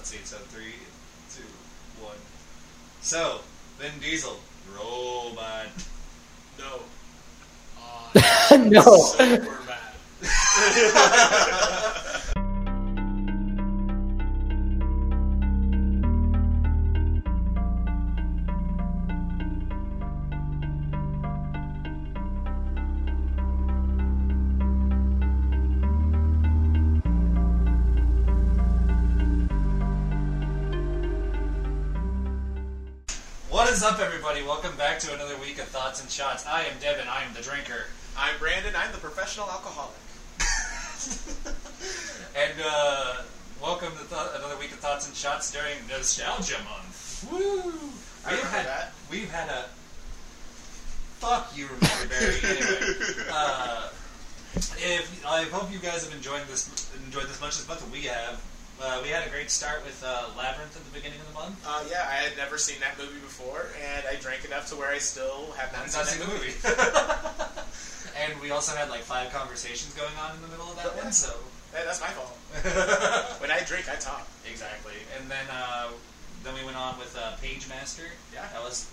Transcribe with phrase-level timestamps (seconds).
[0.00, 0.24] let's see.
[0.24, 0.72] So three,
[1.36, 1.42] two,
[2.02, 2.16] one.
[3.02, 3.40] So
[3.78, 4.38] Vin Diesel,
[4.74, 5.68] robot.
[6.58, 6.80] No.
[8.16, 8.96] Uh, No.
[8.96, 9.58] Super
[35.00, 36.44] back to another week of Thoughts and Shots.
[36.46, 37.06] I am Devin.
[37.08, 37.86] I am the drinker.
[38.18, 38.74] I'm Brandon.
[38.76, 39.96] I'm the professional alcoholic.
[42.36, 43.22] And uh,
[43.60, 47.26] welcome to th- another week of Thoughts and Shots during Nostalgia Month.
[47.32, 47.72] Woo!
[48.24, 48.92] I We've had that.
[49.10, 49.64] we've had a
[51.18, 52.36] fuck you, remember Barry.
[52.44, 53.88] anyway, uh,
[54.54, 58.02] if I hope you guys have enjoyed this enjoyed this much as much as we
[58.02, 58.40] have.
[58.80, 61.60] Uh, we had a great start with uh, Labyrinth at the beginning of the month.
[61.68, 64.88] Uh, yeah, I had never seen that movie before, and I drank enough to where
[64.88, 66.56] I still have not seen seen the movie.
[66.64, 67.60] movie.
[68.24, 71.12] and we also had like five conversations going on in the middle of that one,
[71.12, 71.28] so
[71.72, 72.32] that's my fault.
[73.40, 74.26] When I drink, I talk.
[74.48, 74.96] exactly.
[75.18, 75.88] And then uh,
[76.42, 78.08] then we went on with uh, Pagemaster.
[78.32, 78.48] Yeah.
[78.52, 78.88] that was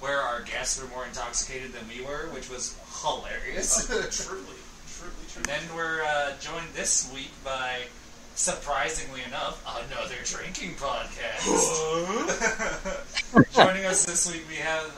[0.00, 3.84] where our guests were more intoxicated than we were, which was hilarious.
[3.86, 7.84] truly, truly, and then we're uh, joined this week by.
[8.36, 11.46] Surprisingly enough, another drinking podcast.
[13.54, 14.92] Joining us this week, we have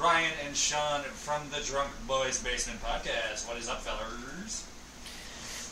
[0.00, 3.46] Ryan and Sean from the Drunk Boys Basement Podcast.
[3.46, 4.66] What is up, fellers?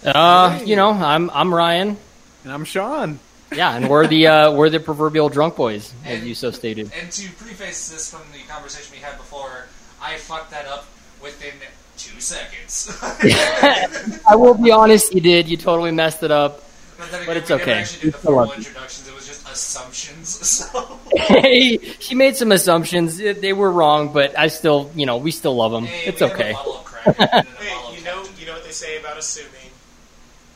[0.05, 1.97] Uh, you know, I'm I'm Ryan.
[2.45, 3.19] And I'm Sean.
[3.53, 6.93] Yeah, and we're the uh, we're the proverbial drunk boys, as you so stated.
[6.97, 9.67] And to preface this from the conversation we had before,
[10.01, 10.87] I fucked that up
[11.21, 11.55] within
[11.99, 12.97] two seconds.
[13.03, 15.49] I will be honest, you did.
[15.49, 16.63] You totally messed it up.
[17.03, 17.67] But then But it's okay.
[17.67, 19.09] never actually did the We formal introductions.
[19.09, 20.29] It was just assumptions.
[20.73, 23.17] So, Hey, she made some assumptions.
[23.19, 25.85] They were wrong, but I still, you know, we still love them.
[25.87, 26.51] hey, It's okay.
[26.51, 28.99] A bottle of crack and a bottle Hey, you know, you know what they say
[29.01, 29.71] about assuming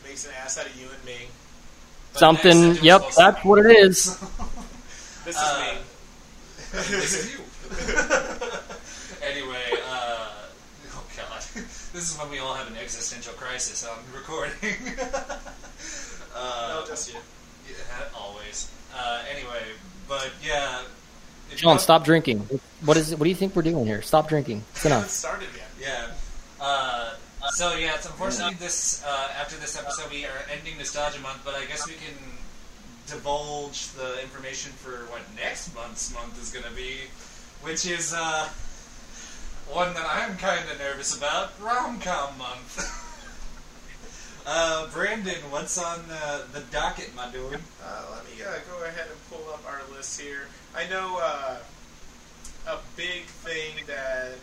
[0.05, 1.27] makes an ass out of you and me.
[2.13, 2.69] But Something.
[2.71, 4.17] next, Yep, that's what it is.
[5.27, 5.79] This is Uh, me.
[6.73, 7.41] this is you.
[9.27, 10.29] anyway, uh,
[10.95, 11.41] oh god,
[11.93, 14.55] this is when we all have an existential crisis I'm recording.
[16.37, 17.19] Uh, no, just you.
[17.69, 17.75] yeah,
[18.15, 18.71] always.
[18.97, 19.63] Uh, anyway,
[20.09, 20.83] but yeah.
[21.51, 22.41] if Sean, you- stop drinking.
[22.85, 23.11] What is?
[23.13, 24.03] What do you think we're doing here?
[24.03, 24.63] Stop drinking.
[24.73, 25.11] It's I haven't enough.
[25.11, 25.69] started yet.
[25.81, 26.65] Yeah.
[26.65, 27.15] Uh,
[27.51, 31.55] so yeah, it's unfortunately this uh, after this episode we are ending nostalgia month, but
[31.55, 32.15] I guess we can
[33.07, 36.97] divulge the information for what next month's month is going to be,
[37.63, 38.49] which is uh,
[39.71, 43.03] one that I'm kind of nervous about, rom com month.
[44.47, 47.55] uh, Brandon, what's on uh, the docket, my dude?
[47.83, 50.47] Uh, let me uh, go ahead and pull up our list here.
[50.75, 51.57] I know uh,
[52.69, 54.35] a big thing that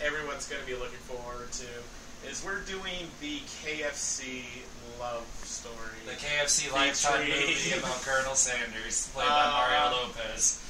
[0.00, 1.66] everyone's going to be looking forward to
[2.28, 4.42] is we're doing the KFC
[5.00, 5.74] love story.
[6.06, 9.50] The KFC Lifetime Featuring- movie about Colonel Sanders, played by Uh,
[9.90, 10.64] Mario Lopez.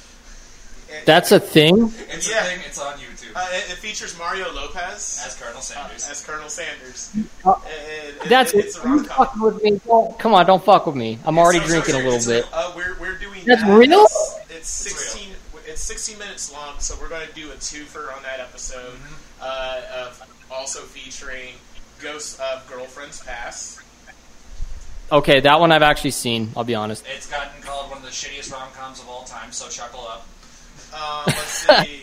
[1.05, 1.93] That's a thing.
[2.09, 2.41] It's yeah.
[2.41, 2.59] a thing.
[2.65, 6.09] It's on YouTube uh, it, it features Mario Lopez as Colonel uh, Sanders.
[6.09, 7.11] as Colonel Sanders.
[7.45, 9.25] Uh, It- it- That's it's a rom com.
[9.27, 9.81] fucking with me.
[9.85, 11.19] Don't, come on, don't fuck with me.
[11.25, 12.45] I'm already drinking a little bit.
[12.51, 13.77] Uh, we're, we're doing That's that.
[13.77, 14.01] real?
[14.03, 15.29] It's, it's It's sixteen.
[15.65, 19.41] It's sixteen minutes long, so we're going to do a twofer on that episode, Mm-hmm.
[19.41, 21.53] uh, of also featuring
[22.01, 23.79] Ghosts of Girlfriends Past.
[25.11, 26.51] Okay, that one I've actually seen.
[26.55, 27.03] I'll be honest.
[27.15, 30.27] It's gotten called one of the shittiest rom coms of all time, so chuckle up.
[30.93, 31.37] Um, let's
[31.87, 32.01] see.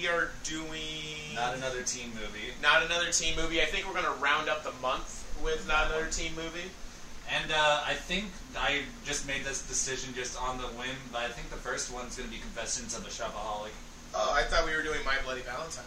[0.00, 2.52] We are doing Not another teen movie.
[2.62, 3.60] not another teen movie.
[3.60, 6.70] I think we're going to round up the month with not another teen movie.
[7.30, 8.26] And uh, I think
[8.56, 12.16] I just made this decision just on the whim, but I think the first one's
[12.16, 13.70] going to be Confessions of a Shopaholic.
[14.14, 15.84] Oh, I thought we were doing My Bloody Valentine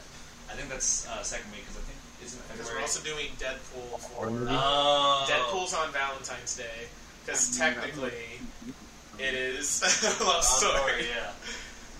[0.49, 3.97] I think that's uh, second week because I think isn't because we're also doing Deadpool
[3.99, 6.85] for Oh, Deadpool's on Valentine's Day
[7.25, 8.13] because technically
[9.17, 11.05] it is a love Love story.
[11.09, 11.31] yeah.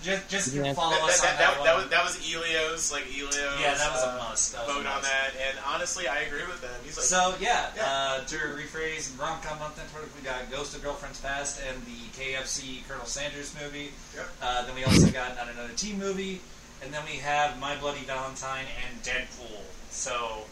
[0.02, 0.72] Just, just Yeah.
[0.74, 1.82] follow That, us that, on that, that, that one.
[1.82, 3.36] was that was Elio's like Elio's.
[3.60, 4.52] yeah, that was uh, a must.
[4.52, 6.74] That was a Vote on that, and honestly, I agree with them.
[6.84, 7.86] He's like, So yeah, Yeah.
[7.86, 12.00] Uh, to rephrase, rom com month network, we got Ghost of Girlfriends Past and the
[12.18, 13.92] KFC Colonel Sanders movie.
[14.16, 14.26] Yep.
[14.42, 16.40] Uh, then we also got not another teen movie,
[16.82, 19.62] and then we have My Bloody Valentine and Deadpool.
[19.90, 20.44] So,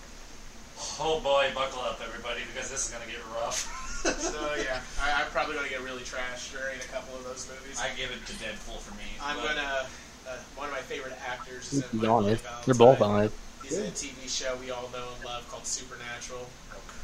[1.00, 3.66] oh boy, buckle up, everybody, because this is gonna get rough.
[4.02, 7.48] so yeah, I, I'm probably going to get really trashed during a couple of those
[7.48, 7.80] movies.
[7.80, 9.04] I give it to Deadpool for me.
[9.22, 9.86] I'm gonna.
[10.28, 13.24] Uh, one of my favorite actors is in Be My Bloody honest, they're both on
[13.24, 13.32] it.
[13.62, 16.46] He's in a TV show we all know and love called Supernatural.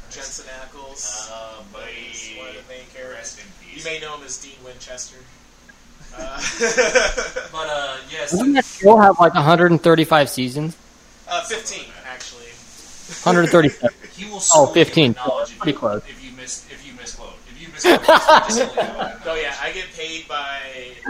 [0.09, 1.29] Jensen Ackles.
[1.31, 1.79] Uh, boy.
[2.09, 3.15] was one of the main characters.
[3.15, 5.17] Rest in You may know him as Dean Winchester.
[6.17, 6.39] Uh,
[7.51, 10.77] But uh, yes, Doesn't that show have like 135 seasons?
[11.27, 12.45] uh, 15, actually.
[13.23, 13.93] 137.
[14.15, 15.03] he will Oh, 15.
[15.03, 16.01] you with knowledge if Pretty close.
[16.07, 17.33] if you miss if you misquote.
[17.51, 17.66] If you misquote, just so you know.
[19.27, 20.59] Oh yeah, I get paid by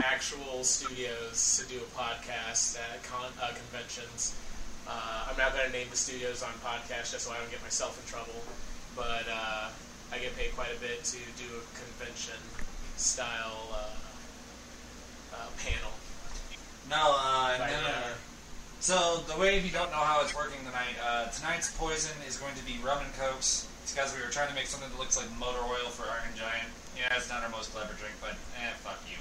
[0.04, 4.36] actual studios to do a podcast at con- uh, conventions.
[4.88, 7.62] Uh, I'm not going to name the studios on podcast just so I don't get
[7.62, 8.42] myself in trouble,
[8.96, 9.70] but uh,
[10.12, 12.40] I get paid quite a bit to do a convention
[12.96, 15.92] style uh, uh, panel.
[16.90, 18.14] No, uh, no, no, no.
[18.80, 22.38] So the way, if you don't know how it's working tonight, uh, tonight's poison is
[22.38, 23.68] going to be rum and cokes.
[23.88, 26.36] It's because we were trying to make something that looks like motor oil for Iron
[26.36, 26.68] Giant.
[27.00, 29.16] Yeah, it's not our most clever drink, but eh, fuck you.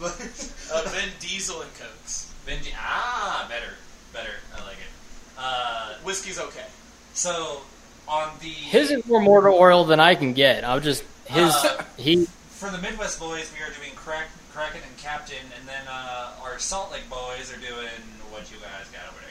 [0.00, 0.16] But
[0.72, 2.32] Uh, Vin Diesel and Cokes.
[2.46, 3.76] Benji, ah, better,
[4.14, 4.32] better.
[4.56, 4.92] I like it.
[5.36, 6.64] Uh, Whiskey's okay.
[7.12, 7.60] so
[8.08, 10.64] on the His is more motor oil than I can get.
[10.64, 12.24] I'll just his Uh, he.
[12.48, 16.58] for the Midwest boys, we are doing Crack, Kraken and Captain, and then uh, our
[16.58, 18.00] Salt Lake boys are doing
[18.32, 19.25] what you guys got over there.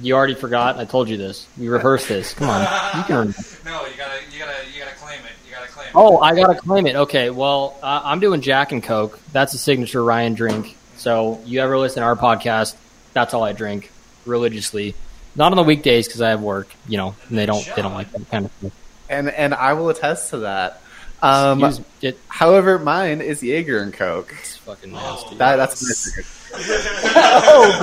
[0.00, 0.04] Go.
[0.06, 0.78] You already forgot.
[0.78, 1.46] I told you this.
[1.58, 2.34] We rehearsed this.
[2.34, 2.60] Come on,
[2.96, 3.16] you can.
[3.16, 3.34] Remember.
[3.64, 5.32] No, you gotta, you gotta, you gotta claim it.
[5.48, 5.92] You gotta claim it.
[5.94, 6.96] Oh, I gotta claim it.
[6.96, 9.18] Okay, well, uh, I'm doing Jack and Coke.
[9.32, 10.76] That's a signature Ryan drink.
[10.96, 12.76] So you ever listen to our podcast?
[13.12, 13.90] That's all I drink
[14.26, 14.94] religiously.
[15.36, 16.68] Not on the weekdays because I have work.
[16.88, 18.72] You know, and they don't they don't like that kind of stuff.
[19.08, 20.82] And and I will attest to that.
[21.22, 21.62] Um,
[22.00, 24.34] it, however, mine is Jaeger and Coke.
[24.40, 24.96] it's fucking Oh.
[24.96, 25.36] nasty.
[25.36, 26.26] That, that's my secret.
[27.44, 27.76] oh,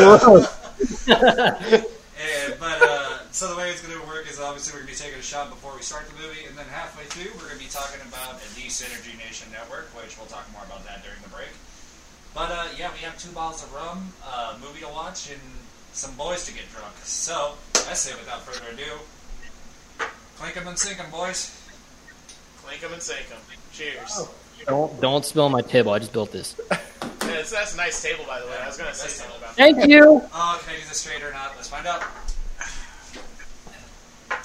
[1.07, 1.87] gross.
[2.17, 4.97] And, but uh, so the way it's going to work is obviously we're going to
[4.97, 7.61] be taking a shot before we start the movie, and then halfway through we're going
[7.61, 11.21] to be talking about the Synergy Nation Network, which we'll talk more about that during
[11.21, 11.53] the break.
[12.33, 15.41] But uh, yeah, we have two bottles of rum, a movie to watch, and
[15.93, 16.93] some boys to get drunk.
[17.03, 17.53] So
[17.89, 18.97] I say, without further ado,
[20.37, 21.53] clink 'em and sink 'em, boys.
[22.63, 23.37] Clink 'em and sink 'em.
[23.73, 24.25] Cheers.
[24.65, 25.91] Don't don't spill my table.
[25.93, 26.55] I just built this.
[27.27, 28.55] That's, that's a nice table, by the way.
[28.61, 29.75] I was going to say something about that.
[29.75, 30.21] Thank you.
[30.33, 31.51] Oh, can I do this straight or not?
[31.55, 32.03] Let's find out.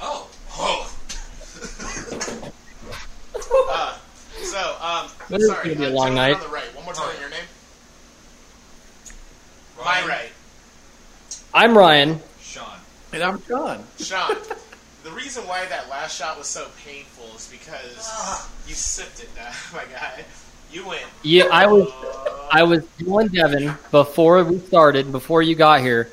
[0.00, 0.28] Oh,
[0.58, 0.92] oh.
[3.68, 3.96] Uh,
[4.42, 5.74] so, um, This is sorry.
[5.74, 6.34] gonna be a uh, long gentleman night.
[6.36, 6.74] On the right.
[6.76, 7.08] One more time.
[7.16, 7.20] Oh.
[7.20, 7.40] Your name?
[9.78, 10.30] Ryan, My right.
[11.54, 12.20] I'm Ryan.
[12.40, 12.78] Sean.
[13.12, 13.84] And I'm Sean.
[13.98, 14.36] Sean.
[15.06, 18.48] the reason why that last shot was so painful is because Ah.
[18.66, 20.24] you sipped it, uh, my guy.
[20.72, 21.02] You went.
[21.22, 26.10] Yeah, I was uh, I was telling Devin before we started, before you got here.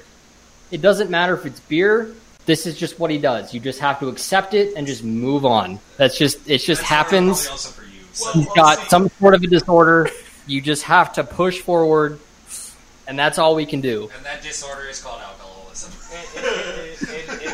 [0.69, 2.13] It doesn't matter if it's beer.
[2.45, 3.53] This is just what he does.
[3.53, 5.79] You just have to accept it and just move on.
[5.97, 6.59] That's just it.
[6.59, 7.47] Just That's happens.
[7.47, 7.99] probably also for you.
[8.13, 8.25] So.
[8.25, 10.09] Well, He's got some sort of a disorder.
[10.45, 12.19] You just have to push forward,
[13.07, 14.11] and that's all we can do.
[14.15, 15.91] And that disorder is called alcoholism.
[16.37, 17.53] in, in, in, in,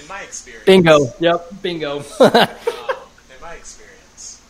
[0.00, 0.64] in my experience.
[0.66, 1.12] Bingo.
[1.20, 1.62] Yep.
[1.62, 1.98] Bingo.
[1.98, 4.40] Um, in my experience,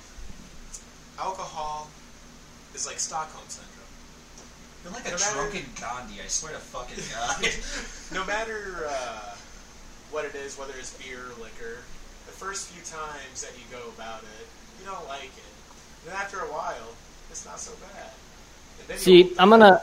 [1.19, 1.89] alcohol
[2.75, 3.73] is like Stockholm syndrome.
[4.85, 7.39] You're like a No matter- drunken Gandhi, I swear to fucking God.
[8.13, 9.35] no matter uh,
[10.11, 11.79] what it is, whether it's beer or liquor,
[12.27, 14.47] the first few times that you go about it,
[14.81, 15.53] you don't like it.
[16.05, 16.95] Then after a while,
[17.31, 18.99] it's not so bad.
[18.99, 19.81] See, I'm gonna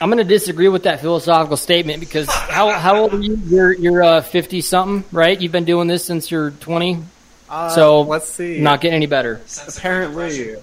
[0.00, 3.36] I'm gonna disagree with that philosophical statement because how how old are you?
[3.46, 5.40] You're you're uh, fifty something, right?
[5.40, 7.02] You've been doing this since you're twenty.
[7.48, 8.60] Uh, So, let's see.
[8.60, 9.40] Not getting any better.
[9.46, 10.62] Sense Apparently, depression.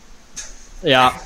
[0.83, 1.18] Yeah.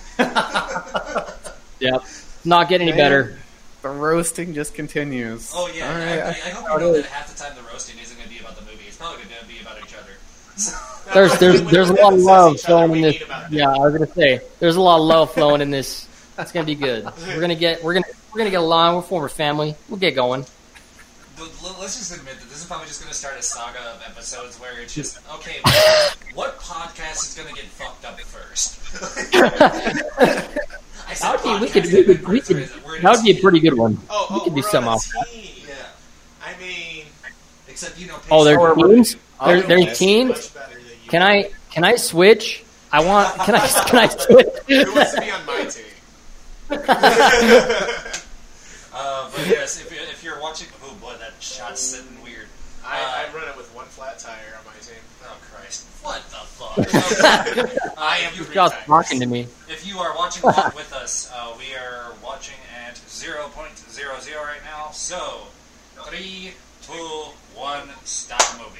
[1.79, 2.03] yep.
[2.45, 3.39] Not getting any better.
[3.81, 5.51] the roasting just continues.
[5.55, 7.97] Oh yeah, All I, I, I hope you know that half the time the roasting
[7.99, 8.83] isn't going to be about the movie.
[8.87, 11.13] It's probably going to be about each other.
[11.13, 13.13] There's there's there's a lot of love flowing in this.
[13.15, 13.51] need about that.
[13.51, 16.07] Yeah, I was gonna say there's a lot of love flowing in this.
[16.37, 17.05] It's gonna be good.
[17.27, 18.95] We're gonna get we're gonna we're gonna get along.
[18.95, 19.75] We're former family.
[19.89, 20.45] We'll get going.
[21.35, 23.77] The- l- Let's just admit that this is probably just going to start a saga
[23.79, 25.57] of episodes where it's just okay.
[26.33, 28.79] What podcast is going to get fucked up first?
[31.07, 32.95] I said That would be we could we could, we could or is it- we're
[32.97, 33.97] in that would be a pretty good one.
[34.09, 35.07] Oh, we oh could do some off.
[35.33, 35.73] Yeah,
[36.43, 37.05] I mean,
[37.67, 38.15] except you know.
[38.31, 39.15] Oh, Paige- they're teams.
[39.39, 40.29] Oh, They're, they're messy teams.
[40.29, 41.09] much better than you.
[41.09, 42.63] Can I can I switch?
[42.91, 43.35] I want.
[43.41, 44.47] Can I can I switch?
[44.67, 45.83] Who wants to be on my team?
[48.99, 52.47] Uh, but yes, if, you- if you're watching, oh boy, that shot's sitting weird.
[52.83, 54.95] I, I run it with one flat tire on my team.
[55.23, 55.85] Oh Christ!
[56.01, 57.93] What the fuck?
[57.97, 58.31] I am.
[58.33, 59.41] Three Just talking to me.
[59.69, 62.55] If you are watching along with us, uh, we are watching
[62.87, 64.89] at 0.00 right now.
[64.91, 65.43] So,
[66.05, 66.93] three, two,
[67.53, 68.79] one, stop movie.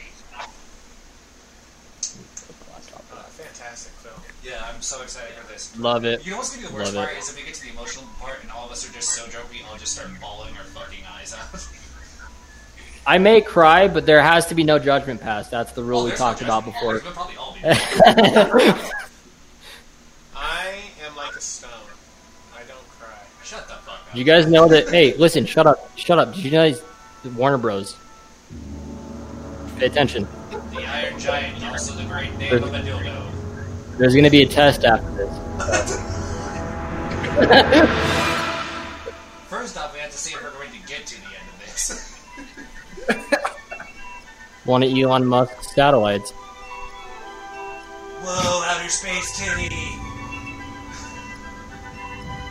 [3.13, 4.21] Uh, fantastic film.
[4.47, 5.77] Yeah, I'm so excited for this.
[5.77, 6.23] Love it.
[6.25, 7.19] You know what's gonna be the worst Love part it.
[7.21, 9.27] is if we get to the emotional part and all of us are just so
[9.27, 11.67] drunk we all just start bawling our fucking eyes out.
[13.05, 15.51] I may cry, but there has to be no judgment passed.
[15.51, 16.93] That's the rule Oh, we talked no about before.
[17.03, 17.55] We'll probably all.
[20.35, 20.75] I
[21.05, 21.69] am like a stone.
[22.55, 23.17] I don't cry.
[23.43, 24.15] Shut the fuck up.
[24.15, 24.89] you guys know that?
[24.89, 26.33] Hey, listen, shut up, shut up.
[26.33, 26.81] Did you guys,
[27.35, 27.95] Warner Bros.
[29.77, 30.27] Pay attention.
[30.71, 33.36] The Iron Giant, also the great name of a dildo.
[33.97, 35.33] There's going to be a test after this.
[39.47, 41.59] First off, we have to see if we're going to get to the end of
[41.61, 42.15] this.
[44.65, 46.31] One of Elon Musk's satellites.
[48.21, 49.95] Whoa, outer space kitty!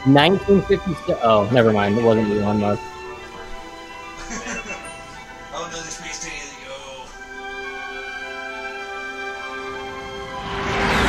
[0.07, 1.19] 1956.
[1.23, 1.99] Oh, never mind.
[1.99, 2.83] It wasn't Elon Musk.
[5.59, 5.89] Oh, another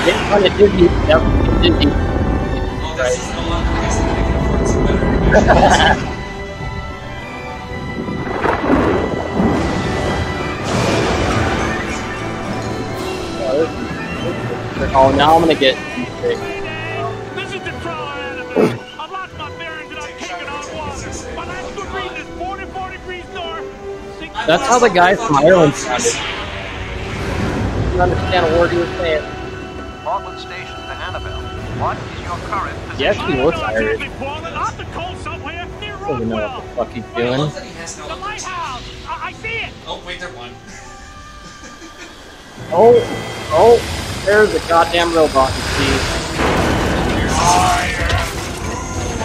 [0.09, 0.83] It's on a Disney.
[0.83, 1.91] Yep, it's Disney.
[1.91, 5.03] Oh, this is no longer that they can afford some better.
[14.95, 15.75] Oh, now I'm gonna get.
[17.35, 18.79] This is the trawler Annabelle.
[18.97, 21.11] I've lost my bearings and I'm taking on water.
[21.35, 23.65] My last good reading is 44 degrees north.
[24.47, 26.15] That's how the guy from Ireland sounded.
[27.93, 29.36] You understand a word he was saying?
[30.07, 31.41] Portland Station to Annabelle.
[31.81, 33.95] What is your current He actually I looks Irish.
[33.95, 34.55] exactly, Portland.
[34.55, 37.37] Off the coast somewhere near Doesn't know what the fuck he's doing.
[37.39, 38.83] love he no The lighthouse.
[39.05, 39.73] I, I see it.
[39.85, 40.51] Oh, wait, they're one.
[42.69, 42.95] Oh,
[43.51, 45.99] oh, there's a goddamn robot, you see.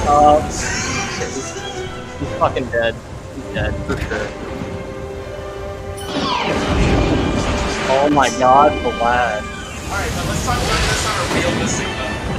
[0.08, 0.42] Uh,
[2.18, 2.94] he's fucking dead.
[3.36, 4.28] He's dead, for sure.
[7.94, 9.62] Oh my god, the lad.
[9.92, 12.32] Alright, but let's talk about this on a realistic level.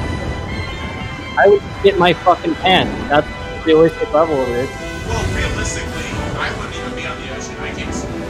[1.37, 3.09] I would get my fucking pants.
[3.09, 3.27] That's
[3.59, 4.67] the realistic level of it.
[5.07, 7.55] Well, realistically, I wouldn't even be on the ocean.
[7.57, 8.23] I can't swim.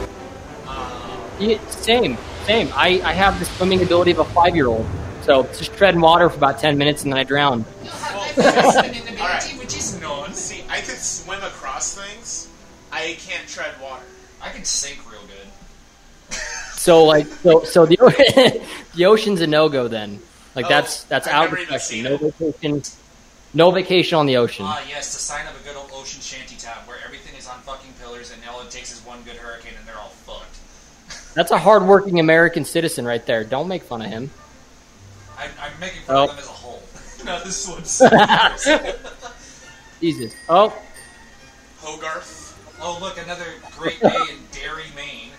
[0.68, 2.68] Um, Yeah, same, same.
[2.74, 4.84] I, I have the swimming ability of a five year old.
[5.22, 7.64] So just tread in water for about 10 minutes and then I drown.
[8.36, 9.56] Alright.
[9.58, 10.34] which is none.
[10.34, 12.48] see, I could swim across things.
[12.92, 14.04] I can't tread water.
[14.42, 15.48] I can sink real good.
[16.76, 17.96] So like so so the
[18.94, 20.20] the ocean's a no go then.
[20.54, 22.04] Like Oh, that's that's I've out of question.
[22.04, 22.82] No vacation.
[23.54, 24.66] No vacation on the ocean.
[24.68, 27.58] Ah, yes, the sign of a good old ocean shanty town where everything is on
[27.60, 30.56] fucking pillars and all it takes is one good hurricane and they're all fucked.
[31.34, 33.44] That's a hardworking American citizen right there.
[33.44, 34.30] Don't make fun of him.
[35.38, 36.24] I'm, I'm making fun Oh.
[36.24, 36.82] of him as a whole.
[37.24, 37.82] no, this one.
[40.00, 40.34] Jesus.
[40.48, 40.76] Oh,
[41.78, 42.58] Hogarth.
[42.80, 45.30] oh, look, another great day in Derry, Maine.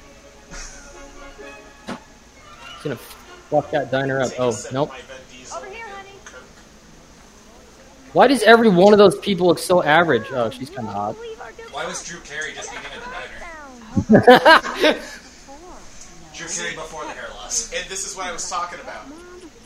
[2.85, 3.09] He's gonna
[3.49, 4.31] fuck that diner up.
[4.39, 4.89] Oh, nope.
[4.89, 5.85] my Vin Diesel Over here,
[8.13, 10.25] Why does every one of those people look so average?
[10.31, 11.15] Oh, she's kind of hot.
[11.71, 14.99] Why was Drew Carey just eating at the diner?
[16.35, 17.71] Drew Carey before the hair loss.
[17.73, 19.05] And this is what I was talking about.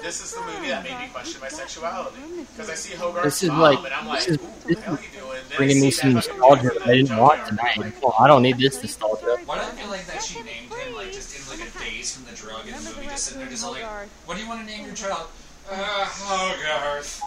[0.02, 2.16] This is the movie that made me question my sexuality.
[2.54, 4.66] Because I see Hogarth's This is mom, like- and I'm like, this is- ooh, what
[4.68, 5.40] this the hell is are you doing?
[5.58, 7.74] Bringing me some nostalgia I didn't want junkyard.
[7.76, 7.94] tonight.
[8.02, 9.38] Well, I don't need this nostalgia.
[9.46, 10.99] Why do I feel like that she named him like just
[11.36, 13.84] in like a daze from the drug in the movie, just sitting there just like,
[14.26, 15.28] what do you want to name your child?
[15.72, 17.22] Uh, Hogarth.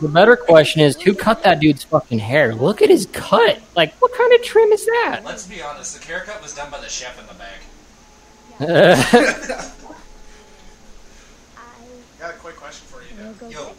[0.00, 2.54] The better question is, who cut that dude's fucking hair?
[2.54, 3.60] Look at his cut.
[3.74, 5.22] Like, what kind of trim is that?
[5.24, 7.62] Let's be honest, the haircut was done by the chef in the back.
[12.20, 13.52] Got a quick question for you, Doug.
[13.52, 13.74] Yo.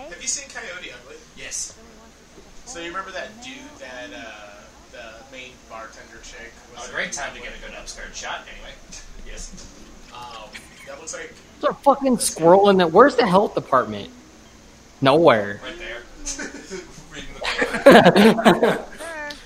[0.00, 1.16] Have you seen Coyote Ugly?
[1.36, 1.78] Yes.
[2.64, 4.63] So you remember that dude that uh,
[5.30, 8.72] the main bartender chick was A great time to get a good upskirt shot, anyway.
[9.26, 9.52] yes.
[10.12, 10.48] Um,
[10.86, 12.86] that looks like There's a fucking squirrel in there.
[12.86, 14.10] Where's the health department?
[15.00, 15.60] Nowhere.
[15.62, 16.02] Right there.
[17.12, 18.84] Reading the paper.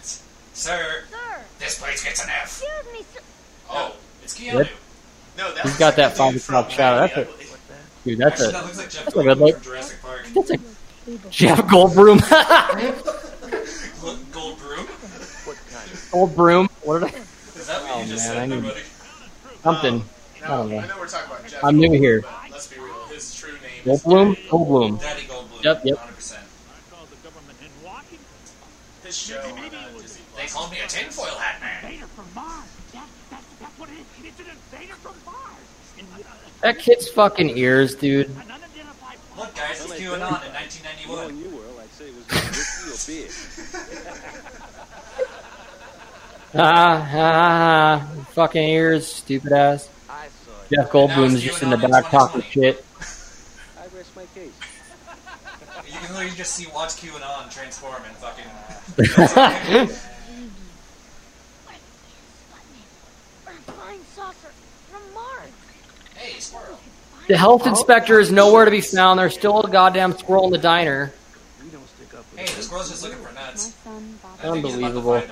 [0.02, 1.02] Sir, Sir,
[1.58, 2.44] this place gets an F.
[2.62, 3.20] excuse me, sir.
[3.70, 4.58] Oh, it's Keanu.
[4.58, 4.68] Yep.
[5.38, 5.54] no.
[5.54, 7.08] That He's looks got like that the five dude o'clock from shadow.
[7.08, 7.44] Coyote That's a- Ugly.
[8.04, 9.54] Dude, that's Actually, a that looks like Jeff that's a good Goldblum look.
[9.56, 10.26] from Jurassic Park.
[10.34, 10.58] that's a
[11.30, 13.27] Jeff Goldblum.
[16.08, 16.66] Look, Gold Broom?
[16.84, 17.02] Gold.
[17.02, 17.18] What did I?
[17.18, 18.80] Is that what Oh, you just man, said, I need- buddy?
[19.62, 19.94] Something.
[19.94, 20.04] Um,
[20.44, 20.78] I don't know.
[20.78, 21.64] I know we're talking about Jeff.
[21.64, 22.24] I'm new here.
[22.50, 22.94] Let's be real.
[23.12, 24.34] His true name is Goldblum.
[24.34, 25.00] Daddy Goldblum.
[25.00, 25.64] Daddy Goldblum.
[25.64, 25.98] Yep, yep.
[25.98, 26.38] 100%.
[26.38, 28.18] I called the government in Washington.
[29.04, 30.52] His show on uh, Disney They Plus.
[30.54, 31.84] called me a tinfoil hat man.
[31.84, 32.64] Invader from Mars.
[32.94, 34.06] That, that, that's what it is.
[34.24, 35.66] It's an invader from Mars.
[35.98, 38.28] Uh, That kid's fucking ears, dude.
[39.36, 41.44] Look, guys, it's QAnon in 1991.
[46.54, 49.88] ah, fucking ears, stupid ass.
[50.72, 52.84] Jeff Goldblum's just in the back talking shit.
[53.78, 54.52] I rest my case.
[55.86, 58.44] You can literally just see Watch QAnon transform and fucking.
[67.28, 69.18] The health inspector is nowhere to be found.
[69.18, 71.12] There's still a goddamn squirrel in the diner.
[72.36, 73.74] Hey, the squirrel's just looking for nuts.
[74.42, 75.22] Unbelievable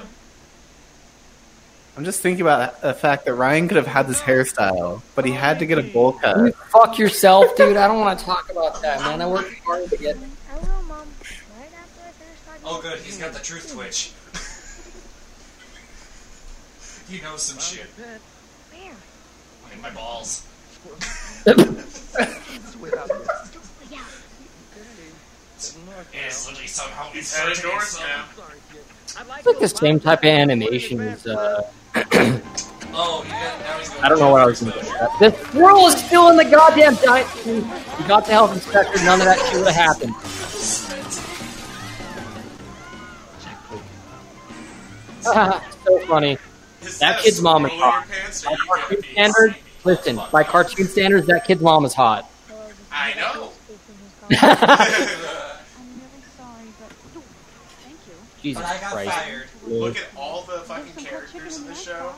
[1.96, 2.00] find 'em.
[2.00, 5.32] I'm just thinking about the fact that Ryan could have had this hairstyle, but he
[5.32, 6.54] had to get a bowl You cut.
[6.70, 7.76] fuck yourself, dude.
[7.76, 9.20] I don't want to talk about that, man.
[9.22, 10.16] I worked hard to get.
[10.16, 11.06] I will, Mom.
[11.58, 12.98] Right after I finish talking Oh, good.
[13.00, 14.12] He's got the truth twitch.
[17.12, 17.86] he knows some shit.
[17.96, 18.20] pet.
[18.72, 18.92] Where?
[19.64, 20.42] Look at my balls.
[22.18, 22.76] It's.
[23.90, 23.98] Yeah.
[26.12, 28.24] It's literally somehow He's headed north now.
[29.18, 31.26] I'd like It's like the same type of animation as.
[31.26, 31.62] Uh,
[32.98, 35.06] Oh, he got, now he's going I don't know what I was going to say.
[35.20, 37.28] This squirrel is still in the goddamn diner.
[37.44, 37.62] You
[38.08, 39.04] got the health inspector.
[39.04, 40.14] None of that shit would have happened.
[45.84, 46.38] so funny.
[46.82, 48.06] Is That kid's mom is squirrel in your hot.
[48.44, 50.20] By cartoon standards, listen.
[50.32, 52.30] By cartoon standards, that kid's mom is hot.
[52.92, 53.52] I know.
[54.30, 54.62] I'm really
[56.36, 56.90] sorry, but
[57.82, 58.14] thank you.
[58.46, 59.10] Jesus But I got Christ.
[59.10, 59.48] fired.
[59.66, 62.12] Look at all the fucking characters in the show,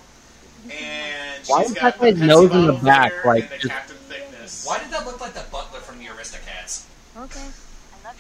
[0.70, 3.96] and Why she's is got that guy's nose in the back, like, the just- Captain
[4.08, 4.66] Thickness.
[4.66, 6.84] Why did that look like the butler from the Aristocats?
[7.16, 7.44] Okay.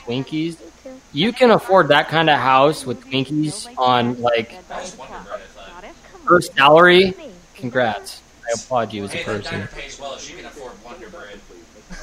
[0.06, 0.56] Twinkies.
[1.12, 5.40] You can afford that kind of house with Twinkies on like That was Wonder Bread,
[5.40, 5.84] I thought.
[6.26, 7.14] first salary.
[7.56, 8.22] Congrats.
[8.48, 9.80] I applaud you as a Hey, that diner person.
[9.82, 11.40] pays well if she can afford Wonder Bread.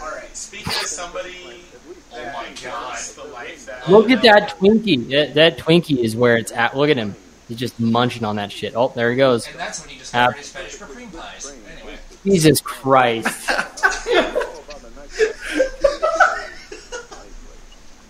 [0.01, 1.53] All right, speaking of somebody that my
[2.63, 2.97] God.
[2.97, 5.09] the life that Look at that Twinkie.
[5.09, 6.75] That, that Twinkie is where it's at.
[6.75, 7.15] Look at him.
[7.47, 8.73] He's just munching on that shit.
[8.75, 9.47] Oh, there he goes.
[9.47, 11.53] And that's when he Ab- discovered his fetish for cream pies.
[11.79, 11.97] Anyway.
[12.25, 13.51] Jesus Christ.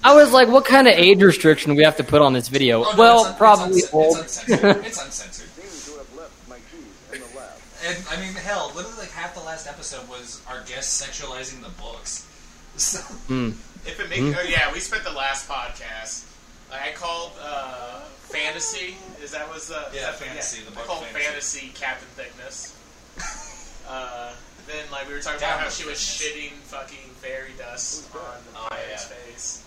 [0.03, 2.47] I was like, what kind of age restriction do we have to put on this
[2.47, 2.83] video?
[2.85, 4.17] Oh, no, well, it's un- probably it's, old.
[4.19, 4.85] It's uncensored.
[4.85, 5.49] it's uncensored.
[5.65, 6.83] Seems to left my keys
[7.13, 7.49] in the lab.
[7.87, 11.69] And I mean, hell, literally like half the last episode was our guests sexualizing the
[11.81, 12.27] books.
[12.77, 13.51] So, Hmm.
[13.85, 16.25] If it makes, oh yeah, we spent the last podcast.
[16.71, 18.97] I called uh, fantasy.
[19.23, 21.25] Is that was the is Yeah, that- Fantasy, the I called Fantasy.
[21.29, 22.73] fantasy Captain Thickness.
[23.87, 24.33] uh,
[24.67, 28.09] then like we were talking Down about how with she was shitting fucking fairy dust
[28.15, 29.15] on the Oh, pirate's yeah.
[29.15, 29.63] face,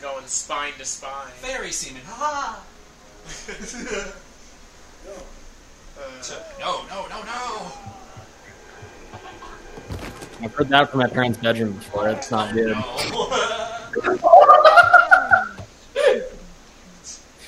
[0.00, 1.28] going spine to spine.
[1.40, 2.02] fairy semen.
[2.06, 2.60] Ha!
[5.98, 7.72] Uh, no, no, no, no!
[10.40, 12.08] I've heard that from my parents' bedroom before.
[12.08, 12.68] It's not good.
[12.76, 12.96] No.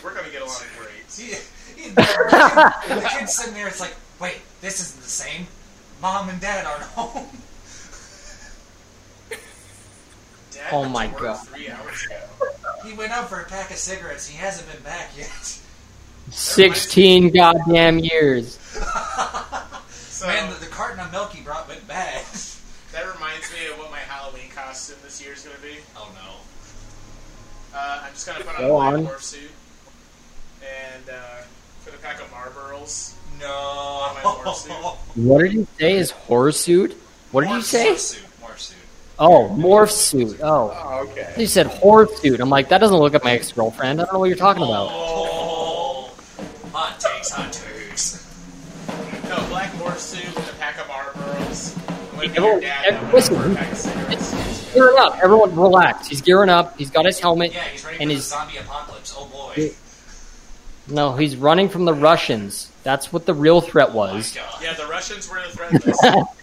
[0.02, 1.08] we're gonna get along great.
[1.08, 1.34] See,
[1.76, 5.46] he- the, kid, the kid's sitting there, it's like, wait, this isn't the same.
[6.02, 7.26] Mom and dad aren't home.
[10.52, 11.36] Dad Oh my God.
[11.48, 12.16] Three hours ago.
[12.84, 14.26] He went out for a pack of cigarettes.
[14.26, 15.58] He hasn't been back yet.
[16.30, 18.58] 16 goddamn years.
[20.20, 22.22] So Man, the, the carton of milk he brought went bad.
[22.92, 24.00] that reminds me of what my
[24.70, 25.78] Halloween costume this year is gonna be.
[25.96, 27.76] Oh no.
[27.76, 29.06] Uh, I'm just gonna put on Go a black on.
[29.06, 29.50] morph suit
[30.62, 31.42] and uh,
[31.84, 33.46] put a pack of Marlboros No.
[33.48, 34.72] On my morph suit.
[35.24, 35.96] What did you say?
[35.96, 36.96] Is horse suit?
[37.32, 37.96] What did you say?
[37.96, 38.24] suit.
[38.40, 38.76] Morph suit.
[39.18, 40.38] Oh, morph suit.
[40.42, 40.72] Oh.
[40.74, 41.34] Oh, okay.
[41.36, 42.40] You said horse suit.
[42.40, 44.00] I'm like, that doesn't look like my ex girlfriend.
[44.00, 44.88] I don't know what you're talking about.
[44.90, 46.14] Oh.
[46.72, 48.26] Hot takes, hot takes.
[49.28, 51.76] No, black morph suit and a pack of Marlboros.
[52.12, 54.49] I'm gonna be your dad ev- now, listen, for a pack of cigarettes.
[54.74, 55.18] Gearing up.
[55.22, 56.08] Everyone relax.
[56.08, 56.76] He's gearing up.
[56.78, 57.52] He's got his helmet.
[57.52, 59.14] Yeah, he's ready for And the zombie apocalypse.
[59.16, 59.70] Oh boy.
[60.88, 62.70] No, he's running from the Russians.
[62.82, 64.34] That's what the real threat Oh was.
[64.34, 64.62] God.
[64.62, 66.26] Yeah, the Russians were the threat.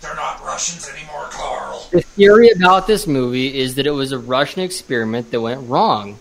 [0.00, 1.86] They're not Russians anymore, Carl.
[1.90, 6.18] The theory about this movie is that it was a Russian experiment that went wrong.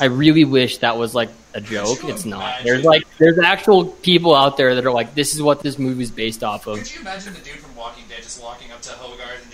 [0.00, 2.02] I really wish that was like a joke.
[2.02, 2.62] you It's not.
[2.64, 6.10] There's like there's actual people out there that are like, this is what this movie's
[6.10, 6.78] based off of.
[6.78, 9.52] Could you imagine the dude from Walking Dead just walking up to Hogarth and just
[9.52, 9.53] be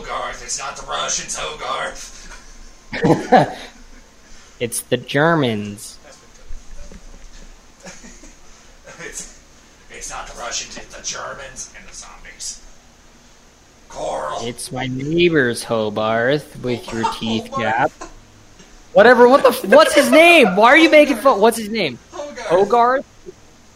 [0.00, 2.16] Hogarth, it's not the Russians, Hogarth.
[4.60, 5.98] It's the Germans.
[9.02, 9.40] it's,
[9.90, 12.60] it's not the Russians, it's the Germans and the zombies.
[13.88, 14.40] Carl.
[14.42, 17.90] It's my neighbor's Hobarth with your teeth gap.
[18.92, 19.28] Whatever.
[19.28, 19.68] What the?
[19.68, 20.56] What's his name?
[20.56, 21.40] Why are you making fun?
[21.40, 21.98] What's his name?
[22.10, 22.46] Hogarth.
[22.48, 23.06] Hogarth.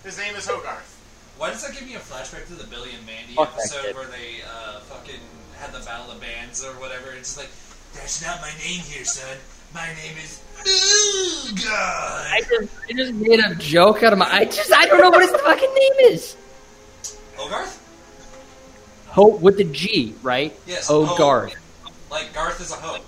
[0.04, 1.00] His name is Hogarth.
[1.38, 4.06] Why does that give me a flashback to the Billy and Mandy Fuck episode where
[4.06, 5.20] they uh, fucking
[5.64, 7.10] had the Battle of Bands or whatever?
[7.12, 7.48] It's like,
[7.94, 9.36] that's not my name here, son.
[9.72, 12.32] My name is Hogarth.
[12.32, 14.28] I just, I just made a joke out of my.
[14.30, 16.36] I just, I don't know what his fucking name is.
[17.36, 17.80] Hogarth?
[19.08, 20.54] Ho with the G, right?
[20.66, 20.88] Yes.
[20.88, 21.54] Hogarth.
[22.10, 23.02] Like Garth is a hoe.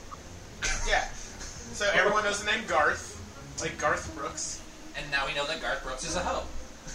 [0.89, 1.05] Yeah.
[1.05, 3.21] So everyone knows the name Garth,
[3.61, 4.63] like Garth Brooks.
[4.97, 6.45] And now we know that Garth Brooks is a hoe.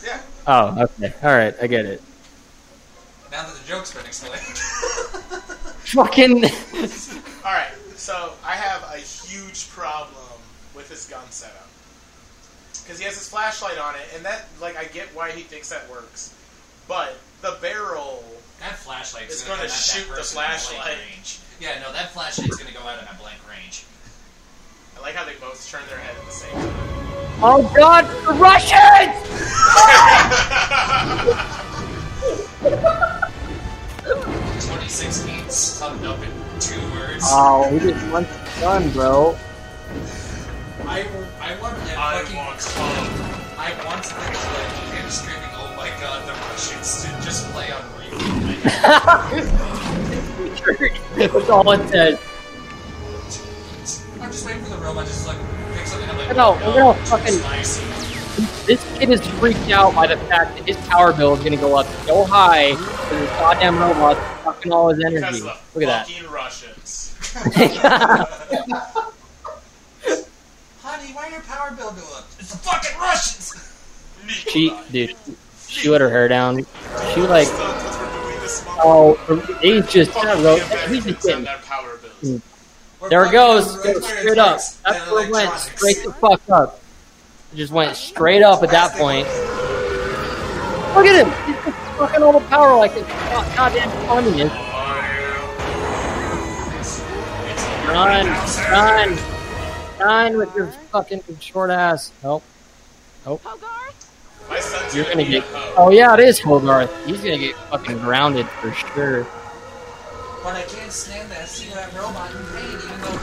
[0.03, 0.19] Yeah.
[0.47, 1.13] Oh, okay.
[1.21, 1.53] All right.
[1.61, 2.01] I get it.
[3.31, 4.41] Now that the joke's been explained.
[5.87, 6.43] Fucking.
[7.45, 10.41] All right, so I have a huge problem
[10.75, 11.69] with his gun setup
[12.83, 15.69] because he has his flashlight on it, and that like I get why he thinks
[15.69, 16.35] that works,
[16.87, 18.25] but the barrel.
[18.59, 20.97] That flashlight is gonna, gonna come at shoot the person at blank flashlight.
[21.09, 21.39] range.
[21.59, 23.85] Yeah, no, that flashlight's gonna go out in a blank range.
[24.97, 26.73] I like how they both turn their head at the same time.
[27.41, 29.15] Oh God, the Russians!
[32.61, 37.23] 2016 summed up in two words.
[37.25, 38.27] Oh, we just want
[38.59, 39.35] done, bro.
[40.85, 41.07] I,
[41.39, 42.77] I want that I fucking want clip.
[43.57, 47.71] I want the clip of him screaming, "Oh my God, the Russians!" to just play
[47.71, 48.61] on repeat.
[51.17, 52.19] That's all it says.
[54.21, 55.37] I'm just waiting for the robot to just like
[55.73, 56.17] pick something up.
[56.17, 58.10] Like, I know, oh, we're gonna oh, too fucking- spicy.
[58.65, 61.57] This kid is freaked out by the fact that his power bill is going to
[61.57, 65.39] go up so high for this goddamn robot sucking all his energy.
[65.41, 67.15] of Look at fucking Russians.
[67.43, 68.27] that.
[70.81, 72.25] Honey, why your power bill go up?
[72.39, 73.53] It's the fucking Russians.
[74.27, 75.15] she, dude,
[75.67, 76.57] she let her hair down.
[77.13, 78.79] She like, Stunned as we're doing this month.
[78.83, 79.15] oh,
[79.61, 81.43] he's just that Fucking ro- Americans he's just getting.
[81.43, 82.13] their power bills.
[82.23, 82.41] Mm.
[83.01, 84.59] We're There it goes, on goes regular straight up.
[84.85, 86.80] That's where it went, straight the fuck up.
[87.55, 89.27] Just went straight up at that point.
[90.95, 91.31] Look at him!
[91.45, 94.55] He's just fucking all the power like god- goddamn communist.
[97.87, 98.25] Run,
[98.71, 99.17] run,
[99.99, 102.13] run with your fucking short ass.
[102.23, 102.43] Nope.
[103.25, 104.95] Hogarth?
[104.95, 105.43] You're gonna get.
[105.77, 106.89] Oh yeah, it is Hogarth.
[107.05, 109.23] He's gonna get fucking grounded for sure.
[110.43, 111.47] But I can't stand that.
[111.49, 113.17] See that robot in pain, even though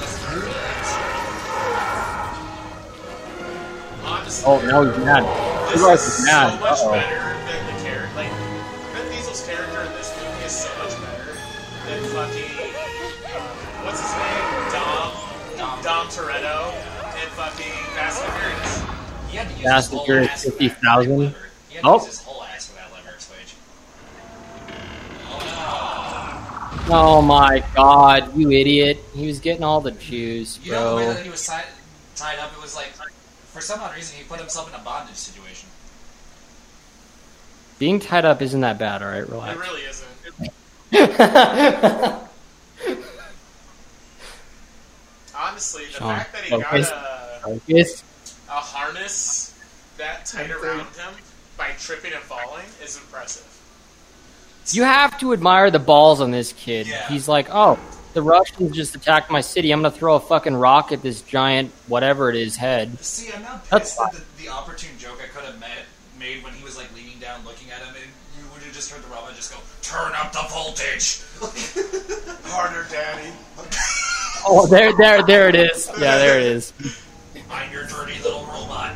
[4.47, 5.25] Oh no, he's mad.
[5.73, 6.51] this is is mad.
[6.53, 6.93] so much Uh-oh.
[6.93, 8.15] better than the character.
[8.17, 8.31] Like,
[8.93, 11.33] Vin Diesel's character in this movie is so much better
[11.87, 12.53] than fucking.
[13.25, 13.41] Uh,
[13.85, 14.45] what's his name?
[14.73, 15.13] Dom.
[15.57, 15.83] Dom.
[15.83, 16.73] Dom Toretto
[17.17, 18.83] and fucking Fast and Furious.
[19.31, 21.19] He had to use Fast his and whole Furious ass for that 50,000.
[21.19, 21.35] lever.
[21.69, 21.95] He had to Oh.
[21.97, 23.55] use his whole ass for that lever switch.
[25.31, 28.99] Oh, Oh my god, you idiot.
[29.15, 31.53] He was getting all the juice, You know the way that he was si-
[32.17, 32.53] tied up?
[32.57, 32.89] It was like,
[33.53, 35.69] for some odd reason, he put himself in a bondage situation.
[37.79, 39.29] Being tied up isn't that bad, alright?
[39.29, 39.55] Relax.
[39.55, 39.71] It Relax.
[39.71, 40.09] really isn't.
[45.37, 46.91] Honestly, the Sean, fact that he focus.
[46.91, 48.03] got a, Focus.
[48.49, 49.55] a harness
[49.97, 51.15] that tight around him
[51.57, 53.45] by tripping and falling is impressive.
[54.71, 56.87] You have to admire the balls on this kid.
[56.87, 57.09] Yeah.
[57.09, 57.79] He's like, oh,
[58.19, 59.71] the Russians just attacked my city.
[59.71, 62.99] I'm gonna throw a fucking rock at this giant whatever it is head.
[62.99, 65.87] See, I'm not That's pissed at the, the opportune joke I could have met,
[66.19, 68.91] made when he was like leaning down looking at him, and you would have just
[68.91, 71.23] heard the robot just go, "Turn up the voltage."
[72.51, 73.31] Harder, Daddy.
[74.51, 75.91] Oh, there, there, there it is.
[75.99, 76.73] Yeah, there it is.
[77.51, 78.95] I'm your dirty little robot.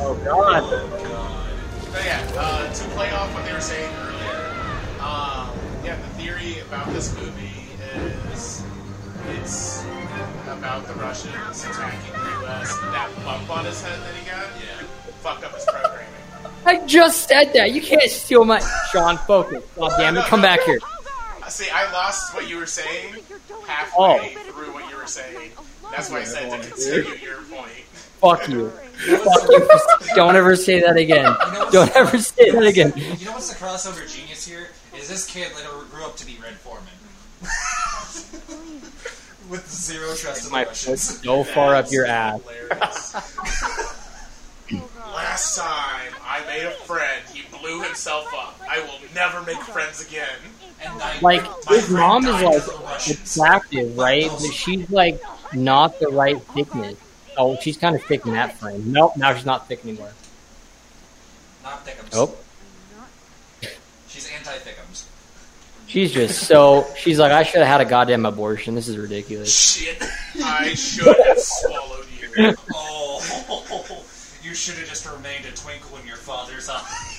[0.00, 1.92] Oh god.
[1.92, 5.50] But yeah, uh, to play off what they were saying earlier, um,
[6.18, 7.50] theory about this movie
[8.32, 8.62] is
[9.40, 9.84] it's
[10.46, 12.76] about the Russians attacking the U.S.
[12.78, 14.86] That bump on his head that he got, Yeah.
[15.20, 16.04] fucked up his programming.
[16.64, 17.72] I just said that.
[17.72, 19.16] You can't steal my Sean.
[19.18, 19.64] Focus.
[19.76, 20.24] God damn it.
[20.24, 20.78] Come back here.
[21.48, 23.14] See, I lost what you were saying
[23.66, 24.52] halfway Oh.
[24.52, 25.50] through what you were saying.
[25.90, 27.70] That's why I said to continue your point.
[28.20, 28.68] Fuck you.
[28.70, 29.68] Fuck you.
[30.14, 31.34] Don't ever say that again.
[31.72, 32.92] Don't ever say that again.
[32.96, 34.68] You know what's the crossover genius here?
[34.98, 36.88] Is this kid later grew up to be Red Foreman.
[39.48, 41.22] With zero trust in My foot Russians.
[41.22, 42.40] so far up your ass.
[45.14, 48.60] Last time I made a friend, he blew himself up.
[48.68, 50.28] I will never make friends again.
[50.82, 52.62] And I- Like his mom is like
[53.04, 54.28] to attractive, right?
[54.28, 55.20] But she's like
[55.54, 56.96] not the right thickness.
[57.38, 58.92] Oh, she's kind of thick in that frame.
[58.92, 60.12] Nope, now she's not thick anymore.
[61.62, 62.12] Not Thickums.
[62.12, 62.44] Nope.
[64.08, 64.87] She's anti-Thickums.
[65.88, 66.86] She's just so.
[66.96, 68.74] She's like, I should have had a goddamn abortion.
[68.74, 69.52] This is ridiculous.
[69.76, 70.02] Shit.
[70.44, 72.54] I should have swallowed you.
[72.74, 74.04] Oh,
[74.42, 77.16] you should have just remained a twinkle in your father's eye.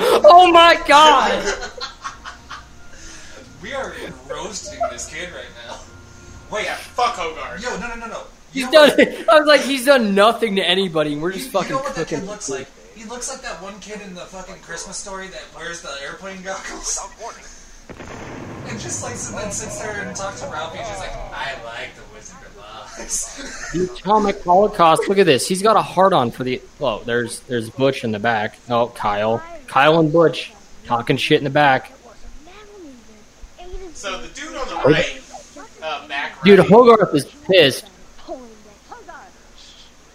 [0.00, 1.44] Oh my god!
[3.62, 3.92] We are
[4.30, 5.78] roasting this kid right now.
[6.52, 7.62] Wait, Yeah, fuck Hogarth.
[7.62, 8.22] yo, no, no, no, no.
[8.52, 8.98] He's You know done.
[8.98, 11.72] what- I was like, he's done nothing to anybody, and we're You, just you fucking
[11.72, 12.68] know what that kid looks like?
[12.94, 16.42] He looks like that one kid in the fucking Christmas story that wears the airplane
[16.42, 16.98] goggles.
[17.88, 21.54] And just like and then sits there and talks to Ralphie and she's like, I
[21.64, 23.70] like the Wizard of Oz.
[23.72, 25.02] The atomic holocaust.
[25.08, 25.46] Look at this.
[25.46, 26.60] He's got a heart on for the.
[26.80, 28.58] Oh, there's there's Butch in the back.
[28.68, 29.42] Oh, Kyle.
[29.66, 30.52] Kyle and Butch.
[30.84, 31.92] talking shit in the back.
[33.94, 35.20] So the dude on the right,
[35.82, 37.88] uh, Mac Dude, Hogarth is pissed.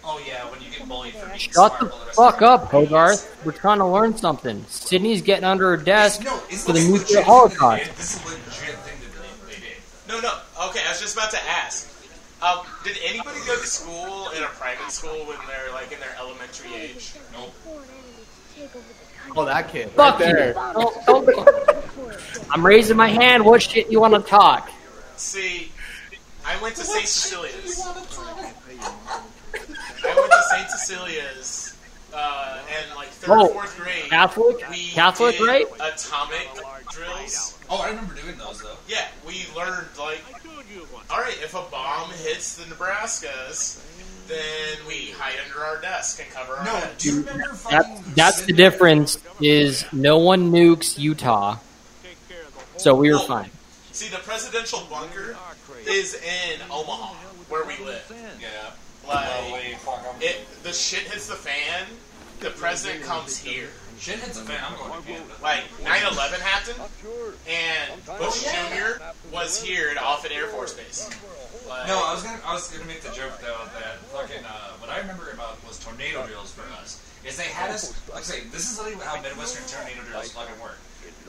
[0.04, 3.28] Oh yeah, when you get bullied for being Shut the fuck up, Hogarth.
[3.44, 4.64] We're trying to learn something.
[4.68, 7.22] Sydney's getting under her desk No, is for the this nuclear legit thing that they
[7.24, 7.96] holocaust.
[7.96, 9.76] This is a legit thing that they, they did.
[10.08, 10.68] No, no.
[10.70, 11.88] Okay, I was just about to ask.
[12.42, 16.14] Um, did anybody go to school in a private school when they're like in their
[16.18, 17.14] elementary age?
[17.32, 17.54] Nope.
[19.36, 19.90] Oh, that kid.
[19.90, 20.34] Fuck right you.
[20.34, 20.52] there.
[20.54, 21.48] Don't- don't-
[22.50, 23.44] I'm raising my hand.
[23.44, 24.70] What shit you want to talk?
[25.16, 25.70] See,
[26.44, 27.06] I went to St.
[27.06, 27.80] Cecilia's.
[30.52, 31.00] I went to St.
[31.00, 31.76] Cecilia's,
[32.14, 34.10] uh, and like third, Oh, fourth grade.
[34.10, 34.56] Catholic?
[34.70, 35.66] We Catholic, did right?
[35.80, 36.48] Atomic
[36.90, 37.58] drills.
[37.70, 38.76] Oh, I remember doing those though.
[38.88, 40.22] Yeah, we learned like,
[41.10, 43.80] all right, if a bomb hits the Nebraskas,
[44.28, 47.02] then we hide under our desk and cover our No, heads.
[47.02, 49.18] do you remember That, that's the difference.
[49.40, 51.56] Is no one nukes Utah,
[52.76, 53.26] so we were Oh.
[53.26, 53.50] fine.
[53.92, 55.36] See, the presidential bunker
[55.86, 57.14] is in Omaha,
[57.48, 58.02] where we live.
[58.40, 58.48] Yeah.
[59.06, 61.86] Like, wait, fuck, I'm- it, the shit hits the fan,
[62.40, 63.68] the president comes here.
[63.98, 64.58] Shit hits a fan.
[64.66, 65.32] I'm going to Canada.
[65.42, 66.80] Like 9/11 happened,
[67.48, 69.00] and Bush Jr.
[69.32, 71.08] was here at Offutt Air Force Base.
[71.68, 74.72] Like, No, I was gonna I was gonna make the joke though that fucking uh,
[74.82, 78.22] what I remember about was tornado drills for us is they had us like I
[78.22, 80.78] say this is literally how Midwestern tornado drills fucking work.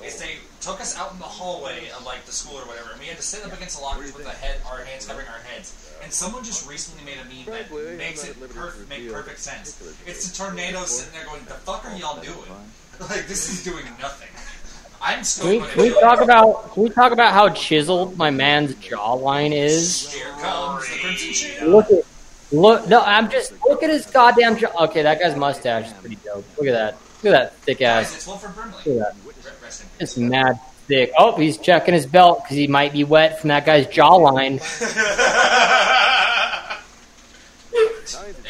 [0.05, 2.99] Is they took us out in the hallway of like the school or whatever, and
[2.99, 5.39] we had to sit up against the lockers with the head, our hands covering our
[5.39, 5.93] heads.
[6.03, 9.79] And someone just recently made a meme that makes it perf- make perfect sense.
[10.05, 12.51] It's the tornado sitting there going, "The fuck are y'all doing?
[12.99, 14.29] Like this is doing nothing."
[15.01, 17.49] I'm still Can we, going can we to talk about can we talk about how
[17.49, 20.13] chiseled my man's jawline is?
[20.13, 21.67] Here comes the crimson.
[21.71, 22.05] Look at
[22.53, 22.87] look.
[22.87, 24.85] No, I'm just look at his goddamn jaw.
[24.85, 26.45] Okay, that guy's mustache is pretty dope.
[26.57, 26.97] Look at that.
[27.23, 28.15] Look at that thick Guys, ass.
[28.15, 28.73] it's Wilford Brimley.
[28.85, 29.25] Look at that.
[29.63, 31.11] Rest in It's mad thick.
[31.17, 34.55] Oh, he's checking his belt because he might be wet from that guy's jawline.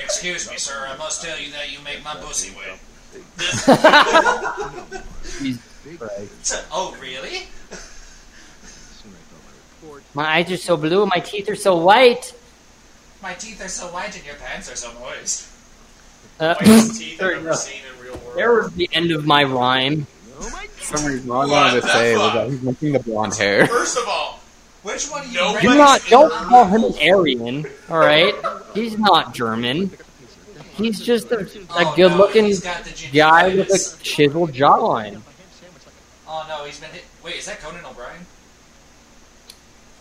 [0.03, 0.85] Excuse me, sir.
[0.87, 2.79] I must tell you that you make my pussy wet.
[5.39, 5.59] He's
[5.99, 6.29] right.
[6.71, 7.47] Oh, really?
[10.13, 11.05] My eyes are so blue.
[11.05, 12.33] My teeth are so white.
[13.21, 15.49] My teeth are so white and your pants are so moist.
[16.39, 18.37] Uh, teeth I've you seen in real world.
[18.37, 20.07] There was the end of my rhyme.
[20.49, 22.99] For some reason, all I What wanted the to say was that he's missing the
[22.99, 23.67] blonde hair.
[23.67, 24.39] First of all,
[24.83, 25.71] Which one do you No, reckon?
[25.71, 27.65] Do not he's don't call him Aryan.
[27.89, 28.33] All right,
[28.73, 29.91] he's not German.
[30.75, 35.21] He's just a, a Oh, good-looking no, he's got the guy with a chiseled jawline.
[36.27, 37.05] Oh no, he's been hit.
[37.23, 38.25] Wait, is that Conan O'Brien?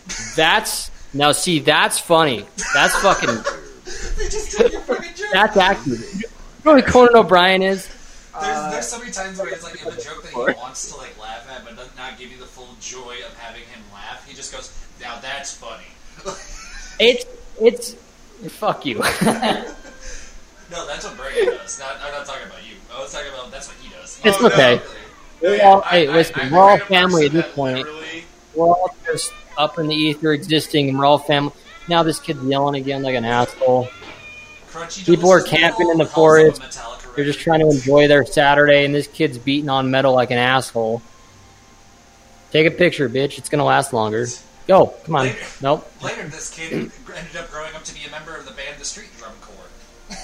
[0.35, 2.45] That's now see that's funny.
[2.73, 3.29] That's fucking.
[4.17, 5.27] they just took your fucking joke.
[5.31, 5.99] That's accurate.
[6.15, 6.21] You
[6.65, 7.87] know who Conan O'Brien is?
[8.41, 10.91] There's, uh, there's so many times where it's like if a joke that he wants
[10.91, 13.81] to like laugh at, but does not give you the full joy of having him
[13.93, 15.83] laugh, he just goes, "Now that's funny."
[16.99, 17.25] It's
[17.59, 17.95] it's
[18.53, 18.95] fuck you.
[20.71, 21.79] no, that's what Brady does.
[21.79, 22.75] Not, I'm not talking about you.
[22.95, 24.19] I was talking about that's what he does.
[24.23, 24.81] It's Oh, okay.
[25.41, 27.77] no, We're all- I- hey, listen, I we're all family at this point.
[27.77, 28.23] literally-
[28.55, 31.51] We're all just up in the ether existing, and we're all family.
[31.87, 33.89] Now this kid's yelling again like an asshole.
[34.71, 36.61] Crunchy People are camping in the calls him forest.
[37.15, 40.37] They're just trying to enjoy their Saturday, and this kid's beating on metal like an
[40.37, 41.01] asshole.
[42.51, 43.37] Take a picture, bitch.
[43.37, 44.25] It's gonna last longer.
[44.67, 45.25] Go, come on.
[45.27, 45.45] Later.
[45.61, 45.91] Nope.
[46.01, 48.85] Later, this kid ended up growing up to be a member of the band The
[48.85, 50.17] Street Drum Corps.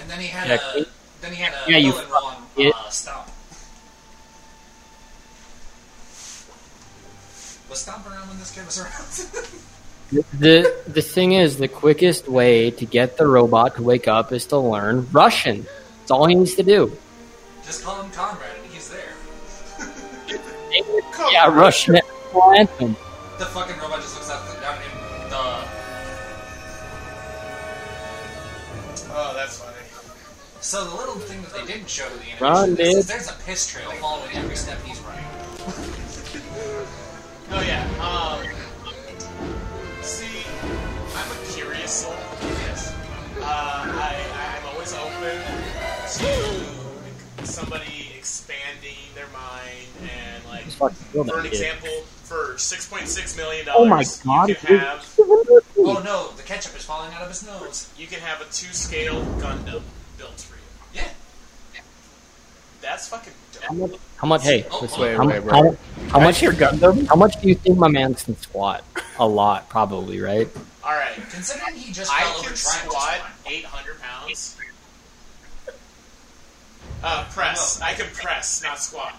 [0.00, 0.84] and then he had Yeah, a
[1.20, 2.74] then he had a Yeah, you villain role on it.
[2.74, 3.26] uh, Stomp.
[7.68, 9.46] Was Stomp around when this kid was around?
[10.10, 14.46] The the thing is, the quickest way to get the robot to wake up is
[14.46, 15.66] to learn Russian.
[16.00, 16.96] That's all he needs to do.
[17.64, 19.12] Just call him Conrad, and he's there.
[21.32, 21.96] Yeah, Russian
[22.56, 22.96] anthem.
[23.38, 25.30] The fucking robot just looks up down at him.
[25.30, 25.36] The
[29.12, 29.76] Oh, that's funny.
[30.60, 33.34] so the little thing that they didn't show to the animation is, is there's a
[33.44, 35.24] piss trail following every step he's running.
[37.52, 37.82] Oh yeah.
[38.00, 38.46] Um.
[41.90, 42.14] A curious soul.
[42.42, 42.94] Yes.
[43.40, 45.42] Uh, I, I'm always open
[47.40, 51.88] to somebody expanding their mind and like, Just fucking kill for an example,
[52.24, 54.48] for six point six million Oh my dollars, god.
[54.48, 57.88] you can have Oh no, the ketchup is falling out of his nose.
[57.96, 59.82] you can have a two scale Gundam
[60.18, 60.62] built for you.
[60.94, 61.08] Yeah.
[62.82, 63.90] That's fucking How dope.
[63.90, 64.00] much?
[64.16, 64.42] How much?
[64.42, 65.08] Hey, Oh, this oh, way.
[65.10, 65.76] wait, How, wait, how, bro.
[66.10, 66.42] how much?
[66.42, 67.06] your Gundam?
[67.08, 68.84] How much do you think my man can squat?
[69.18, 70.48] A lot, probably, right?
[70.82, 74.56] All right, Considering he just I fell over can trying squat eight hundred pounds.
[77.02, 77.80] Uh, press.
[77.80, 79.14] I can press, not squat.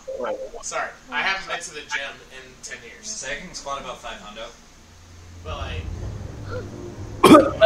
[0.63, 3.10] Sorry, I haven't been to the gym in ten years.
[3.10, 4.47] So I can squat about five hundo.
[5.43, 5.84] But like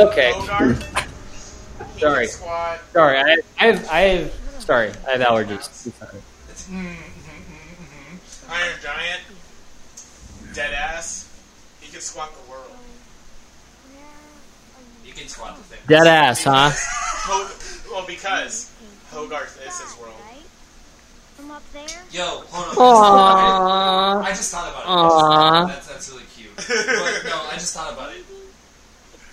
[0.08, 0.84] Okay, Bogart,
[2.00, 2.28] Sorry.
[2.28, 2.80] squat.
[2.94, 3.18] sorry.
[3.18, 5.88] I, I have, I have, sorry, I have allergies.
[6.50, 9.22] It's, mm, mm, mm, mm, Iron Giant,
[10.54, 11.30] dead ass.
[11.82, 12.75] He can squat the world.
[15.16, 15.80] You can squat the thing.
[15.88, 16.72] Dead ass, huh?
[16.74, 17.52] Hog-
[17.90, 18.70] well, because
[19.12, 20.14] Hogarth is his world.
[21.36, 21.88] From up there?
[22.12, 24.22] Yo, hold on.
[24.22, 24.26] Aww.
[24.26, 24.88] I just thought about it.
[24.90, 25.66] Aw.
[25.68, 26.54] That's, that's really cute.
[26.56, 26.66] But
[27.26, 28.26] no, I just thought about it.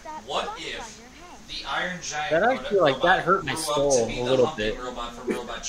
[0.05, 1.39] That What if- on your head.
[1.49, 2.31] The Iron Giant.
[2.31, 4.79] That actually, like, robot that hurt my grew up soul to be a little bit.
[4.79, 5.69] Robot from Robot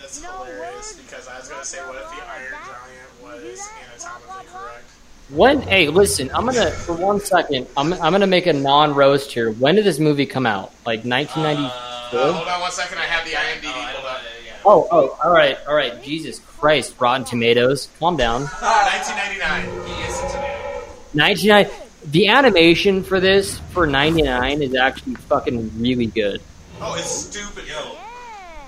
[0.00, 4.88] That's hilarious because I was gonna say, what if the Iron Giant was anatomically correct?
[5.30, 5.62] When?
[5.62, 6.30] Hey, listen.
[6.34, 7.66] I'm gonna for one second.
[7.76, 9.50] I'm I'm gonna make a non-roast here.
[9.50, 10.72] When did this movie come out?
[10.84, 11.64] Like 1990?
[11.64, 12.98] Uh, hold on one second.
[12.98, 14.18] I have the Oh, IMDb I pulled don't up.
[14.22, 14.52] know, yeah.
[14.64, 16.02] Oh, oh, all right, all right.
[16.02, 17.88] Jesus Christ, Rotten Tomatoes.
[17.98, 18.42] Calm down.
[18.60, 19.86] 1999.
[19.86, 20.84] He is a tomato.
[21.14, 21.66] 99.
[22.10, 26.42] The animation for this for 99 is actually fucking really good.
[26.80, 27.64] Oh, it's stupid.
[27.68, 27.96] Yo,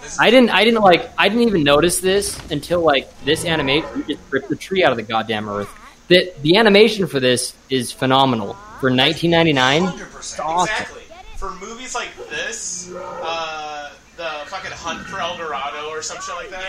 [0.01, 4.05] this I didn't I didn't like I didn't even notice this until like this animation
[4.07, 5.69] just ripped the tree out of the goddamn earth.
[6.09, 8.55] The the animation for this is phenomenal.
[8.81, 10.41] For 1999, 100%.
[10.45, 10.73] awesome.
[10.73, 11.03] Exactly.
[11.39, 16.51] For movies like this, uh, the fucking Hunt for El Dorado or some shit like
[16.51, 16.65] that.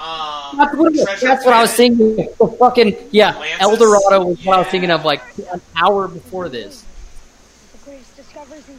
[0.00, 1.98] Um, That's what, it- Treasure that's what I was Planet.
[1.98, 2.34] thinking.
[2.38, 3.60] The fucking yeah, Atlantis?
[3.60, 6.84] El Dorado was what I was thinking of like an hour before this.
[7.72, 8.78] The greatest discoveries in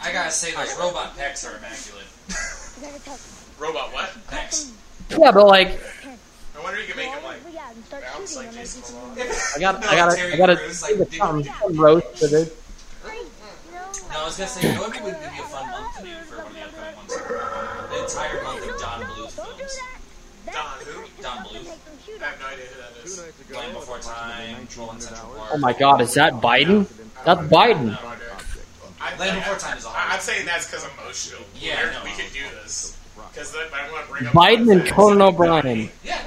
[0.00, 2.04] I gotta say, those robot pecs are immaculate.
[2.30, 3.18] I gotta tell
[3.58, 4.10] Robot what?
[4.28, 4.70] Pecs.
[5.10, 5.80] Yeah, but like
[6.58, 7.45] I wonder if you can make him like Look out and
[8.00, 9.56] start shooting like them Jason like Momoa.
[9.56, 12.50] I got I got I got to like, like, some, did- roast for this.
[14.10, 16.14] No, I was gonna say, you know what would be a fun month to do
[16.24, 17.12] for one of the upcoming ones?
[17.90, 19.78] The entire month of Don Bluth films.
[20.46, 21.22] Don who?
[21.22, 21.78] Don Bluth.
[22.22, 23.18] I have no idea who that is.
[23.52, 25.50] Land Before Time, Rolling Central Park.
[25.52, 26.86] Oh my God, is that Biden?
[27.24, 27.86] That's Biden.
[27.86, 27.98] No.
[29.00, 31.42] I, Land Before Time is a I, hard I'm saying that's because emotional.
[31.60, 32.04] Yeah, no.
[32.04, 32.96] we could do this
[33.32, 34.88] because I want to bring up Biden and.
[34.88, 35.90] Conan O'Brien.
[36.04, 36.22] Yeah.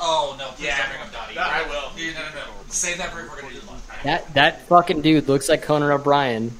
[0.00, 0.78] Oh no, please Yeah.
[0.78, 1.09] don't bring up Dottie.
[1.09, 1.09] No,
[1.42, 1.90] I will.
[1.96, 2.52] Yeah, no, no, no.
[2.68, 3.86] Save that for if we're gonna do the month.
[4.04, 6.52] That that fucking dude looks like Conan O'Brien.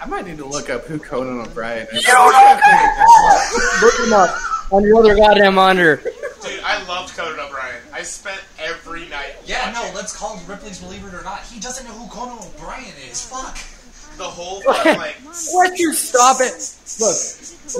[0.00, 2.06] I might need to look up who Conan O'Brien is.
[3.82, 4.38] Look him up
[4.70, 5.96] on your other goddamn monitor.
[5.96, 7.82] Dude, I loved Conan O'Brien.
[7.92, 9.34] I spent every night.
[9.44, 11.42] Yeah, no, watching let's call Ripley's Believe It or Not.
[11.42, 13.26] He doesn't know who Conan O'Brien is.
[13.26, 13.58] Fuck.
[14.18, 15.14] The whole fucking like.
[15.52, 16.74] What you stop it?
[17.00, 17.16] Look,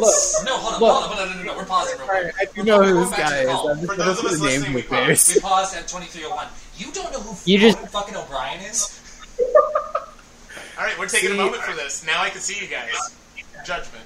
[0.01, 0.15] look.
[0.45, 0.91] No, hold on, Look.
[0.93, 2.35] hold on, hold on, no, no, no, we're pausing real quick.
[2.41, 3.49] I do know who this going back to guy is.
[3.49, 5.35] I'm just For gonna those of put us name listening, to we paused.
[5.35, 6.47] We paused at 2301.
[6.77, 9.01] You don't know who You just- fucking O'Brien is?
[10.79, 12.07] All right, we're taking See, a moment for this.
[12.07, 12.95] Now I can see you guys.
[13.67, 14.05] Judgment.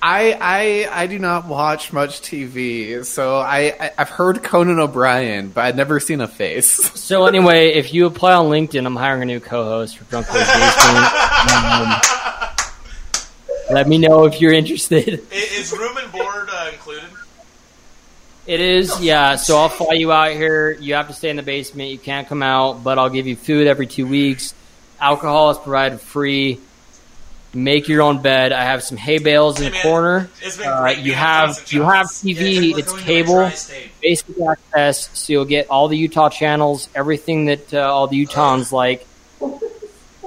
[0.00, 5.48] I, I I do not watch much TV, so I, I I've heard Conan O'Brien,
[5.48, 6.96] but I've never seen a face.
[7.08, 10.46] So anyway, if you apply on LinkedIn, I'm hiring a new co-host for Drunk Boys
[10.46, 11.06] Basement.
[11.54, 12.00] Um,
[13.70, 15.26] let me know if you're interested.
[15.32, 17.08] Is room and board uh, included?
[18.46, 19.36] It is, yeah.
[19.36, 20.72] So I'll fly you out here.
[20.72, 21.90] You have to stay in the basement.
[21.90, 24.52] You can't come out, but I'll give you food every two weeks.
[25.00, 26.60] Alcohol is provided free.
[27.54, 28.52] Make your own bed.
[28.52, 30.30] I have some hay bales in Hey, the man, corner.
[30.64, 32.24] Uh, you have you have Johns.
[32.24, 32.78] Yeah, TV.
[32.78, 33.50] It's going to a cable,
[34.02, 35.18] basic access.
[35.18, 39.06] So you'll get all the Utah channels, everything that uh, all the Utahns like.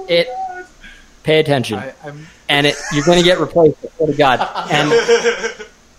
[0.08, 0.28] It.
[1.22, 3.76] Pay attention, I, I'm and it you're going to get replaced.
[3.84, 4.66] I swear to God.
[4.72, 4.90] And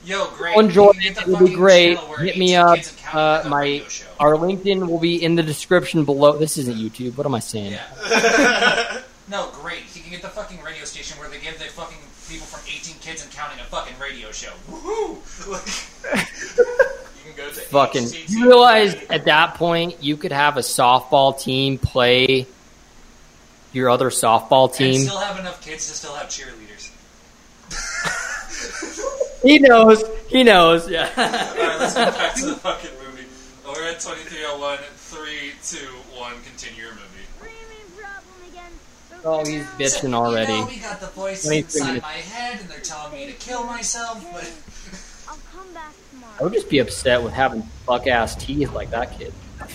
[0.03, 0.57] Yo, great.
[0.57, 1.17] enjoy it.
[1.17, 1.97] It will be great.
[2.19, 2.75] Hit me up.
[2.75, 3.85] kids and counting Uh, my radio
[4.19, 6.37] our LinkedIn will be in the description below.
[6.37, 7.15] This isn't YouTube.
[7.15, 7.71] What am I saying?
[7.71, 9.01] Yeah.
[9.29, 9.79] no, great.
[9.83, 12.95] He can get the fucking radio station where they give the fucking people from 18
[12.99, 14.51] kids and counting a fucking radio show.
[14.69, 15.17] Woohoo!
[15.49, 15.67] Like,
[17.25, 18.03] You can go to Fucking.
[18.03, 18.29] HTT.
[18.29, 22.45] You realize at that point you could have a softball team play
[23.71, 25.01] your other softball and team.
[25.01, 26.89] still have enough kids to still have cheerleaders.
[29.43, 30.01] He knows.
[30.29, 30.89] He knows.
[30.89, 31.09] Yeah.
[31.17, 33.25] Alright, let's get back to the fucking movie.
[33.65, 34.77] We're at 2301.
[34.95, 35.77] 3, 2,
[36.17, 36.33] 1.
[36.45, 37.03] Continue your movie.
[39.23, 39.67] Problem again.
[39.71, 40.63] Oh, he's bitching You know, already.
[40.63, 42.03] we got the voice inside minutes.
[42.03, 44.51] my head, and they're telling me to kill myself, but
[45.31, 45.93] I'll come back
[46.39, 49.33] I would just be upset with having fuck ass teeth like that kid.
[49.59, 49.65] how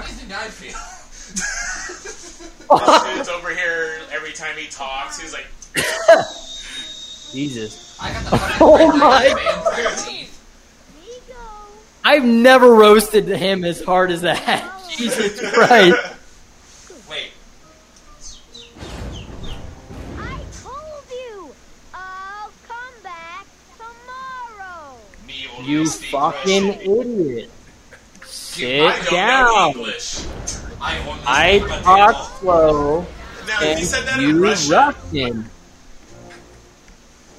[0.00, 0.78] do you think I'd feel?
[2.70, 5.20] This dude's over here every time he talks.
[5.20, 5.46] He's like,
[7.32, 7.96] Jesus.
[8.00, 10.42] I got the fucking Oh red my vampire teeth.
[11.04, 11.34] Here you go.
[12.02, 14.62] I've never roasted him as hard as that.
[14.64, 14.90] Oh.
[14.96, 15.96] Jesus Christ.
[25.64, 27.50] You fucking idiot.
[28.24, 29.74] Sit don't down.
[30.80, 33.06] I I talk slow
[33.46, 34.72] Now, and he said that you Russian.
[34.72, 35.50] Russian.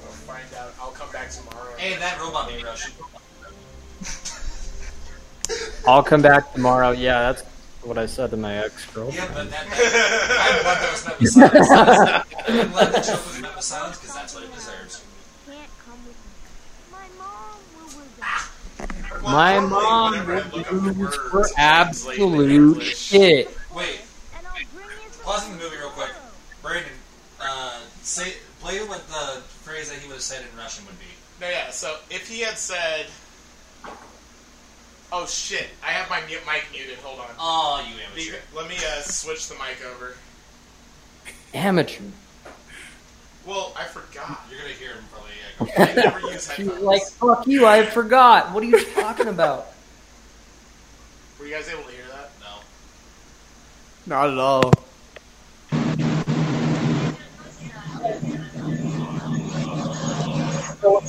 [0.02, 0.74] We'll find out.
[0.80, 1.76] I'll come back tomorrow.
[1.76, 2.92] Hey, that robot be Russian.
[5.86, 6.90] I'll come back tomorrow.
[6.90, 7.42] Yeah, that's
[7.82, 9.10] what I said to my ex girl.
[9.12, 9.76] Yeah, but that, that
[10.42, 12.26] I'm glad that was met with silence.
[12.48, 15.04] I'm glad the joke was met with silence because that's what it deserves.
[15.46, 16.30] Can't come with me.
[16.90, 18.22] My mom will with me.
[19.10, 22.82] Well, My mom whenever I look up the would words, for I translate into absolute
[22.96, 23.58] shit.
[23.74, 24.00] Wait,
[24.36, 26.10] And I'll bring you some pausing the movie real quick.
[26.62, 26.92] Brandon,
[27.40, 31.06] uh, say play what the phrase that he would have said in Russian would be.
[31.40, 31.70] No, yeah.
[31.70, 33.06] So if he had said,
[35.12, 36.98] "Oh shit, I have my mute mic muted.
[36.98, 37.26] Hold on.
[37.38, 38.40] Oh, you Be- amateur.
[38.54, 40.14] Let me uh, switch the mic over."
[41.52, 42.04] Amateur.
[43.46, 44.44] Well, I forgot.
[44.50, 45.30] You're gonna hear him probably.
[45.78, 46.82] I never use She's headphones.
[46.82, 48.52] like, fuck you, I forgot.
[48.52, 49.66] What are you talking about?
[51.38, 52.30] Were you guys able to hear that?
[52.40, 52.56] No.
[54.06, 54.72] Not at all.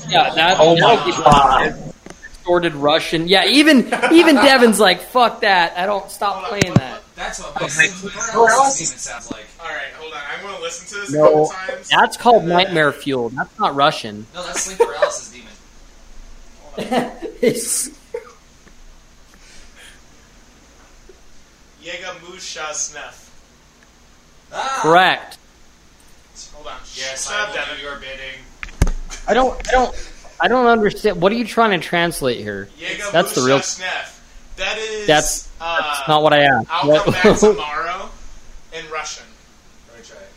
[0.10, 0.58] Yeah, that.
[0.60, 1.92] Oh my that'll be.
[2.30, 3.28] Distorted Russian.
[3.28, 5.78] Yeah, even even Devin's like, fuck that.
[5.78, 7.02] I don't stop playing that.
[7.18, 9.46] That's what my sleep paralysis demon sounds like.
[9.60, 10.20] All right, hold on.
[10.34, 11.90] I'm going to listen to this a No, couple times.
[11.90, 13.30] that's called Nightmare Fuel.
[13.30, 14.28] That's not Russian.
[14.36, 15.52] No, that's sleep paralysis demon.
[17.42, 17.90] It's-
[21.84, 23.30] Yega Musha Snef.
[24.52, 24.80] Ah!
[24.82, 25.38] Correct.
[26.54, 26.74] Hold on.
[26.96, 27.76] Yes, I up, will Devin.
[27.78, 28.94] do your bidding.
[29.28, 29.68] I don't.
[29.68, 30.12] I don't.
[30.40, 31.22] I don't understand.
[31.22, 32.70] What are you trying to translate here?
[32.80, 33.60] Yega That's the real.
[33.60, 34.17] Snef.
[34.58, 35.08] That is.
[35.08, 36.68] That's- uh, That's not what I asked.
[36.70, 38.10] I'll What- come back tomorrow
[38.74, 39.24] in Russian.
[39.92, 40.30] Let me try it.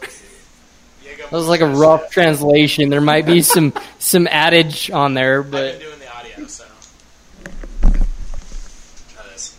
[0.00, 2.10] Let's That was like a rough Snef.
[2.10, 2.88] translation.
[2.90, 6.64] There might be some some adage on there, I've been but doing the audio, so.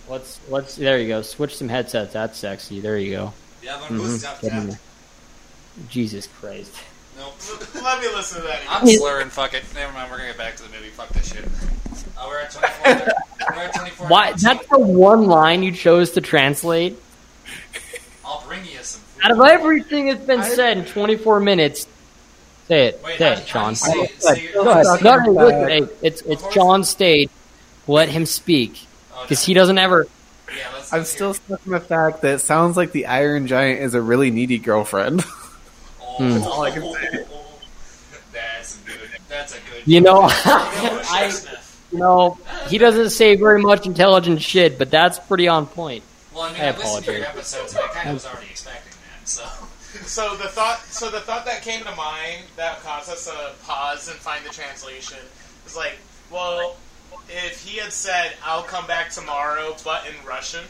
[0.09, 0.75] Let's let's.
[0.75, 1.21] There you go.
[1.21, 2.13] Switch some headsets.
[2.13, 2.79] That's sexy.
[2.81, 3.34] There you go.
[3.63, 3.99] Yeah, Mhm.
[3.99, 4.63] mm up Get in yeah.
[4.65, 4.79] there.
[5.89, 6.71] Jesus Christ.
[7.17, 7.34] Nope.
[7.84, 8.61] Let me listen to that.
[8.61, 8.67] again.
[8.69, 9.29] I'm slurring.
[9.29, 9.63] Fuck it.
[9.73, 10.11] Never mind.
[10.11, 10.89] We're gonna get back to the movie.
[10.89, 11.45] Fuck this shit.
[12.26, 13.13] Oh, we're at 24.
[13.55, 14.07] we're at 24.
[14.07, 14.32] Why?
[14.34, 16.97] That's the one line you chose to translate.
[18.26, 19.01] I'll bring you some.
[19.01, 19.24] Food.
[19.26, 21.88] Out of everything that's been said in 24 minutes,
[22.67, 23.01] say it.
[23.03, 23.99] Wait, say how it, do- how do Sean.
[23.99, 24.86] you say- say your- Go ahead.
[25.03, 27.30] No, no, about- listen, hey, it's it's John's stage.
[27.88, 29.21] Let him speak Oh, no.
[29.24, 30.07] because he doesn't ever.
[30.55, 33.93] Yeah, I'm still stuck in the fact that it sounds like the Iron Giant is
[33.95, 35.24] a really needy girlfriend.
[36.15, 36.43] Oh, Hmm.
[36.43, 37.26] all I can say.
[38.32, 38.97] That's a good.
[39.30, 39.82] That's a good.
[39.86, 40.30] You know, I
[41.32, 41.57] Snef.
[41.93, 42.37] You know
[42.67, 46.03] he doesn't say very much intelligent shit, but that's pretty on point.
[46.33, 47.55] Well, I mean, I I listened to your apologize.
[47.55, 49.27] episodes, and I kind of was already expecting that.
[49.29, 49.43] So,
[50.05, 54.07] So the thought, so the thought that came to mind that caused us to pause
[54.09, 55.19] and find the translation
[55.63, 55.93] was like,
[56.31, 56.75] well,
[57.29, 60.63] if he had said, "I'll come back tomorrow," but in Russian,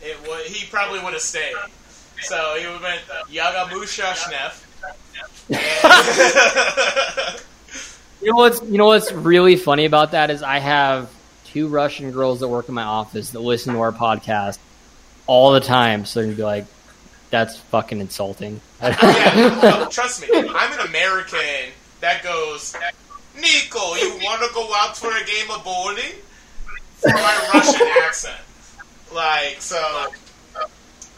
[0.00, 1.54] it would he probably would have stayed.
[2.22, 4.64] So he would have been Yagamusha Schnef.
[8.20, 11.10] You know what's you know what's really funny about that is I have
[11.46, 14.58] two Russian girls that work in my office that listen to our podcast
[15.26, 16.66] all the time, so they're gonna be like,
[17.30, 22.74] "That's fucking insulting." yeah, no, trust me, I'm an American that goes,
[23.36, 26.12] Nico, you want to go out for a game of bowling?
[26.96, 28.40] For my Russian accent,
[29.14, 30.06] like so.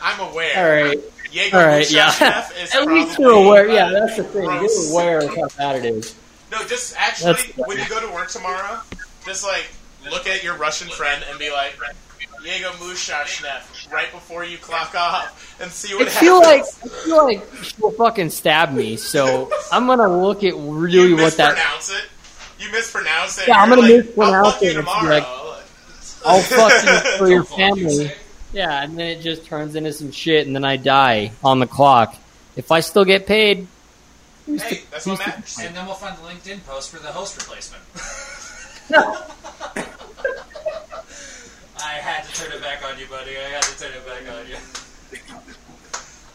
[0.05, 0.57] I'm aware.
[0.57, 2.13] all right, all right, yeah.
[2.75, 3.69] At least you're aware.
[3.69, 4.47] Yeah, that's the thing.
[4.47, 4.91] gross.
[4.91, 6.15] You're aware of how bad it is.
[6.53, 8.81] No, just actually, That's- when you go to work tomorrow,
[9.27, 9.65] just like
[10.11, 11.75] look at your Russian friend and be like,
[12.45, 16.83] Diego Mushashnev, right before you clock off, and see what I feel happens.
[16.83, 18.97] like I feel like she'll fucking stab me.
[18.97, 21.55] So I'm gonna look at really you what that.
[21.55, 22.05] mispronounce it.
[22.65, 23.49] You mispronounce it.
[23.49, 25.57] Yeah, I'm gonna like, mispronounce I'll fuck it you and be tomorrow.
[26.27, 28.13] I'll fuck you for your Fuck you, family.
[28.53, 31.67] Yeah, and then it just turns into some shit, and then I die on the
[31.67, 32.15] clock.
[32.57, 33.67] If I still get paid,
[34.47, 35.59] who's Hey, to- that's who's what to- matters.
[35.61, 37.83] And then we'll find the LinkedIn post for the host replacement.
[38.91, 39.17] No.
[41.79, 43.37] I had to turn it back on you, buddy.
[43.39, 44.57] I had to turn it back on you.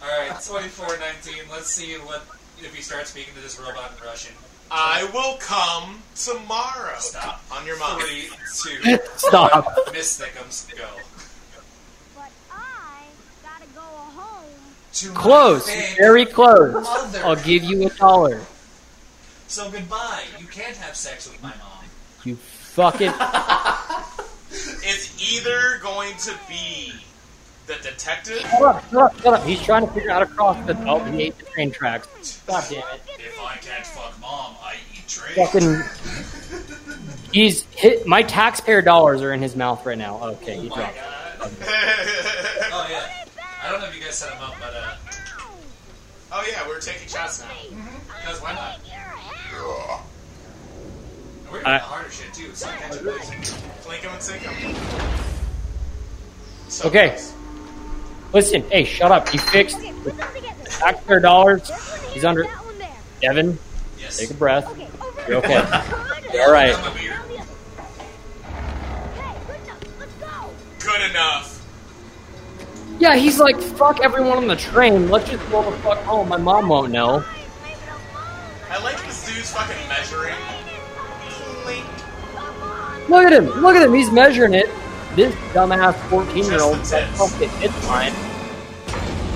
[0.02, 1.44] Alright, 2419.
[1.52, 2.24] Let's see what
[2.60, 4.34] if he starts speaking to this robot in Russian.
[4.72, 6.96] I will come tomorrow.
[7.00, 7.44] Stop.
[7.52, 8.00] On your mom.
[8.02, 9.66] Three, two, Stop.
[9.66, 9.94] one.
[9.94, 10.88] Miss Thickums, go.
[12.16, 13.04] But I
[13.44, 14.44] gotta go home.
[14.46, 16.74] To my Close, very close.
[16.74, 17.22] mother.
[17.26, 18.42] I'll give you a dollar.
[19.48, 20.24] So goodbye.
[20.40, 21.86] You can't have sex with my mom.
[22.24, 23.12] You fucking.
[24.90, 26.94] It's either going to be
[27.68, 28.40] the detective.
[28.40, 29.44] Shut up, shut up, shut up.
[29.46, 30.78] He's trying to figure out how to cross the.
[30.90, 32.42] Oh, he ate the train tracks.
[32.48, 33.02] God damn it.
[33.20, 35.36] If I can't fuck mom, I eat trash.
[35.36, 35.84] Fucking.
[37.34, 38.08] He's hit.
[38.08, 40.24] My taxpayer dollars are in his mouth right now.
[40.24, 40.96] Okay, he Oh my dropped.
[40.96, 41.52] god.
[42.72, 43.26] Oh yeah.
[43.64, 44.56] I don't know if you guys set him up,
[46.48, 47.48] but yeah, we're taking shots now.
[47.48, 47.98] Mm-hmm.
[48.06, 48.80] because why not?
[51.52, 52.54] We're doing I- the harder shit too.
[52.56, 53.54] So catch up guys.
[53.82, 54.76] Flink him and sink him.
[56.70, 57.10] So Okay.
[57.10, 57.34] close.
[58.34, 59.32] Listen, hey, shut up.
[59.34, 60.64] You fixed Okay, put them together.
[60.70, 61.68] taxpayer dollars.
[61.68, 62.44] This one He's under.
[62.44, 62.90] that one there.
[63.22, 63.60] Devin,
[64.00, 64.18] Yes.
[64.18, 64.68] take a breath.
[64.72, 65.56] Okay, over You're okay.
[66.32, 66.42] Good.
[66.42, 66.76] All right.
[66.78, 67.12] I'm a beer.
[67.12, 67.46] Now.
[69.14, 71.57] Okay, good enough.
[73.00, 75.10] Yeah, he's like, fuck everyone on the train.
[75.10, 76.30] Let's just go the fuck home.
[76.30, 77.22] My mom won't know.
[77.22, 78.28] Fine, leave it alone.
[78.70, 80.36] I like this dude's fucking measuring.
[81.64, 81.86] Clink.
[82.34, 83.08] Come on.
[83.08, 83.46] Look at him.
[83.62, 83.94] Look at him.
[83.94, 84.70] He's measuring it.
[85.16, 86.78] This dumbass 14 year old.
[86.78, 87.18] Just the tips.
[87.18, 87.50] Fuck it.
[87.64, 88.14] It's fine.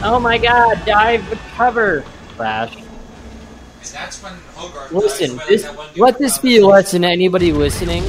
[0.03, 2.03] Oh my god, dive the cover.
[2.36, 2.76] Crash.
[2.76, 2.86] And
[3.84, 8.03] that's when Hogarth Listen, this, let this be a lesson to anybody listening.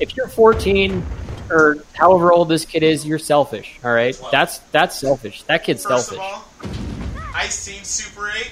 [0.00, 1.04] If you're 14
[1.52, 3.78] or however old this kid is, you're selfish.
[3.84, 4.28] All right, Wow.
[4.32, 5.42] that's that's selfish.
[5.44, 6.24] That kid's First selfish.
[6.64, 8.50] of all, I seen Super 8.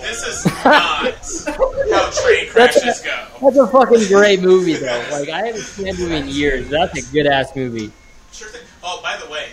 [0.00, 3.26] This is not how train That's crashes go.
[3.42, 5.06] That's a fucking great movie, though.
[5.12, 6.68] Like I haven't seen that movie in years.
[6.68, 7.90] That's a good ass movie.
[8.32, 8.60] Sure thing.
[8.82, 9.46] Oh, by the way,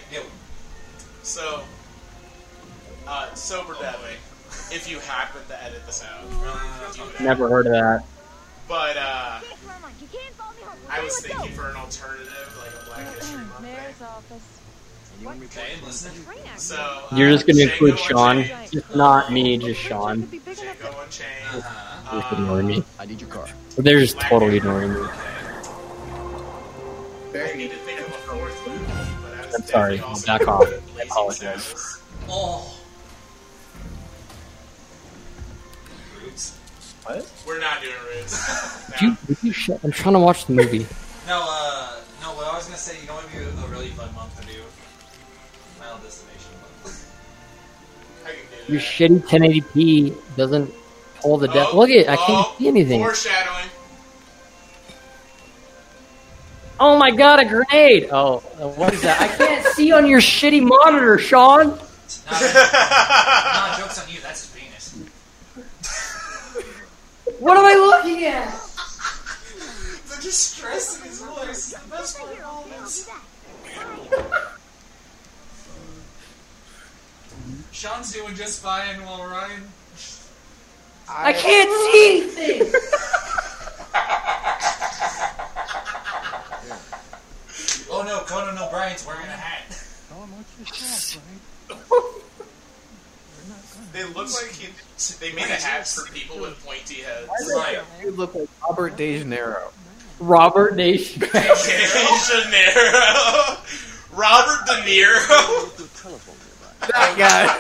[1.24, 1.62] so
[3.08, 4.14] uh, sober deadly.
[4.74, 7.20] If you happen to edit this out.
[7.22, 8.04] Never heard of that.
[8.68, 9.92] But uh, Okay, come on.
[10.02, 10.78] You can't follow me home.
[10.90, 13.42] I was thinking for an alternative, like a Black History
[14.02, 14.60] Month office.
[15.46, 16.12] okay, listen.
[16.26, 16.60] Train accident.
[16.60, 16.76] So
[17.12, 20.22] uh, You're just gonna include Sean, just not me, just Sean.
[20.22, 21.64] Be big enough Django Unchained.
[21.64, 22.20] Uh-huh.
[22.20, 22.84] Just ignoring me.
[23.00, 23.46] I need your car.
[23.78, 25.02] They're just totally ignoring me.
[27.34, 28.86] I need to think of a fourth movie,
[29.22, 29.98] but I was I'm sorry.
[29.98, 30.68] definitely also Back off.
[30.98, 31.64] I apologize.
[31.64, 32.02] Saddles.
[32.30, 32.78] Oh.
[36.24, 36.58] Roots.
[37.48, 38.90] We're not doing Roots.
[38.90, 39.80] Would you, would you shut?
[39.84, 40.88] I'm trying to watch the movie.
[41.28, 42.34] No, uh, no.
[42.36, 44.46] What I was gonna say, you know, what would be a really fun month to
[44.48, 44.62] do.
[45.80, 47.08] Final Destination month.
[48.26, 50.74] I can do Your shitty 1080p doesn't
[51.22, 51.72] pull the depth.
[51.74, 53.02] Oh, Look at I can't oh, see anything.
[53.02, 53.66] Foreshadowing.
[56.80, 58.10] Oh my god, a grenade!
[58.12, 58.40] Oh,
[58.76, 59.22] what is that?
[59.22, 61.68] I can't see on your shitty monitor, Sean.
[61.68, 64.20] Nah, nah, jokes on you.
[64.22, 64.96] That's his penis.
[67.38, 68.71] What am I looking at?
[70.22, 72.82] The distress in his voice is the best Right part here, of all okay, I'll
[72.84, 73.06] this.
[73.06, 73.12] do
[74.18, 74.52] that.
[77.72, 79.64] Sean's doing just fine while Ryan.
[81.10, 82.72] I can't see anything.
[87.94, 89.64] Oh no, Conan O'Brien's wearing a hat.
[93.94, 94.70] They look like he,
[95.20, 97.28] they made a hat for people with pointy heads.
[97.54, 97.82] Right.
[98.02, 99.74] You look like Robert De Janeiro.
[100.22, 101.20] Robert Nation.
[101.22, 101.58] De Janeiro.
[104.14, 105.88] Robert De Niro.
[106.88, 107.60] That guy.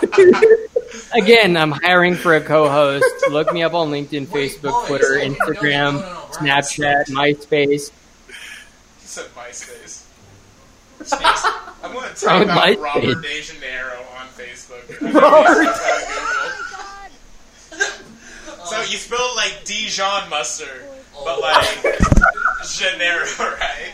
[1.21, 3.05] Again, I'm hiring for a co-host.
[3.29, 6.25] Look me up on LinkedIn, Wait, Facebook, boys, Twitter, no, no, Instagram, no, no, no,
[6.39, 6.61] Brian.
[6.63, 7.91] Snapchat, MySpace.
[8.29, 10.03] He said MySpace.
[11.83, 12.81] I'm going to Wrong type with out MySpace.
[12.81, 14.83] Robert De Janeiro on Facebook.
[15.21, 15.75] Robert.
[17.73, 20.83] Oh, So you spell it like Dijon mustard,
[21.23, 21.67] but like
[22.65, 23.93] Janeiro, right?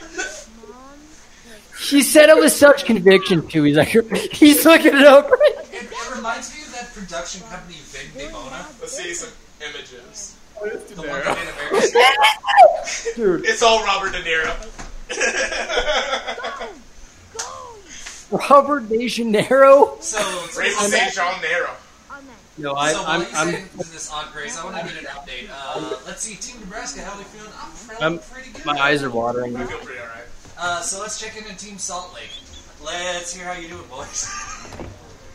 [0.70, 0.78] Mom,
[1.80, 3.64] She said it with such conviction too.
[3.64, 3.88] He's like,
[4.32, 5.30] he's looking it up.
[5.32, 8.66] It, it reminds me of that production company, Vin Devona.
[8.80, 9.30] Let's see some
[9.62, 10.36] images.
[10.62, 11.92] The one that made American
[13.16, 14.56] Dude, It's all Robert De Niro.
[17.38, 18.38] go.
[18.50, 19.98] Robert De Janeiro.
[20.02, 21.70] So, so, Raymond De Janeiro.
[22.58, 22.70] On that.
[22.70, 24.98] No, I, so I'm, while he's I'm, saying this odd grace, I want to get
[25.02, 25.50] an update.
[25.52, 27.52] Uh, let's see, Team Nebraska, how they feeling?
[27.62, 28.66] I'm feeling I'm pretty good.
[28.66, 29.56] my eyes are watering.
[29.56, 30.24] I feel pretty alright.
[30.60, 32.32] Uh, so let's check in on Team Salt Lake.
[32.84, 34.28] Let's hear how you doing, boys.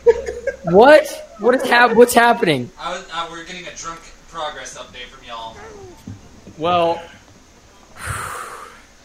[0.64, 1.34] What?
[1.38, 2.70] What is hap- What's happening?
[2.78, 5.56] I was, uh, we're getting a drunk progress update from y'all.
[6.58, 7.02] Well,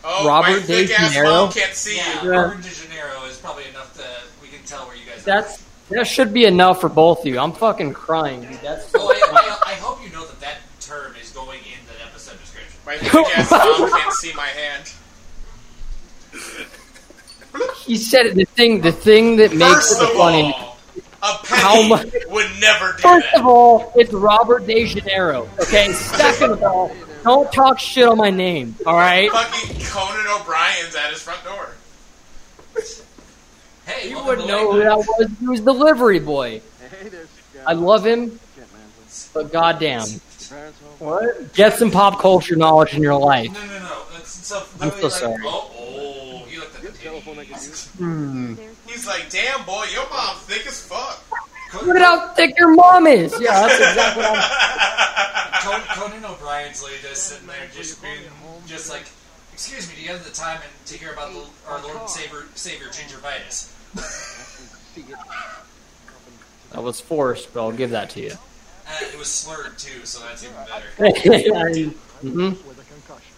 [0.04, 1.50] Oh, Robert my De Janeiro?
[1.52, 2.32] can't see Yeah, you.
[2.32, 4.04] Robert De Janeiro is probably enough to
[4.42, 5.44] we can tell where you guys are.
[5.90, 7.40] That should be enough for both of you.
[7.40, 8.60] I'm fucking crying, dude.
[8.62, 12.06] That's Oh, I, I, I hope you know that that term is going in the
[12.06, 12.80] episode description.
[12.86, 14.92] My ass mom can't see my hand.
[17.86, 18.36] he said it.
[18.36, 20.54] The thing, the thing that makes First it of funny.
[20.54, 20.78] all,
[21.24, 23.40] a How penny much- would never do First that.
[23.40, 25.50] of all, it's Robert De Janeiro.
[25.62, 25.92] Okay.
[25.94, 26.92] Second of all,
[27.24, 28.76] don't talk shit on my name.
[28.86, 29.32] All right.
[29.32, 31.70] Fucking Conan O'Brien's at his front door.
[33.88, 35.30] Hey, You wouldn't know who that was.
[35.40, 36.62] He was the delivery boy.
[37.02, 37.28] Hey, there's
[37.66, 38.40] I love him,
[39.34, 40.20] but goddamn, Your
[40.50, 41.08] parents home?
[41.08, 41.54] what?
[41.54, 43.52] Get some pop culture knowledge in your life.
[43.54, 44.04] No, no, no.
[44.24, 45.44] So I'm so like, sorry.
[45.46, 47.88] oh, oh, he looked at the telephone I can titties.
[47.96, 48.56] Hmm.
[48.88, 51.24] He's like, damn boy, your mom's thick as fuck.
[51.86, 53.34] Look at how thick your mom is.
[53.42, 54.44] Yeah, that's exactly what I'm.
[55.62, 55.88] Conan,
[56.22, 58.20] Conan O'Brien's lady just sitting there, just being,
[58.68, 59.04] just like,
[59.52, 62.10] excuse me, do you have the time and to hear about the, our Lord and
[62.10, 63.74] Savior, Savior Gingivitis?
[66.72, 68.32] That was forced, but I'll give that to you.
[68.88, 71.92] Uh, it was slurred too, so that's even better.
[72.22, 72.50] hmm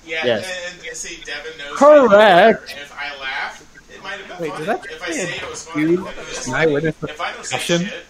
[0.06, 0.72] Yeah, Yes.
[0.74, 1.78] and, and see, Devin knows.
[1.78, 2.76] Correct.
[2.80, 4.66] If I laugh, it might have been Wait, funny.
[4.66, 6.86] did that if I say say it was funny, it was and I funny.
[6.88, 8.06] If I don't say shit,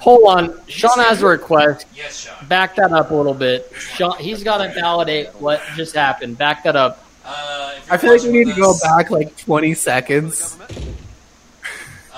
[0.00, 1.86] Hold on, Sean has a request.
[1.94, 2.46] Yes, Sean.
[2.48, 3.70] Back that up a little bit.
[3.76, 6.36] Sean, he's got to validate what just happened.
[6.38, 7.04] Back that up.
[7.24, 10.56] Uh, I feel like we watching need to go back like 20 seconds.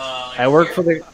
[0.03, 1.05] Uh, like I work here- for the.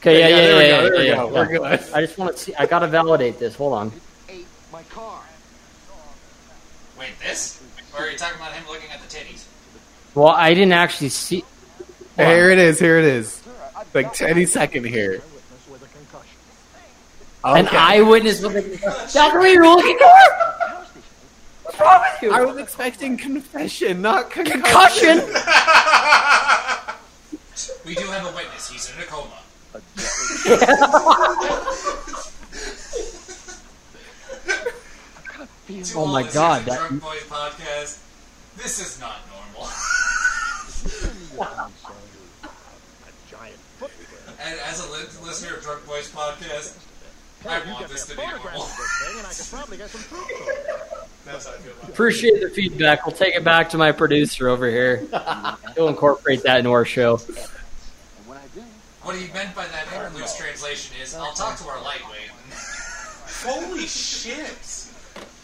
[0.00, 1.34] Okay, yeah, yeah, yeah, yeah, we yeah, go, yeah.
[1.34, 1.62] we're good.
[1.92, 2.54] I just want to see.
[2.54, 3.56] I got to validate this.
[3.56, 3.92] Hold on.
[4.28, 5.22] Ate my car.
[6.98, 7.60] Wait, this?
[7.94, 9.44] Or are you talking about him looking at the titties?
[10.14, 11.40] Well, I didn't actually see.
[12.16, 12.34] Hold on.
[12.34, 13.42] Here it is, here it is.
[13.94, 15.22] Like any second here.
[17.44, 18.60] An eyewitness with a.
[18.84, 20.06] That's what you were looking for.
[21.64, 22.32] What's wrong with you?
[22.32, 25.20] I was expecting confession, not concussion.
[25.20, 26.84] Concussion.
[27.88, 28.68] We do have a witness.
[28.68, 29.38] He's in a coma.
[35.70, 37.98] Oh to Oh all my God, of that- Drunk Boys podcast.
[38.56, 39.68] This is not normal.
[44.40, 44.88] and as a
[45.24, 46.76] listener of Drunk Boys podcast,
[47.46, 48.66] I want this to be normal.
[49.30, 49.66] that's how I
[51.58, 51.88] feel about it.
[51.88, 53.06] Appreciate the feedback.
[53.06, 55.06] We'll take it back to my producer over here.
[55.76, 57.20] He'll incorporate that into our show.
[57.28, 57.36] And
[58.26, 58.64] when I did,
[59.08, 62.28] What he meant by that interloose translation is, I'll talk to our lightweight.
[63.42, 64.84] Holy shit!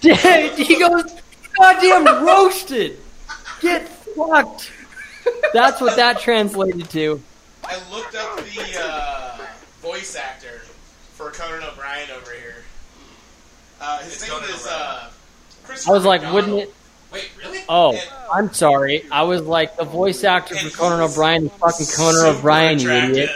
[0.03, 0.19] Dude,
[0.59, 1.19] he goes,
[1.59, 2.99] goddamn roasted.
[3.63, 4.71] Get fucked.
[5.55, 7.23] That's what that translated to.
[7.65, 9.47] I looked up the uh,
[9.81, 10.61] voice actor
[11.15, 12.57] for Conan O'Brien over here.
[13.81, 14.79] Uh, his It's name Conan is O'Brien.
[14.79, 15.11] uh,
[15.89, 16.35] I was like, McDonald.
[16.51, 16.75] wouldn't it?
[17.11, 17.61] Wait, really?
[17.69, 17.99] Oh,
[18.31, 19.07] I'm sorry.
[19.11, 23.31] I was like, the voice actor for Conan O'Brien is fucking Conan O'Brien, you idiot.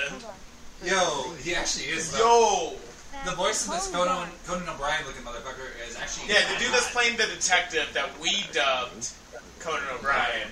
[0.88, 1.26] Attractive.
[1.26, 2.12] Yo, he actually is.
[2.12, 2.72] Though.
[2.74, 2.78] Yo!
[3.24, 6.32] The voice of this Conan, Conan O'Brien looking motherfucker is actually.
[6.32, 9.10] Yeah, the dude that's playing the detective that we dubbed
[9.58, 10.48] Conan O'Brien,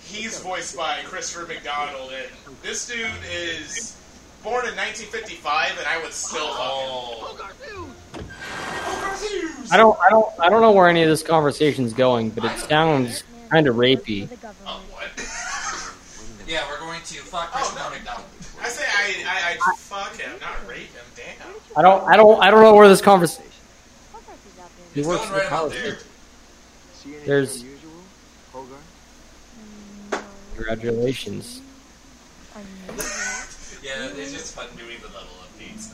[0.00, 3.96] he's voiced by Christopher McDonald, and this dude is
[4.44, 7.86] born in 1955, and I would still fuck him.
[7.88, 7.92] Oh.
[9.72, 12.58] I don't, I don't, I don't know where any of this conversation's going, but it
[12.60, 14.28] sounds kind of rapey.
[14.64, 15.10] Oh, what?
[16.48, 18.25] yeah, we're going to fuck oh, Christopher McDonald.
[19.06, 21.04] I I, I, I'd fuck him, not rape him.
[21.14, 21.54] Damn.
[21.76, 23.44] I don't, I don't, I don't know where this conversation.
[24.94, 25.80] He It's works going for the right about there.
[25.98, 26.08] station.
[26.94, 28.66] see anything There's- unusual,
[30.56, 31.60] Congratulations.
[33.82, 35.92] Yeah, it's just fun doing the level updates.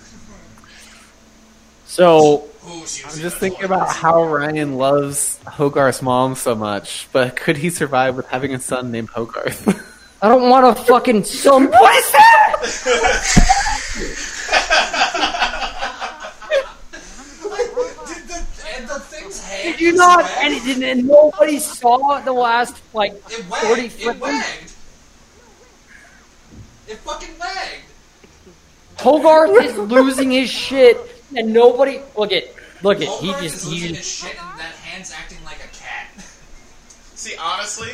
[1.84, 7.58] So, Who's I'm just thinking about how Ryan loves Hogarth's mom so much, but could
[7.58, 9.66] he survive with having a son named Hogarth?
[10.22, 11.66] I don't want to fucking some.
[11.72, 13.72] What is that?
[17.32, 18.46] Did the,
[18.76, 19.02] and the
[19.62, 20.24] did you not?
[20.38, 23.84] And, it- and nobody saw the last like It forty wagged.
[23.84, 24.20] It flippers.
[24.20, 24.72] wagged.
[26.88, 27.82] It fucking wagged.
[28.98, 30.96] Hogarth is losing his shit,
[31.36, 32.44] and nobody look at
[32.82, 35.56] look at he just is he losing his just shit and that hand's acting like
[35.64, 36.08] a cat.
[37.14, 37.92] See, honestly,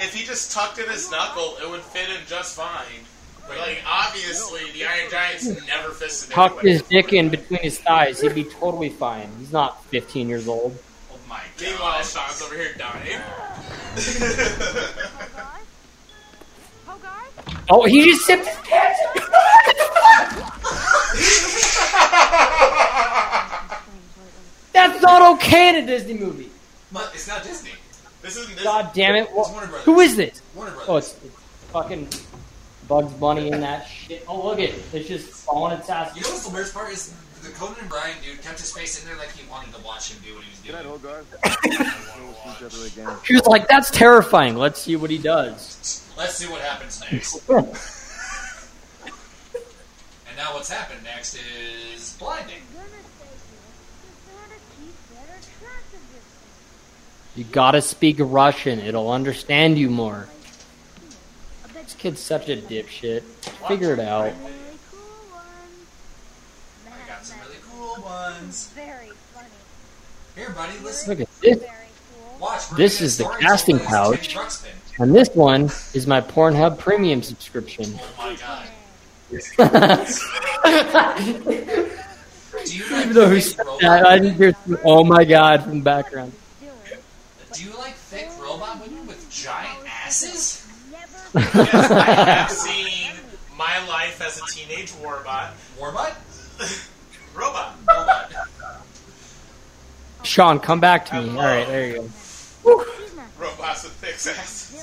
[0.00, 3.04] if he just tucked in his knuckle, it would fit him just fine.
[3.46, 8.20] But, like, obviously, the Iron Giant's never fisted tucked his dick in between his thighs.
[8.20, 9.28] He'd be totally fine.
[9.38, 10.78] He's not 15 years old.
[11.12, 11.66] Oh my god!
[11.66, 12.02] Meanwhile.
[12.04, 13.20] Sean's over here dying.
[16.88, 17.64] Oh, god?
[17.68, 19.00] Oh, he just sipped his pants.
[24.72, 26.50] That's not okay in a Disney movie.
[26.92, 27.70] But it's not Disney.
[28.22, 28.64] This isn't this.
[28.64, 29.28] God damn it!
[29.32, 29.84] It's Warner Brothers.
[29.84, 30.42] who is this?
[30.54, 30.88] Warner Brothers.
[30.88, 31.36] Oh, it's, it's
[31.72, 32.08] fucking
[32.88, 34.24] Bugs Bunny and that shit.
[34.28, 34.82] Oh, look at it.
[34.92, 36.14] It's just falling its ass.
[36.16, 39.00] You know what's the worst part is the Conan and Brian dude kept his face
[39.00, 41.00] in there like he wanted to watch him do what he was Good night, doing.
[41.00, 41.26] Hogarth.
[42.20, 43.16] We'll see each other again.
[43.24, 44.56] She was like, "That's terrifying.
[44.56, 47.48] Let's see what he does." Let's see what happens next.
[50.28, 51.36] And now what's happened next
[51.94, 52.62] is blinding.
[57.52, 58.80] Gotta speak Russian.
[58.80, 60.28] It'll understand you more.
[61.72, 63.22] This kid's such a dipshit.
[63.66, 64.32] Figure it out.
[66.86, 68.70] I got some really cool ones.
[68.74, 69.48] Very funny.
[70.36, 71.10] Here, buddy, listen.
[71.10, 71.64] Look at this.
[72.40, 72.70] Watch.
[72.70, 74.28] This is the casting until there's couch.
[74.28, 74.72] 10 truck spin.
[75.00, 75.64] And this one
[75.94, 77.98] is my Pornhub premium subscription.
[77.98, 78.66] Oh my god.
[82.66, 84.54] Even you though who said that, I didn't hear
[84.84, 86.32] oh my god from the background.
[87.52, 90.66] Do you like thick robot women with giant asses?
[91.32, 93.12] Yes, I have seen
[93.56, 95.52] my life as a teenage warbot.
[95.78, 96.14] Warbot?
[97.36, 97.76] Robot.
[97.86, 98.32] Robot.
[100.24, 101.30] Sean, come back to me.
[101.30, 102.10] All right, there you
[102.64, 102.84] go.
[103.38, 104.74] Robots with thick asses.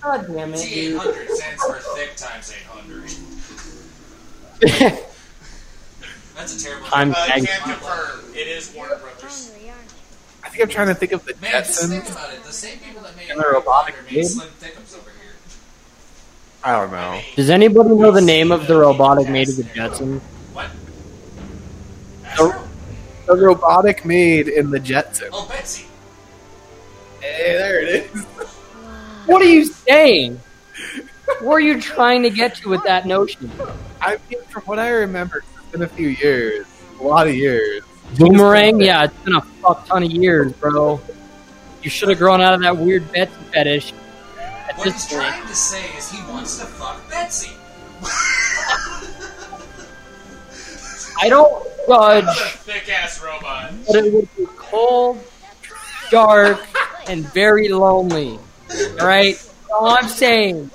[0.00, 2.52] God damn T800 stands for thick times
[4.60, 5.02] 800.
[6.36, 6.86] That's a terrible.
[6.92, 8.20] I'm Uh, thank- can confirm.
[8.34, 9.52] It is Warner Brothers.
[10.56, 12.42] I think I'm trying to think of the Man, just think about it.
[12.42, 15.34] The same people that made And the robotic Highlander made Slim Thickums over here.
[16.64, 17.20] I don't know.
[17.34, 20.20] Does anybody know the name of the robotic maid of the Jetsons?
[20.54, 20.70] What?
[22.24, 22.68] Astro?
[23.26, 25.28] The robotic maid in the Jetsons.
[25.30, 25.84] Oh, Betsy.
[27.20, 28.26] Hey, there it is.
[29.26, 30.40] What are you saying?
[31.40, 33.50] Where are you trying to get to with that notion?
[34.00, 36.66] I mean, from what I remember, it's been a few years,
[36.98, 37.82] a lot of years.
[38.18, 38.80] Boomerang?
[38.80, 41.00] Yeah, it's been a fuck ton of years, bro.
[41.82, 43.92] You should have grown out of that weird Betsy fetish.
[44.38, 47.50] At What he's point, trying to say is he wants to fuck Betsy.
[51.18, 52.36] I don't Another judge,
[52.66, 53.72] thick ass robot.
[53.86, 55.22] but it would be cold,
[56.10, 56.60] dark,
[57.08, 58.38] and very lonely.
[59.00, 60.70] All right, That's all I'm saying.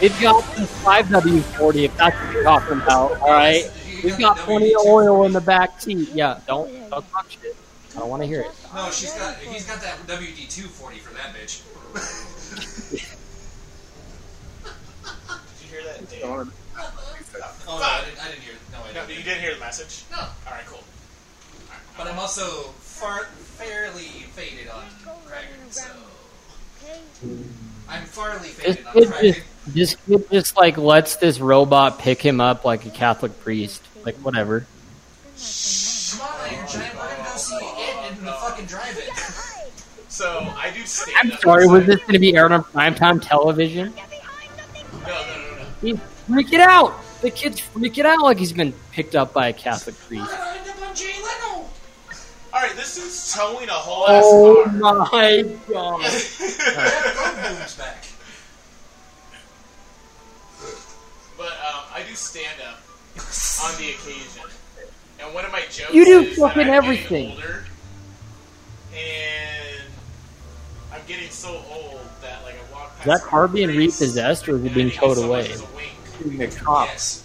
[0.00, 3.20] We've got some 5W40 if that's what you're talking about.
[3.20, 3.70] All right,
[4.02, 6.08] we've got plenty of oil in the back seat.
[6.12, 7.56] Yeah, don't don't talk shit.
[7.96, 8.50] I don't want to hear it.
[8.74, 9.36] No, she's got.
[9.38, 11.62] He's got that WD two forty for that bitch.
[12.90, 13.00] Did
[15.62, 16.52] you hear that, Dave?
[17.66, 18.52] Oh no, I didn't, I didn't hear.
[18.72, 19.18] No, I No, didn't.
[19.18, 20.04] you didn't hear the message?
[20.12, 20.84] No, Alright, cool.
[21.96, 22.44] but I'm also
[22.78, 24.04] far fairly
[24.36, 24.84] faded on
[25.26, 25.84] Kraken, so
[27.88, 29.42] I'm farly This faded on kid Kraken.
[29.72, 33.82] Just this kid just like lets this robot pick him up like a Catholic priest.
[34.04, 34.66] Like whatever.
[36.10, 39.08] Come on, Iron Giant, we're gonna go see it in the fucking drive-in.
[40.08, 40.80] So, I do.
[41.16, 43.92] I'm sorry, was this going to be aired on primetime television?
[43.96, 44.02] No,
[45.08, 45.64] no, no, no.
[45.80, 45.96] He's
[46.28, 46.94] freaking out.
[47.20, 50.30] The kid's freaking out like he's been picked up by a Catholic priest.
[50.30, 51.66] We're gonna end up on Jay Leno.
[52.54, 55.08] Alright, this dude's towing a whole oh ass Oh car.
[55.10, 56.12] my god.
[61.94, 62.80] I do stand up
[63.64, 64.42] on the occasion.
[65.20, 67.30] And one of my jokes You do is that fucking I'm getting everything.
[67.32, 67.64] Older,
[68.92, 69.88] and
[70.92, 74.56] I'm getting so old that like I walk past Is that car being repossessed or
[74.56, 75.46] is it being towed away?
[75.46, 75.92] does a wink.
[76.22, 76.88] Being a cop.
[76.88, 77.24] Yes.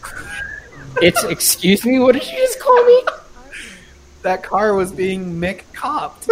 [1.01, 3.03] It's, excuse me, what did you just call me?
[4.21, 6.29] That car was being Mick copped.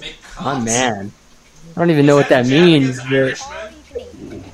[0.00, 1.12] Make Oh man.
[1.74, 4.44] I don't even know what that means, but Irishman?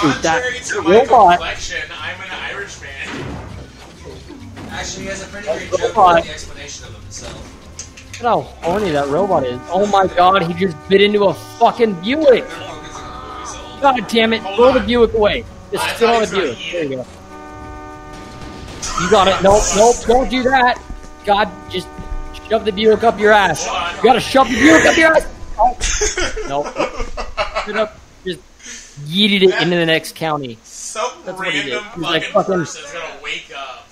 [0.00, 2.90] Dude, that Contrary to my robot- complexion, I'm an Irishman.
[4.70, 6.14] Actually, he has a pretty great joke Robot.
[6.16, 7.34] with the explanation of himself.
[8.06, 9.58] look at how horny that robot is.
[9.70, 12.26] Oh my god, he just bit into a fucking Buick.
[12.26, 14.80] They're focusing on the movie, so God damn it, Hold throw the.
[14.86, 15.44] Buick away.
[15.72, 16.58] Just I sit thought on the he was gonna Buick.
[16.58, 17.06] eat There you go.
[19.00, 19.42] You got it.
[19.42, 20.78] Nope, nope, don't do that.
[21.24, 21.88] God, just
[22.48, 23.66] shove the Buick up your ass.
[23.96, 25.26] You gotta shove the Buick up your ass.
[25.58, 25.76] Oh.
[26.48, 26.66] Nope.
[27.62, 28.05] Straight up, just
[29.04, 30.58] yeeted it into the next county.
[30.62, 31.92] Some That's what he random did.
[31.94, 33.88] He's like fucking fucking- person's gonna wake up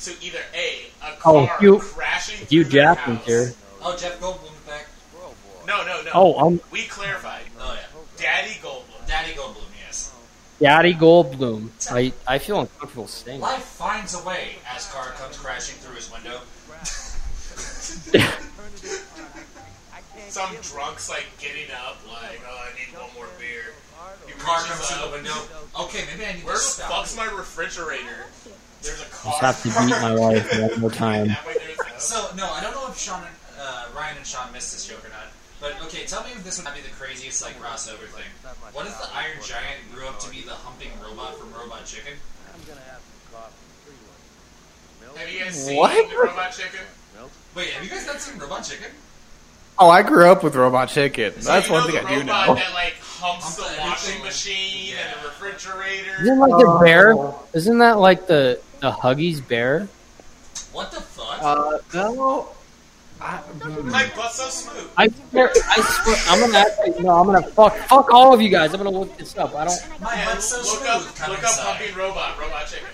[0.00, 3.26] to either a a car Oh, Hugh- crashing Hugh through their Jackman's house.
[3.26, 3.54] here.
[3.82, 4.86] Oh, Jeff Goldblum's back.
[5.66, 6.10] No, no, no.
[6.14, 7.42] Oh, um, we clarified.
[7.60, 7.86] Oh yeah,
[8.16, 9.06] Daddy Goldblum.
[9.06, 9.64] Daddy Goldblum.
[9.86, 10.12] Yes.
[10.60, 11.70] Daddy Goldblum.
[11.92, 13.40] I, I feel uncomfortable saying.
[13.40, 16.40] Life finds a way as car comes crashing through his window.
[20.28, 23.72] Some drunks like getting up, like, oh, I need one more beer.
[24.26, 25.36] He Car comes through the window.
[25.84, 28.26] Okay, maybe I need Where to the fuck's my refrigerator?
[28.82, 29.32] There's a car.
[29.32, 31.28] Just have to beat my wife one more time.
[31.28, 34.26] That way there's no- So no, I don't know if Sean, and, uh, Ryan, and
[34.26, 35.28] Sean missed this joke or not.
[35.60, 38.30] But okay, tell me if this would not be the craziest like crossover thing.
[38.72, 42.14] What if the Iron Giant grew up to be the humping robot from Robot Chicken?
[45.16, 46.16] Have you guys seen What?
[46.16, 46.80] Robot Chicken?
[47.54, 48.90] Wait, have you guys not seen Robot Chicken?
[49.80, 51.34] Oh, I grew up with Robot Chicken.
[51.38, 52.54] That's you one thing the I do robot know.
[52.56, 54.24] that like humps the washing everything.
[54.24, 56.16] machine and the refrigerator.
[56.22, 57.34] Isn't like the bear?
[57.54, 59.88] Isn't that like the the Huggies bear?
[60.72, 61.42] What the fuck?
[61.42, 62.48] Uh, no.
[63.20, 63.40] I,
[63.82, 64.88] My butt's so smooth.
[64.96, 68.48] I swear, I swear, I'm gonna actually, no, I'm gonna fuck, fuck all of you
[68.48, 68.72] guys.
[68.72, 69.56] I'm gonna look this up.
[69.56, 70.88] I don't My And butt's so look smooth.
[70.88, 71.64] up, look up inside.
[71.78, 72.86] pumping robot, robot chicken.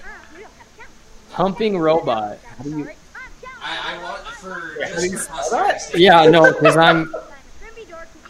[1.33, 2.39] humping robot.
[2.57, 2.91] How do you?
[3.65, 5.81] I, I want for Yeah, how do you just for that?
[5.95, 7.15] Yeah, no, because I'm,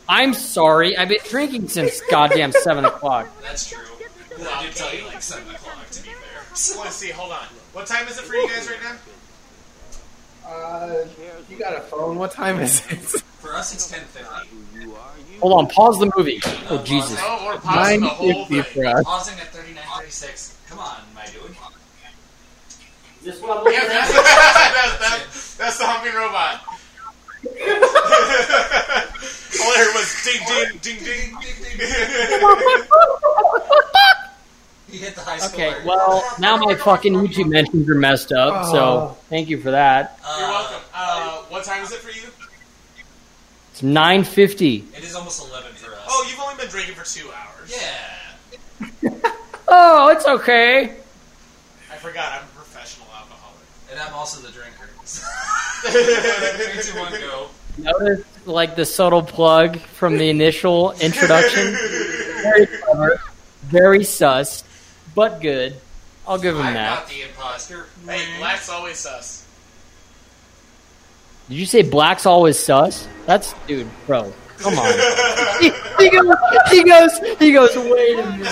[0.08, 0.96] I'm sorry.
[0.96, 3.28] I've been drinking since goddamn seven o'clock.
[3.42, 3.82] That's true.
[4.38, 6.54] Well, I did tell you like seven o'clock to be fair.
[6.54, 7.46] So let's see, hold on.
[7.72, 8.96] What time is it for you guys right now?
[10.48, 11.04] uh,
[11.48, 12.16] you got a phone?
[12.16, 12.98] What time is it?
[13.44, 14.48] For us, it's ten fifty.
[15.40, 16.40] Hold on, pause the movie.
[16.70, 17.18] Oh Jesus!
[17.20, 18.84] Oh, we're pausing the whole 950 thing.
[18.84, 19.04] for us.
[19.04, 20.56] Pausing at thirty nine thirty six.
[20.68, 21.00] Come on,
[23.24, 23.30] my.
[23.30, 26.60] This what I'm Yeah, that's, that's, that's, that's the humping robot.
[29.60, 31.36] All I heard was ding, ding, ding, ding.
[34.90, 35.60] He hit the high school.
[35.64, 38.66] Okay, well now my fucking YouTube mentions are messed up.
[38.66, 39.16] So Oh.
[39.28, 40.18] thank you for that.
[40.24, 40.80] uh, You're welcome.
[40.94, 42.28] Uh, what time is it for you?
[43.72, 44.84] It's nine fifty.
[44.96, 46.00] It is almost eleven for us.
[46.08, 47.74] Oh, you've only been drinking for two hours.
[47.74, 49.20] yeah.
[49.66, 50.82] Oh, it's okay.
[51.90, 53.64] I forgot, I'm a professional alcoholic.
[53.90, 54.88] And I'm also the drinker.
[55.84, 57.48] Three, two, one, go.
[57.76, 61.72] Notice like the subtle plug from the initial introduction.
[62.42, 63.20] Very clever,
[63.64, 64.64] very sus,
[65.14, 65.76] but good.
[66.26, 67.00] I'll give him I'm that.
[67.00, 67.84] not the imposter.
[68.06, 69.46] Hey, black's always sus.
[71.50, 73.06] Did you say black's always sus?
[73.26, 74.32] That's dude, bro.
[74.56, 74.90] Come on.
[75.60, 76.36] he, he goes.
[76.70, 77.18] He goes.
[77.38, 77.76] He goes.
[77.76, 78.46] Wait a minute.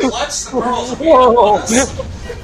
[0.00, 0.98] Clutch the pearls.
[0.98, 2.42] Whoa.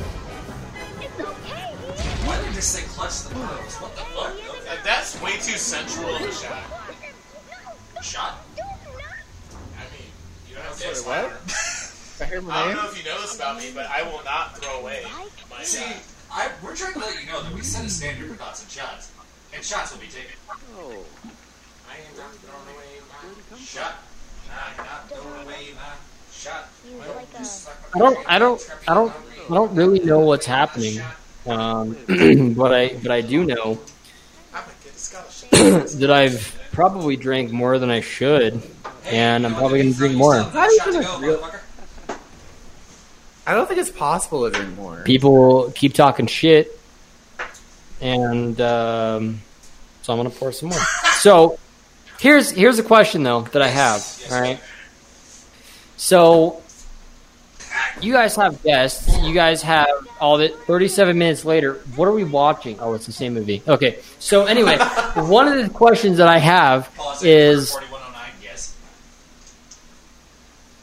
[2.62, 3.74] Why just say clutch the pearls?
[3.82, 4.30] What the fuck?
[4.38, 4.78] Okay.
[4.84, 6.62] That's way too sensual of a shot.
[8.04, 8.38] Shot?
[8.54, 10.06] I mean,
[10.46, 12.22] you don't have to Sorry, what?
[12.22, 12.76] I hear my I don't name.
[12.76, 15.02] know if you know this about me, but I will not throw away
[15.50, 16.06] my See, shot.
[16.30, 18.70] I, we're trying to let you know that we set a standard for thoughts and
[18.70, 19.10] shots.
[19.52, 20.38] And shots will be taken.
[20.78, 21.02] Oh,
[21.90, 23.94] I am not throwing away my Shot.
[24.46, 25.98] Nah, you're not throwing away my
[26.30, 26.68] shot.
[26.96, 28.18] Well, just like I don't.
[28.30, 28.70] I don't.
[28.86, 29.12] I don't.
[29.50, 31.02] I don't really know what's happening.
[31.46, 31.96] Um,
[32.54, 32.96] but I.
[33.02, 33.80] But I do know
[34.54, 35.50] I'm a good scholarship.
[36.00, 38.62] that I've probably drank more than I should,
[39.06, 40.42] and I'm probably gonna drink more.
[40.42, 41.50] How do you think it's real?
[43.46, 45.02] I don't think it's possible to drink more.
[45.04, 46.78] People keep talking shit,
[48.00, 49.42] and um,
[50.02, 50.78] so I'm gonna pour some more.
[51.22, 51.56] So
[52.18, 54.04] here's here's a question though that I have.
[54.32, 54.58] All right.
[55.96, 56.61] So
[58.00, 59.18] you guys have guests.
[59.20, 59.88] You guys have
[60.20, 60.56] all that.
[60.66, 62.78] 37 minutes later, what are we watching?
[62.80, 63.62] Oh, it's the same movie.
[63.66, 63.98] Okay.
[64.18, 64.76] So anyway,
[65.16, 68.76] one of the questions that I have Pause it is for 4109, yes.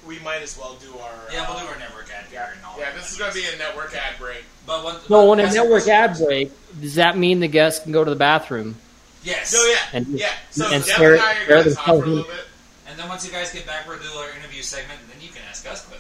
[0.07, 1.11] we might as well do our.
[1.31, 3.31] Yeah, uh, we'll do our network ad Yeah, here and all yeah, this is going
[3.31, 4.43] to be a network ad break.
[4.65, 8.03] But one, so when a network ad break, does that mean the guests can go
[8.03, 8.75] to the bathroom?
[9.23, 9.53] Yes.
[9.53, 10.29] No, yeah, And- yeah.
[10.51, 12.45] So and Jeff stare- and I are going to talk for a little bit.
[12.87, 15.29] And then once you guys get back, we'll do our interview segment, and then you
[15.29, 15.98] can ask us questions.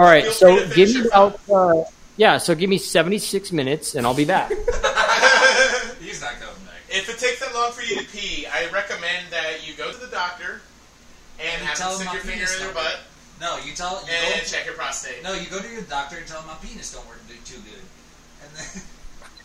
[0.00, 0.24] All right.
[0.24, 1.84] Feel So give me about uh,
[2.16, 2.38] yeah.
[2.38, 4.48] So give me 76 minutes, and I'll be back.
[6.00, 6.80] He's not coming back.
[6.88, 9.98] If it takes that long for you to pee, I recommend that you go to
[9.98, 10.62] the doctor
[11.38, 13.00] and, And have tell him him stick my your finger penis in your don't butt
[13.42, 15.22] No, you tell you and go, check your prostate.
[15.22, 17.84] No, you go to your doctor and tell him my penis don't work too good.
[18.40, 18.82] And then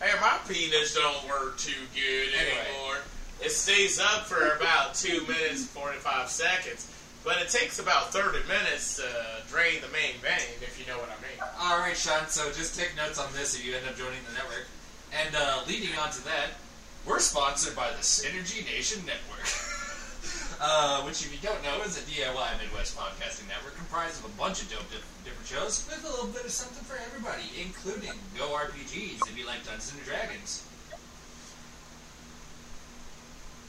[0.00, 2.64] Hey, my penis don't work too good Anyway.
[2.64, 2.96] anymore.
[3.42, 6.90] It stays up for about 2 minutes and 45 seconds.
[7.26, 9.10] But it takes about 30 minutes to
[9.50, 11.42] drain the main vein, if you know what I mean.
[11.58, 12.30] All right, Sean.
[12.30, 14.70] So just take notes on this if you end up joining the network.
[15.10, 16.54] And uh, leading on to that,
[17.02, 19.42] we're sponsored by the Synergy Nation Network,
[20.62, 24.34] uh, which, if you don't know, is a DIY Midwest podcasting network comprised of a
[24.38, 28.14] bunch of dope dif- different shows with a little bit of something for everybody, including
[28.38, 30.62] Go RPGs if you like Dungeons and Dragons.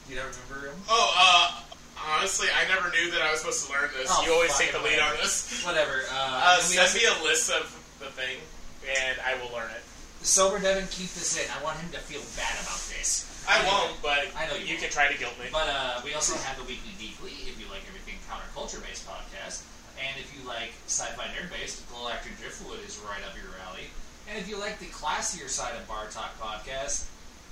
[0.06, 0.78] Do you not remember him?
[0.88, 1.67] Oh, uh,
[2.06, 4.08] honestly, I never knew that I was supposed to learn this.
[4.12, 5.62] Oh, you always take the lead on this.
[5.64, 6.04] Whatever.
[6.10, 7.64] Uh, Uh, and then we send me a list of
[7.98, 8.38] the thing,
[8.86, 9.82] and I will learn it.
[10.22, 11.46] Sober Devin, keep this in.
[11.50, 13.26] I want him to feel bad about this.
[13.48, 13.70] I Anyway.
[13.70, 15.46] won't, but I know you you can try to guilt me.
[15.50, 19.62] But uh, we also have the Weekly Deeply, if you like everything counterculture based podcast.
[19.98, 23.88] And if you like sci fi nerd based, Galactic Driftwood is right up your alley.
[24.28, 27.06] And if you like the classier side of Bar Talk podcast,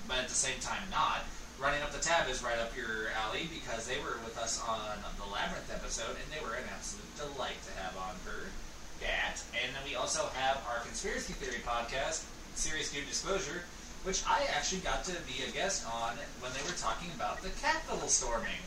[0.06, 1.24] but at the same time not,
[1.58, 4.98] Running Up the Tab is right up your alley because they were with us on
[5.16, 8.52] the Labyrinth episode and they were an absolute delight to have on for
[9.00, 9.40] that.
[9.56, 13.64] And then we also have our Conspiracy Theory podcast, Serious New Disclosure,
[14.04, 17.48] which I actually got to be a guest on when they were talking about the
[17.64, 18.60] Capitol storming.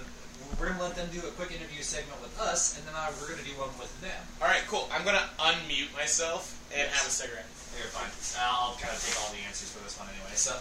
[0.59, 3.11] We're going to let them do a quick interview segment with us, and then uh,
[3.21, 4.17] we're going to do one with them.
[4.41, 4.89] All right, cool.
[4.91, 7.45] I'm gonna unmute myself and have a cigarette.
[7.77, 8.09] You're fine.
[8.41, 10.33] I'll kind of take all the answers for this one anyway.
[10.33, 10.57] So,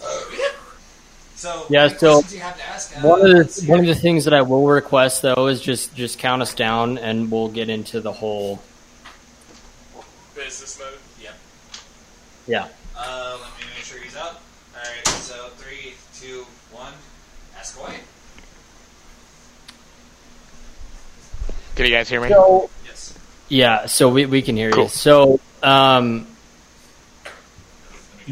[0.00, 0.63] so Yeah, any
[1.36, 2.96] so questions you have to ask?
[2.96, 5.94] Uh, One of the one of the things that I will request though is just
[5.94, 8.60] just count us down, and we'll get into the whole.
[10.34, 10.98] Business mode.
[11.22, 11.34] Yep.
[12.46, 12.68] Yeah.
[12.96, 14.42] Uh, let me make sure he's up.
[14.76, 15.06] All right.
[15.08, 16.92] So three, two, one.
[17.56, 17.94] Ask away.
[21.76, 22.28] Can you guys hear me?
[22.28, 23.18] So Yes.
[23.48, 24.84] yeah, so we we can hear Cool.
[24.84, 24.88] you.
[24.90, 26.26] So um,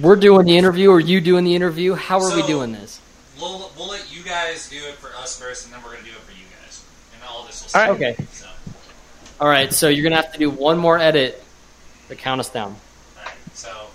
[0.01, 1.95] we're doing the interview, or you doing the interview?
[1.95, 3.01] How are we doing this?
[3.39, 6.11] We'll we'll let you guys do it for us first, and then we're gonna do
[6.11, 6.85] it for you guys,
[7.15, 7.81] and all this will.
[7.81, 7.97] All right.
[7.97, 8.27] Okay.
[8.33, 8.47] So,
[9.41, 9.73] All right.
[9.73, 11.43] So you're gonna have to do one more edit
[12.09, 12.77] to count us down.
[13.19, 13.35] all right.
[13.55, 13.87] So,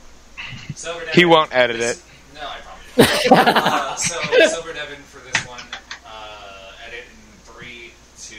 [0.76, 1.14] Silver Devin.
[1.14, 2.04] He won't edit this- it.
[2.36, 3.48] No, I probably won't.
[3.58, 5.62] uh, so Silver Devin for this one.
[6.06, 8.36] Uh, edit in three, two,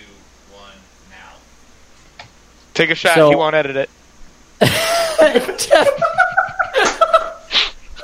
[0.53, 0.73] one,
[1.11, 1.37] now.
[2.75, 3.15] Take a shot.
[3.15, 3.91] So- he won't edit it.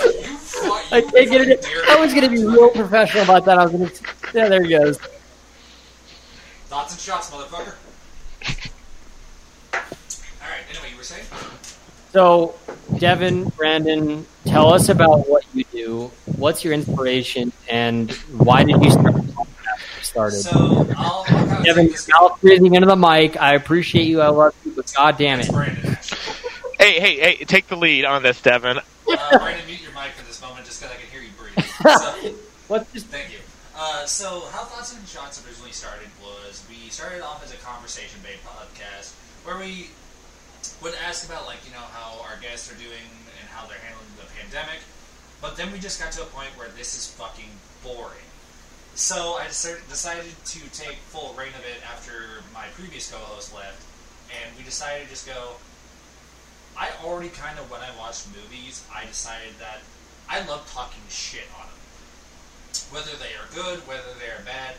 [0.03, 1.66] You, fu- you I can't get it.
[1.88, 3.59] I was gonna be real professional about that.
[3.59, 3.90] I was gonna.
[4.34, 4.99] Yeah, there he goes.
[6.66, 7.74] Thoughts and shots, motherfucker.
[9.72, 9.80] All
[10.51, 10.61] right.
[10.70, 11.24] Anyway, you were saying?
[12.12, 12.55] So,
[12.99, 16.11] Devin, Brandon, tell us about what you do.
[16.36, 19.14] What's your inspiration, and why did you start?
[19.14, 20.36] the podcast when you Started.
[20.36, 20.51] So
[20.97, 22.09] I'll, I'll kind Devin, take you're this.
[22.09, 23.36] mouth breathing into the mic.
[23.40, 24.20] I appreciate you.
[24.20, 25.45] I love you, but god damn it.
[25.47, 26.20] It's Brandon, actually.
[26.78, 27.45] Hey, hey, hey!
[27.45, 28.78] Take the lead on this, Devin.
[29.09, 31.55] Uh, Brandon, mute your mic for this moment, just because I can hear you breathe.
[31.85, 32.35] So,
[32.69, 33.39] What's Thank you.
[33.77, 38.45] Uh, so, how Thoughts and Shots originally started was we started off as a conversation-based
[38.45, 39.13] podcast
[39.45, 39.91] where we
[40.83, 43.05] would ask about, like, you know, how our guests are doing
[43.37, 44.81] and how they're handling the pandemic.
[45.43, 47.51] But then we just got to a point where this is fucking
[47.83, 48.25] boring.
[48.95, 53.83] So I decided decided to take full rein of it after my previous co-host left,
[54.31, 55.57] and we decided to just go.
[56.77, 59.81] I already kind of, when I watched movies, I decided that
[60.29, 61.75] I love talking shit on them
[62.91, 64.75] whether they are good, whether they are bad.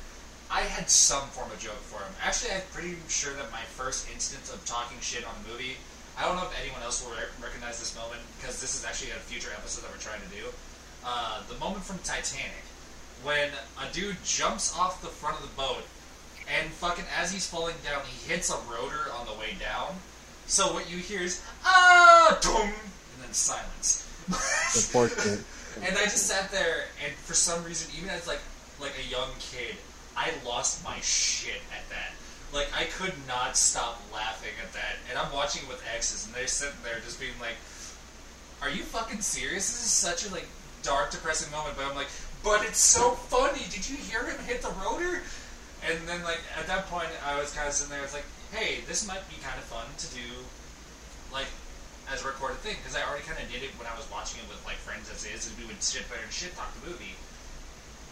[0.49, 2.13] I had some form of joke for them.
[2.21, 5.77] Actually, I'm pretty sure that my first instance of talking shit on a movie,
[6.17, 9.11] I don't know if anyone else will rec- recognize this moment, because this is actually
[9.11, 10.47] a future episode that we're trying to do.
[11.03, 12.63] Uh, the moment from Titanic,
[13.23, 13.49] when
[13.81, 15.83] a dude jumps off the front of the boat,
[16.45, 19.97] and fucking as he's falling down, he hits a rotor on the way down.
[20.47, 24.07] So what you hear is, ah, dum, and then silence.
[24.27, 25.43] unfortunate.
[25.83, 28.39] And I just sat there, and for some reason, even as like
[28.79, 29.75] like a young kid,
[30.15, 32.15] I lost my shit at that.
[32.53, 36.33] Like I could not stop laughing at that, and I'm watching it with exes, and
[36.33, 37.57] they're sitting there just being like,
[38.61, 39.69] "Are you fucking serious?
[39.69, 40.47] This is such a like
[40.81, 42.07] dark, depressing moment." But I'm like,
[42.41, 43.67] "But it's so funny!
[43.69, 45.23] Did you hear him hit the rotor?"
[45.85, 48.03] And then like at that point, I was kind of sitting there.
[48.03, 48.25] It's like,
[48.55, 50.47] "Hey, this might be kind of fun to do."
[51.31, 51.51] Like
[52.07, 54.39] as a recorded thing because I already kind of did it when I was watching
[54.39, 56.87] it with like friends as is, and we would sit there and shit talk the
[56.87, 57.15] movie.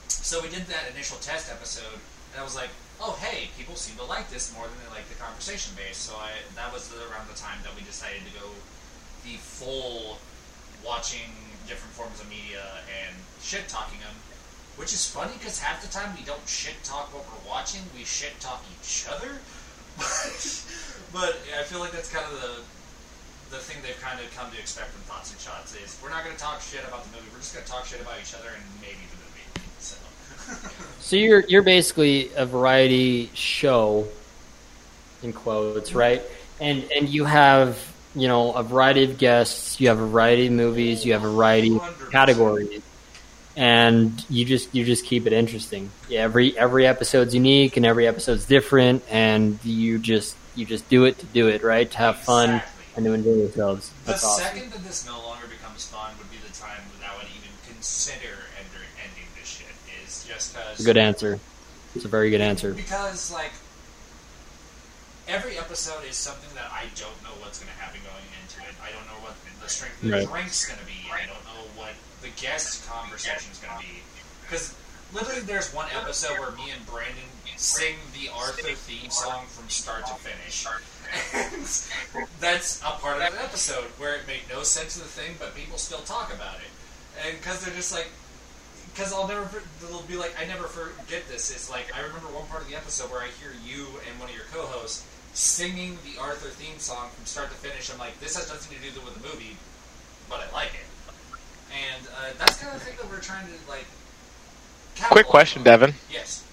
[0.10, 2.02] So we did that initial test episode,
[2.34, 2.70] and I was like,
[3.00, 6.18] "Oh, hey, people seem to like this more than they like the conversation base." So
[6.18, 8.52] I that was around the time that we decided to go
[9.24, 10.20] the full
[10.84, 11.32] watching
[11.68, 14.16] different forms of media and shit talking them.
[14.76, 18.04] Which is funny because half the time we don't shit talk what we're watching, we
[18.04, 19.40] shit talk each other.
[21.14, 24.50] but yeah, I feel like that's kind of the the thing they've kind of come
[24.52, 27.16] to expect from Thoughts and Shots is we're not going to talk shit about the
[27.16, 27.30] movie.
[27.32, 29.70] We're just going to talk shit about each other and maybe the movie.
[29.80, 29.96] So
[31.00, 34.08] So you're you're basically a variety show,
[35.22, 36.00] in quotes, mm-hmm.
[36.00, 36.22] right?
[36.60, 37.78] And and you have
[38.16, 41.30] you know a variety of guests, you have a variety of movies, you have a
[41.30, 42.12] variety of 100%.
[42.12, 42.82] categories,
[43.56, 45.92] and you just you just keep it interesting.
[46.10, 51.06] Yeah, every every episode's unique and every episode's different, and you just you just do
[51.06, 51.90] it to do it, right?
[51.92, 52.84] To have fun Exactly.
[52.96, 53.92] and to enjoy yourselves.
[54.06, 54.44] the awesome.
[54.44, 57.50] second that this no longer becomes fun would be the time when I would even
[57.68, 58.30] consider
[58.60, 59.68] ender- ending this shit.
[60.06, 61.40] Is just because Good answer.
[61.96, 62.74] It's a very good answer.
[62.74, 63.52] because like
[65.28, 68.76] every episode is something that I don't know what's going to happen going into it.
[68.84, 70.28] I don't know what the strength of the Right.
[70.28, 71.06] drink's going to be.
[71.12, 71.43] I don't
[72.24, 74.02] the guest conversation is going to be.
[74.42, 74.74] Because
[75.14, 80.08] literally, there's one episode where me and Brandon sing the Arthur theme song from start
[80.08, 80.66] to finish.
[81.34, 81.62] And
[82.40, 85.54] that's a part of the episode where it made no sense of the thing, but
[85.56, 86.72] people still talk about it.
[87.24, 88.10] And because they're just like,
[88.94, 89.48] because I'll never,
[89.82, 91.52] they'll be like, I never forget this.
[91.52, 94.30] It's like, I remember one part of the episode where I hear you and one
[94.30, 97.92] of your co hosts singing the Arthur theme song from start to finish.
[97.92, 99.58] I'm like, this has nothing to do with the movie,
[100.30, 100.86] but I like it.
[101.74, 103.86] And uh, that's kind of the thing that we're trying to, like,
[105.10, 105.66] Quick question, on.
[105.66, 105.94] Devin.
[106.12, 106.46] Yes.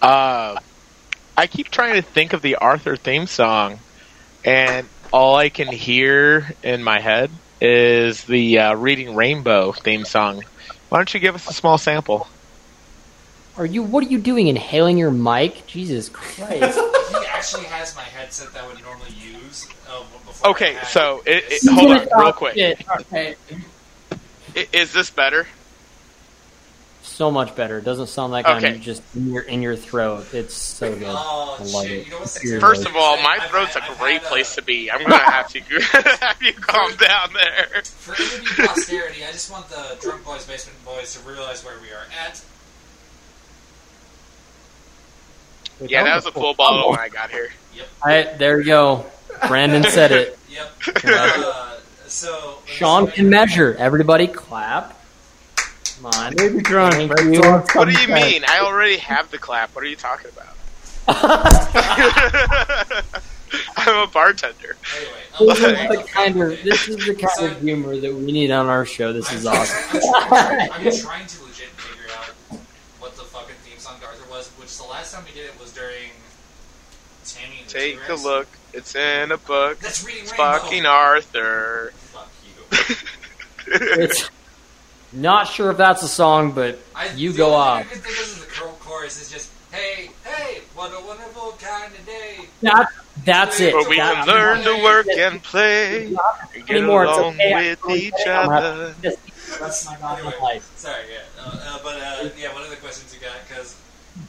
[0.00, 0.56] Uh,
[1.36, 3.78] I keep trying to think of the Arthur theme song,
[4.44, 10.42] and all I can hear in my head is the uh, Reading Rainbow theme song.
[10.88, 12.26] Why don't you give us a small sample?
[13.56, 13.82] Are you?
[13.82, 14.46] What are you doing?
[14.48, 15.66] Inhaling your mic?
[15.66, 16.78] Jesus Christ!
[17.12, 19.68] He actually has my headset that I would normally use.
[19.88, 20.02] Uh,
[20.48, 22.54] Okay, so it, it, hold on, real quick.
[22.54, 22.82] Shit.
[23.00, 23.36] Okay.
[24.56, 25.46] I- Is this better?
[27.02, 27.78] So much better.
[27.78, 28.74] It doesn't sound like Okay.
[28.74, 30.32] I'm just in your in your throat.
[30.32, 31.04] It's so good.
[31.06, 31.90] Oh, I love shit.
[31.92, 32.04] it.
[32.06, 32.60] You know what's the Seriously.
[32.60, 34.90] First of all, my I've throat's had- a I've great had, uh, place to be.
[34.90, 35.60] I'm gonna have to
[36.24, 37.82] have you calm down there.
[37.84, 41.88] For interview posterity, I just want the Drunk Boys Basement Boys to realize where we
[41.88, 42.42] are at.
[45.80, 47.50] Yeah, that was a full bottle when I got here.
[48.02, 49.06] I, there you go.
[49.48, 50.38] Brandon said it.
[50.52, 50.70] Yep.
[51.06, 53.74] Uh, so Sean can measure.
[53.78, 54.94] Everybody clap.
[55.56, 56.34] Come on.
[56.36, 56.92] Maybe drunk.
[56.94, 57.40] Thank but you.
[57.40, 58.44] What do you mean?
[58.46, 59.74] I already have the clap.
[59.74, 60.52] What are you talking about?
[63.76, 64.76] I'm a bartender.
[64.96, 68.32] Anyway, This um, is the kind of this is the kind of humor that we
[68.32, 69.12] need on our show.
[69.12, 69.78] This is awesome.
[69.94, 72.58] I'm trying, I'm trying to legit figure out
[73.00, 75.58] what the fucking theme song to Arthur was, which the last time we did it
[75.60, 76.10] was during
[77.24, 78.24] Tammy and the Take a T-Rex.
[78.24, 78.48] look.
[78.72, 79.78] It's in a book.
[79.80, 80.58] That's reading It's Rainbow.
[80.58, 81.92] fucking Arthur.
[81.94, 82.78] Fuck you.
[83.66, 84.30] It's
[85.12, 87.86] not sure if that's a song, but I, you go only thing I off.
[87.88, 92.46] think of the chorus is just, hey, hey, what a wonderful kind of day.
[92.62, 92.88] That,
[93.24, 93.74] that's it.
[93.74, 96.06] Where we That- can learn to work and play.
[96.06, 96.16] And
[96.66, 97.04] get anymore.
[97.04, 97.70] It's along okay.
[97.86, 98.14] With each.
[98.26, 98.84] I'm happy other.
[98.86, 99.16] with this
[99.58, 100.72] the rest of my goddamn Anyway, life.
[100.76, 101.42] sorry, yeah.
[101.44, 103.32] Uh, uh, but, uh, yeah, what other questions you got?
[103.46, 103.76] Because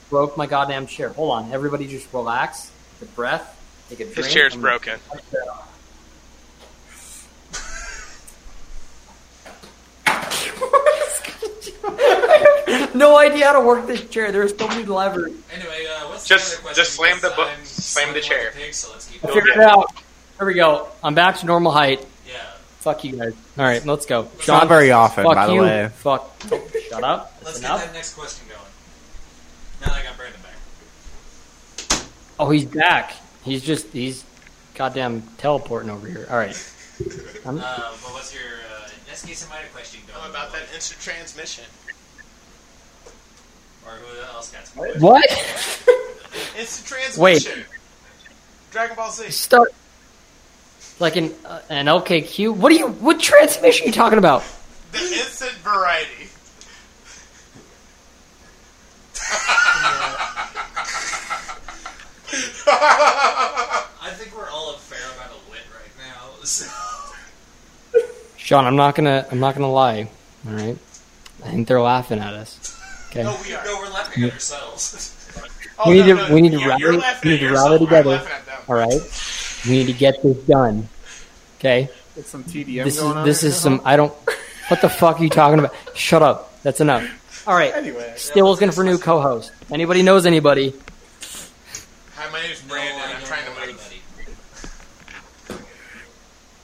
[0.10, 1.10] Broke my goddamn chair.
[1.10, 2.72] Hold on, everybody, just relax.
[3.04, 3.60] Take a breath.
[3.89, 4.16] Take a drink.
[4.16, 4.97] This chair's broken.
[12.95, 14.32] no idea how to work this chair.
[14.32, 15.32] There's so many levers.
[15.54, 16.84] Anyway, uh, what's Just- the other question?
[16.84, 18.45] just slam the book- slam the chair.
[18.45, 19.41] like Pig, so let's keep I going.
[19.41, 19.68] figured it it.
[19.70, 19.91] out.
[20.38, 20.88] Here we go.
[21.04, 22.06] I'm back to normal height.
[22.28, 22.34] Yeah.
[22.80, 23.34] Fuck you guys.
[23.58, 24.30] All right, let's go.
[24.38, 25.89] It's not very often, fuck by the way.
[25.97, 26.32] Fuck.
[26.89, 27.34] Shut up.
[27.43, 28.60] That's Let's get that next question going.
[29.82, 30.43] Now that I got Brandon back.
[32.44, 33.14] Oh, he's back.
[33.46, 34.26] He's just he's
[34.76, 36.28] goddamn teleporting over here.
[36.30, 36.50] All right.
[37.46, 40.20] I'm- Uh, but what's your uh, let's get somebody a question going?
[40.20, 41.64] How about that instant transmission?
[43.86, 45.02] Or who else got some questions?
[45.02, 45.26] what?
[46.60, 47.64] Instant transmission.
[48.72, 49.30] Dragon Ball Z.
[49.32, 49.74] Start
[51.00, 52.58] like an uh, an LKQ.
[52.58, 52.89] What are you?
[52.89, 54.44] What transmission are you talking about?
[54.91, 56.28] The instant variety.
[62.68, 66.43] I think we're all a fair amount of wit right now.
[66.43, 66.66] So.
[68.38, 70.10] Sean, I'm not gonna I'm not gonna lie.
[70.47, 70.78] All right.
[71.46, 72.78] I think they're laughing at us.
[73.10, 73.24] Okay.
[73.24, 73.64] No, we are.
[73.66, 75.10] No, we're laughing at ourselves.
[75.86, 77.66] Oh, we need no, to no, we need to you're- rally we need to yourself.
[77.68, 78.10] rally together.
[78.12, 78.60] laughing at them.
[78.70, 79.62] All right.
[79.66, 80.88] We need to get this done.
[81.60, 81.89] Okay.
[82.16, 83.26] Get some TDM This is going on.
[83.26, 83.50] this here.
[83.50, 84.14] is some I don't.
[84.68, 85.74] What the fuck are you talking about?
[85.96, 86.62] Shut up.
[86.62, 87.43] That's enough.
[87.47, 87.74] All right.
[87.74, 88.14] Anyway.
[88.18, 89.51] Still looking for new co-host.
[89.72, 90.76] Anybody knows anybody?
[92.43, 92.99] Hi, my name's Brandon.
[92.99, 93.75] I I'm trying to know make.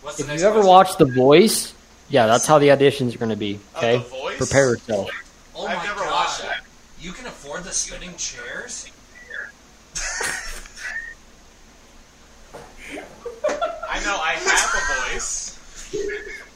[0.01, 0.67] What's the If next you ever question?
[0.67, 1.73] watched The Voice,
[2.09, 3.61] yeah, that's how the auditions are going to be.
[3.75, 3.97] Oh, okay.
[3.99, 4.37] The Voice?
[4.37, 5.09] Prepare yourself.
[5.55, 6.11] Oh I've my never God.
[6.11, 6.65] watched that.
[6.99, 8.91] You can afford the spinning chairs?
[13.89, 15.57] I know I have a voice,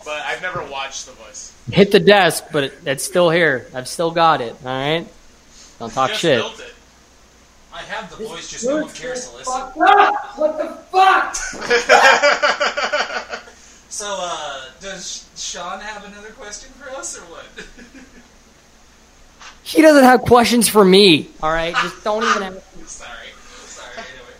[0.03, 1.53] but I've never watched The Voice.
[1.71, 3.67] Hit the desk, but it, it's still here.
[3.73, 4.53] I've still got it.
[4.65, 5.07] All right.
[5.79, 6.43] Don't talk Just shit.
[7.73, 7.91] Built it.
[7.91, 9.61] I have the voice, just no one cares to listen.
[10.35, 11.35] What the fuck?
[13.89, 17.45] So, uh, does Sean have another question for us, or what?
[19.65, 21.29] He doesn't have questions for me.
[21.43, 21.73] All right.
[21.75, 22.63] Just don't even have.
[22.87, 23.27] sorry.
[23.67, 24.35] Sorry, anyway.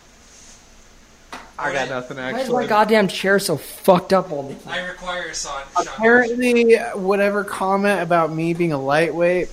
[1.60, 2.68] I got nothing Actually, Why is my actually.
[2.68, 4.73] goddamn chair so fucked up all the time?
[4.73, 5.61] I require a Sean.
[5.76, 9.49] Sean Apparently, whatever comment about me being a lightweight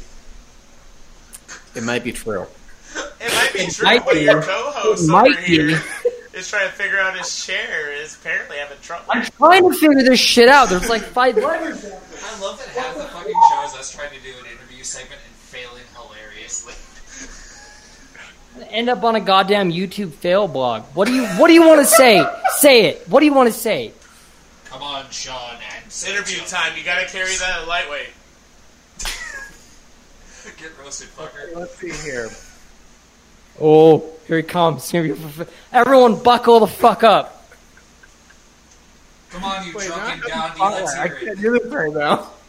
[1.76, 2.46] It might be true.
[3.22, 4.20] It might be true, might but be.
[4.22, 5.42] your co-host It over might be.
[5.44, 5.82] here
[6.34, 7.92] is trying to figure out his chair.
[7.92, 9.04] Is apparently having trouble.
[9.10, 10.70] I'm trying to figure this shit out.
[10.70, 11.84] There's like five letters.
[11.84, 15.20] I love that half the fucking show is us trying to do an interview segment
[15.26, 16.74] and failing hilariously.
[18.70, 20.82] End up on a goddamn YouTube fail blog.
[20.94, 22.24] What do you What do you want to say?
[22.56, 23.06] Say it.
[23.08, 23.92] What do you want to say?
[24.64, 25.56] Come on, Sean.
[25.74, 26.76] And It's interview time.
[26.76, 28.08] You gotta carry that lightweight.
[30.58, 31.54] Get roasted, fucker.
[31.54, 32.30] Let's see here.
[33.60, 34.92] Oh, here he comes.
[35.72, 37.48] Everyone, buckle the fuck up.
[39.30, 40.76] Come on, you Wait, drunken not- Gandhi.
[40.82, 41.24] Let's I hear it.
[41.24, 42.30] can't do this right now.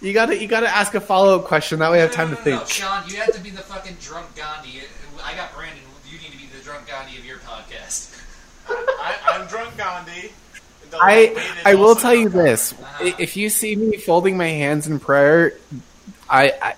[0.00, 1.78] You gotta, you gotta ask a follow up question.
[1.80, 2.70] That way I have time to No, no, no, think.
[2.70, 4.80] Sean, you have to be the fucking drunk Gandhi.
[5.22, 5.78] I got Brandon.
[6.10, 8.20] You need to be the drunk Gandhi of your podcast.
[8.68, 10.32] I, I'm drunk Gandhi.
[10.94, 13.12] I, I will tell you drunk this: Uh-huh.
[13.18, 15.52] If you see me folding my hands in prayer,
[16.28, 16.74] I, I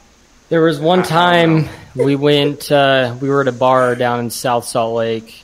[0.53, 2.71] There was one time we went.
[2.71, 5.43] Uh, we were at a bar down in South Salt Lake,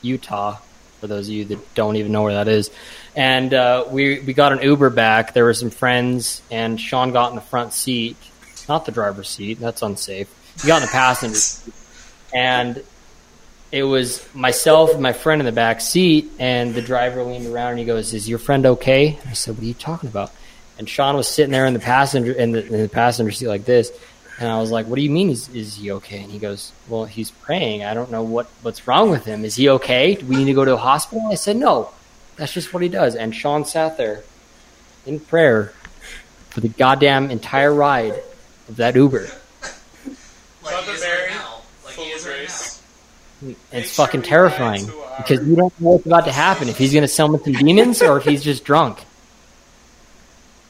[0.00, 0.58] Utah.
[1.00, 2.70] For those of you that don't even know where that is,
[3.16, 5.34] and uh, we we got an Uber back.
[5.34, 8.16] There were some friends, and Sean got in the front seat,
[8.68, 9.58] not the driver's seat.
[9.58, 10.32] That's unsafe.
[10.62, 11.74] He got in the passenger, seat.
[12.32, 12.84] and
[13.72, 16.30] it was myself and my friend in the back seat.
[16.38, 19.64] And the driver leaned around and he goes, "Is your friend okay?" I said, "What
[19.64, 20.30] are you talking about?"
[20.78, 23.64] And Sean was sitting there in the passenger in the, in the passenger seat like
[23.64, 23.90] this,
[24.38, 25.30] and I was like, "What do you mean?
[25.30, 27.84] Is is he okay?" And he goes, "Well, he's praying.
[27.84, 29.44] I don't know what what's wrong with him.
[29.44, 30.14] Is he okay?
[30.14, 31.90] Do we need to go to a hospital?" I said, "No,
[32.36, 34.22] that's just what he does." And Sean sat there
[35.06, 35.72] in prayer
[36.50, 38.22] for the goddamn entire ride
[38.68, 39.28] of that Uber.
[40.62, 41.62] Like Mother he Mary, right.
[41.84, 42.82] Like full he of is right grace.
[43.40, 44.86] Make it's sure fucking we terrifying
[45.18, 46.68] because you don't know what's about to happen.
[46.68, 48.98] If he's going to summon some demons or if he's just drunk.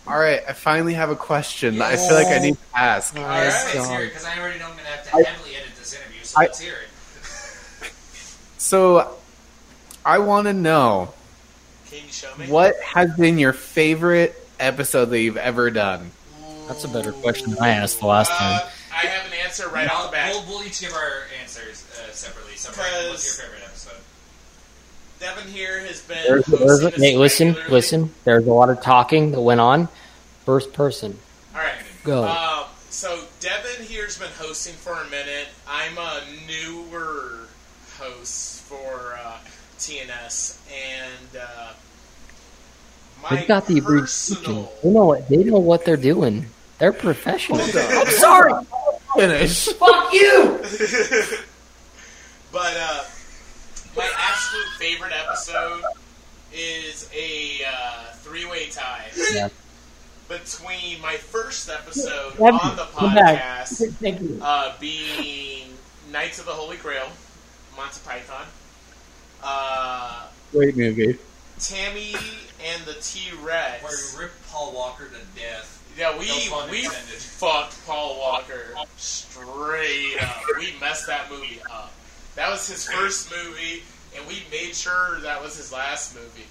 [0.08, 0.40] All right.
[0.48, 1.78] I finally have a question.
[1.78, 3.16] that I feel like I need to ask.
[3.16, 5.22] All right, Yes, let's hear it because I already know I'm gonna have to I-
[5.22, 6.22] heavily edit this interview.
[6.22, 6.88] So I- let's hear it.
[8.58, 9.16] So,
[10.04, 11.14] I want to know
[11.90, 12.46] Can you show me?
[12.48, 16.10] what has been your favorite episode that you've ever done.
[16.66, 18.60] That's a better question than I asked the last time.
[18.62, 20.32] Uh, I have an answer right off the bat.
[20.34, 22.56] We'll, we'll each give our answers uh, separately.
[22.56, 23.67] So, Brandon, what's your favorite episode?
[25.20, 26.18] Devin here has been.
[26.26, 27.72] There's, there's, hey, listen, regularly.
[27.72, 28.14] listen.
[28.24, 29.88] There's a lot of talking that went on.
[30.44, 31.18] First person.
[31.54, 31.74] All right.
[32.04, 32.24] Go.
[32.24, 35.48] Um, so Devin here's been hosting for a minute.
[35.68, 37.48] I'm a newer
[37.98, 39.38] host for uh,
[39.78, 41.72] TNS, and uh,
[43.22, 44.72] my They've got the abridged personal.
[44.82, 46.46] They know what they know what they're doing.
[46.78, 47.60] They're professional.
[47.74, 48.52] I'm sorry.
[49.16, 49.66] Finish.
[49.68, 50.60] Fuck you.
[52.50, 53.04] But uh,
[53.98, 55.82] my absolute favorite episode
[56.52, 59.48] is a uh, three-way tie Yeah.
[60.28, 64.38] between my first episode Devin, on the podcast Thank you.
[64.42, 65.74] uh, being
[66.10, 67.08] Knights of the Holy Grail,
[67.76, 68.46] Monty Python,
[69.42, 71.18] uh, Great movie.
[71.58, 72.14] Tammy
[72.64, 74.14] and the T Where Rex.
[74.14, 75.74] you ripped Paul Walker to death.
[75.98, 77.18] Yeah, we No we intended.
[77.18, 80.36] fucked Paul Walker straight up.
[80.58, 81.92] We messed that movie up.
[82.38, 83.82] That was his first movie,
[84.16, 86.46] and we made sure that was his last movie,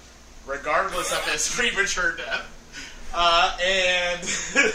[0.46, 2.44] regardless of his premature death.
[3.14, 4.20] Uh, and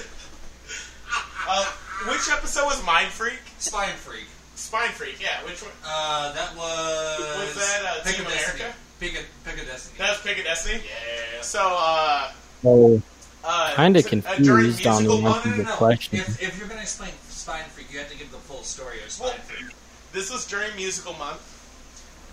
[1.48, 1.66] uh,
[2.10, 3.38] which episode was Mind Freak?
[3.60, 4.26] Spine Freak.
[4.56, 5.44] Spine Freak, yeah.
[5.46, 5.70] Which one?
[5.86, 7.20] Uh, that was.
[7.20, 8.74] Was that, uh, Pick Team a America?
[9.00, 10.00] Pick a, pick a Destiny.
[10.00, 10.82] That was Pick of Destiny.
[10.84, 11.42] yeah.
[11.42, 12.32] So, uh,
[12.64, 13.04] So
[13.44, 15.76] uh, kind of so, uh, confused on the musical answer to the no.
[15.76, 16.18] question.
[16.18, 18.98] If, if you're going to explain Spine Freak, you have to give the full story
[19.04, 19.76] of Spine Well, Freak.
[20.14, 21.42] This was during musical month,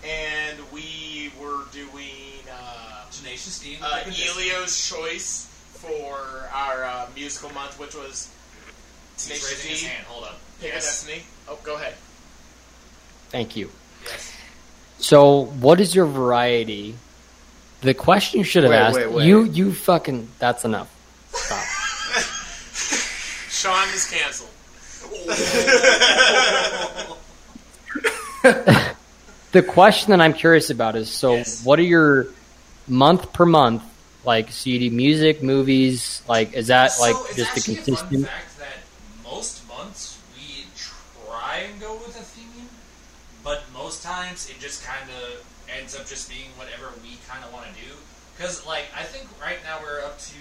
[0.05, 3.74] and we were doing uh, Tenacious D.
[3.77, 4.28] and uh, Pick.
[4.28, 8.31] Elio's choice for our uh, musical month, which was
[9.15, 10.07] He's Tenacious raising his D, hand.
[10.07, 10.39] Hold up.
[10.61, 11.02] Pick yes.
[11.02, 11.24] of Destiny.
[11.48, 11.94] Oh, go ahead.
[13.31, 13.70] Thank you.
[14.05, 14.36] Yes.
[14.98, 16.94] So, what is your variety?
[17.81, 18.97] The question you should have Wait, asked.
[18.97, 19.27] wait, wait.
[19.27, 20.28] You, you fucking.
[20.39, 20.94] That's enough.
[21.32, 21.65] Stop.
[23.51, 24.51] Sean is canceled.
[29.53, 31.65] the question that I'm curious about is: so, Yes.
[31.65, 32.27] what are your
[32.89, 33.83] month per month?
[34.25, 36.23] Like, so you do music, movies.
[36.29, 38.27] Like, is that like so it's just a actually a consistent?
[38.29, 38.77] fact that
[39.25, 42.69] most months we try and go with a theme,
[43.43, 45.45] but most times it just kind of
[45.79, 47.93] ends up just being whatever we kind of want to do.
[48.37, 50.35] Because, like, I think right now we're up to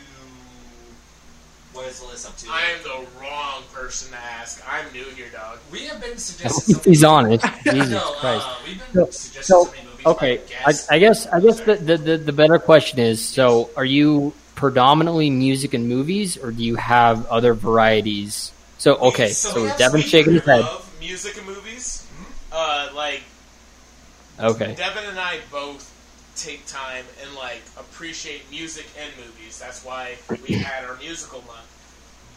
[1.73, 2.47] what is the list up to?
[2.49, 4.61] I am the wrong person to ask.
[4.67, 5.59] I'm new here, dog.
[5.71, 6.75] we have been suggesting.
[6.77, 8.45] If he's honest, Jesus no, Christ.
[8.47, 10.05] uh, we've been So- suggesting so, so many movies.
[10.05, 10.73] Okay, I.
[10.91, 15.29] I guess I guess the, the, the, the better question is: so, are you predominantly
[15.29, 19.77] music and movies, or do you have other varieties So okay, So, so, we have
[19.77, 20.65] Devin's shaking his head.
[20.99, 22.05] Music and movies.
[22.51, 23.21] Uh, like
[24.39, 24.73] Okay.
[24.75, 25.89] Devin and I both
[26.43, 29.59] take time and like appreciate music and movies.
[29.59, 30.15] That's why
[30.47, 31.67] we had our musical month.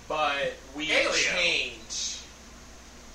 [0.09, 1.13] But we Alien.
[1.15, 2.19] change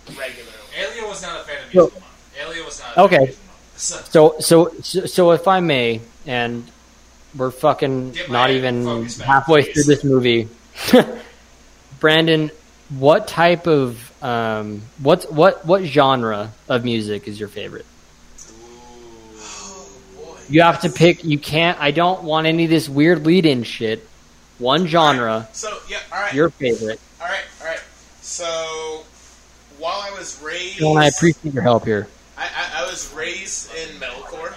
[0.07, 0.53] regularly.
[0.77, 2.13] Alia was not a fan of So- musical month.
[2.39, 2.97] Alia was not.
[2.97, 3.17] A Okay.
[3.17, 3.33] Fan of.
[3.79, 6.63] So, So so so, so if I may, and
[7.35, 9.73] we're fucking not even focus back, halfway please.
[9.85, 10.47] through this movie.
[11.99, 12.51] Brandon,
[12.89, 17.85] what type of um what's what what genre of music is your favorite?
[20.47, 20.53] Boy.
[20.53, 21.23] You have to pick.
[21.23, 21.79] You can't.
[21.79, 24.07] I don't want any of this weird lead-in shit.
[24.59, 26.99] One genre, So yeah, all right, your favorite.
[27.21, 27.81] all right, all right.
[28.21, 29.03] So
[29.77, 32.07] while I was raised, And I appreciate your help here.
[32.37, 34.53] I, I, I was raised in metalcore.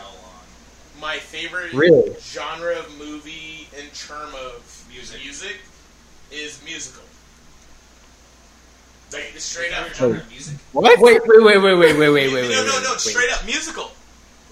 [1.01, 2.15] My favorite Really?
[2.21, 5.21] genre of movie in term of Music.
[5.23, 5.57] music
[6.31, 7.03] is musical.
[9.12, 9.89] Like straight up.
[9.95, 10.57] Genre of music?
[10.73, 10.99] What?
[11.01, 12.49] Wait, wait, wait, wait, wait, wait, wait, wait, wait.
[12.51, 13.01] no, no, no, wait.
[13.01, 13.91] straight up musical.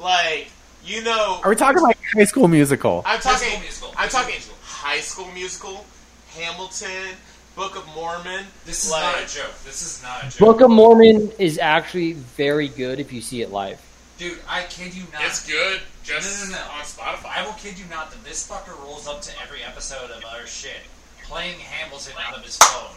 [0.00, 0.48] Like
[0.88, 3.02] you know, Are we talking like High School Musical?
[3.04, 3.48] I'm High talking.
[3.48, 3.88] School Musical.
[3.90, 4.56] I'm High School talking Musical.
[4.62, 5.86] High School Musical,
[6.30, 7.16] Hamilton,
[7.56, 8.44] Book of Mormon.
[8.64, 9.58] This is like, not a joke.
[9.64, 10.38] This is not a joke.
[10.38, 13.80] Book of Mormon is actually very good if you see it live.
[14.18, 15.22] Dude, I kid you not.
[15.24, 15.80] It's good.
[16.02, 16.72] Just No, no, no, no.
[16.72, 17.38] on Spotify.
[17.38, 20.46] I will kid you not that this fucker rolls up to every episode of our
[20.46, 20.80] shit
[21.24, 22.96] playing Hamilton out of his phone.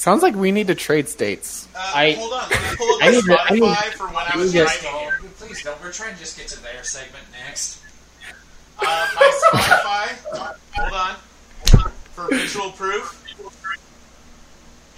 [0.00, 1.68] Sounds like we need to trade states.
[1.76, 2.48] Uh, I- hold on.
[2.48, 3.50] Let me pull up I my need to- I
[3.84, 5.18] need- for when I I was need driving here.
[5.20, 5.82] Don't, please don't.
[5.82, 7.80] We're trying to just get to their segment next.
[8.78, 10.54] Uh, my Spotify.
[10.72, 11.92] hold on.
[12.14, 13.22] For visual proof.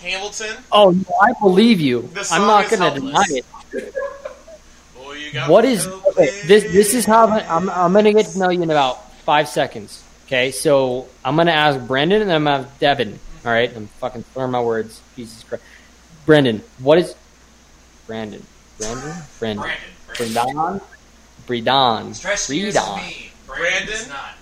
[0.01, 0.57] Hamilton.
[0.71, 2.09] Oh, no, I believe you.
[2.31, 3.45] I'm not going to deny it.
[5.01, 5.75] Oh, you got What okay,
[6.47, 6.63] this?
[6.73, 7.33] This is how I'm.
[7.49, 10.01] I'm, I'm going to get to know you in about five seconds.
[10.27, 13.19] Okay, so I'm going to ask Brendan and then I'm going to have Devin.
[13.45, 15.01] All right, I'm fucking slurring my words.
[15.17, 15.65] Jesus Christ,
[16.27, 17.15] Brendan, what is
[18.07, 18.45] Brandon?
[18.79, 19.13] Brandon?
[19.39, 19.65] Brandon?
[19.65, 19.81] Brandon.
[20.07, 20.41] Brandon.
[20.47, 20.81] Bredon?
[21.47, 22.11] Bredon?
[22.11, 22.11] Bredon.
[22.51, 23.31] is me.
[23.47, 24.35] Brandon, is not.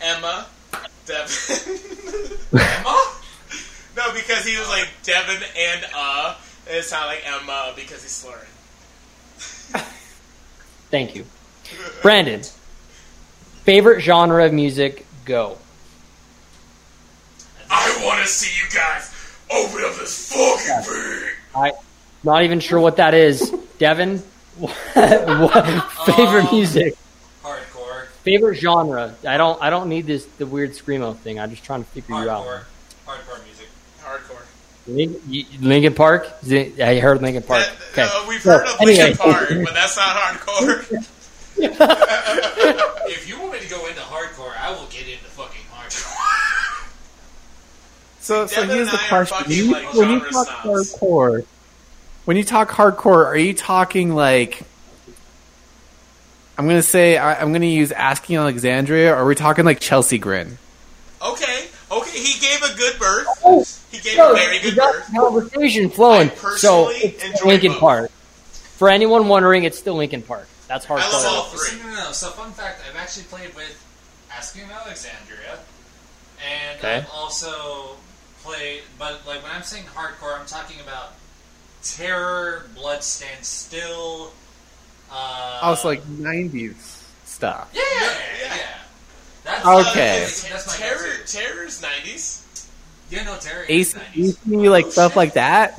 [0.00, 0.46] Emma.
[1.06, 1.78] Devin.
[2.52, 3.02] Emma?
[3.96, 6.36] no, because he was like Devin and uh.
[6.66, 8.40] And it sounded like Emma because he's slurring.
[10.90, 11.26] Thank you,
[12.02, 12.42] Brandon.
[13.64, 15.06] Favorite genre of music?
[15.24, 15.58] Go.
[17.76, 19.10] I want to see you guys
[19.50, 21.30] open up this fucking thing.
[21.54, 21.72] I
[22.22, 23.52] not even sure what that is.
[23.78, 24.18] Devin,
[24.58, 26.94] what, what favorite Um, music?
[27.42, 28.06] Hardcore.
[28.22, 29.14] Favorite genre?
[29.26, 29.60] I don't.
[29.62, 31.38] I don't need this the weird screamo thing.
[31.40, 32.46] I'm just trying to figure you out.
[32.46, 32.62] Hardcore.
[33.06, 33.68] Hardcore music.
[34.02, 34.42] Hardcore.
[34.86, 36.28] Lin- you- Linkin Park?
[36.50, 37.64] I heard Lincoln Park.
[37.64, 38.02] That- Okay.
[38.02, 38.98] uh, we've So, heard of anyway.
[38.98, 41.06] Linkin Park, but that's not hardcore.
[43.06, 46.90] If you want me to go into hardcore, I will get into fucking hardcore.
[48.24, 50.94] So, so here's the question: when you, like, when you talk snobs.
[50.98, 51.44] hardcore,
[52.24, 54.62] when you talk hardcore, are you talking like?
[56.56, 59.12] I'm gonna say I, I'm gonna use Asking Alexandria.
[59.12, 60.56] Or are we talking like Chelsea Grin?
[61.20, 63.26] okay, okay, he gave a good birth.
[63.44, 65.10] Oh, He gave No, a very good got birth.
[65.14, 66.30] conversation flowing.
[66.30, 67.80] I So personally it's enjoy Linkin both.
[67.80, 68.10] Park.
[68.78, 70.48] For anyone wondering, it's still Linkin Park.
[70.66, 71.12] That's hardcore.
[71.12, 71.78] love all So, three.
[71.82, 72.12] no, no, no.
[72.12, 73.84] So, fun fact: I've actually played with
[74.32, 75.58] Asking Alexandria,
[76.40, 76.96] and Okay.
[76.96, 77.96] I've also
[78.44, 78.82] played.
[78.98, 81.12] But like when I'm saying hardcore, I'm talking about
[81.82, 84.32] Terror, Blood Stand Still.
[85.10, 87.70] Uh, I was like '90s stuff.
[87.74, 88.08] yeah, yeah,
[88.46, 88.58] yeah.
[89.44, 90.20] That's Okay.
[90.20, 91.24] that's, that's Terror.
[91.26, 92.40] Terror's 90s.
[93.10, 93.64] Yeah, no, Terror.
[93.68, 94.36] is 90s.
[94.38, 95.16] ACDC, like Oh, stuff shit.
[95.16, 95.78] like that.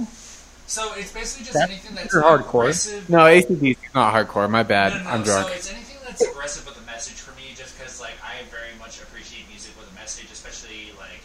[0.68, 2.70] So it's basically just That's anything that's hardcore.
[2.70, 3.10] aggressive.
[3.10, 4.50] No, ACDC is not hardcore.
[4.50, 4.94] My bad.
[4.94, 5.10] No, no, no.
[5.10, 5.48] I'm drunk.
[5.50, 8.78] So it's anything that's aggressive with a message for me, just because like I very
[8.80, 11.22] much appreciate music with a message, especially like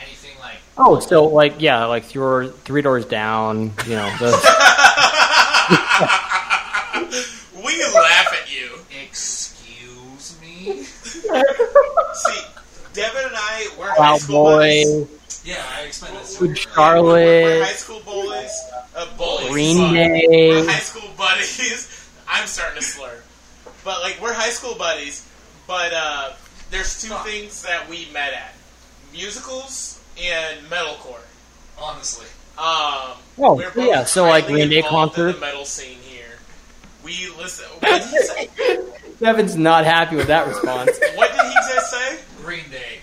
[0.00, 3.72] anything like Oh, so like yeah, like three, three doors down.
[3.86, 4.30] You know, the,
[7.62, 8.70] we laugh at you.
[9.02, 10.82] excuse me.
[10.84, 12.40] See,
[12.94, 15.42] Devin and I, were high school Boy, buddies.
[15.44, 16.38] Yeah, I explained this.
[16.38, 16.56] Good earlier.
[16.56, 17.14] Charlotte.
[17.14, 18.62] We're, we're high school bullies.
[18.96, 19.48] Uh, bullies.
[19.50, 19.92] Green fuck.
[19.92, 20.48] Day.
[20.48, 22.08] We're high school buddies.
[22.28, 23.20] I'm starting to slur.
[23.84, 25.26] But, like, we're high school buddies.
[25.66, 26.32] But, uh,
[26.70, 27.26] there's two Fuck.
[27.26, 28.54] things that we met at
[29.12, 31.20] musicals and metalcore.
[31.78, 32.26] Honestly,
[32.58, 35.32] Um, Oh, we're so yeah, so, like, Green Day involved concert.
[35.34, 36.26] the metal scene here.
[37.02, 37.66] We listen.
[37.80, 38.50] What did he say?
[39.18, 40.98] Devin's not happy with that response.
[41.14, 42.18] What did he just say?
[42.42, 42.98] Green Day.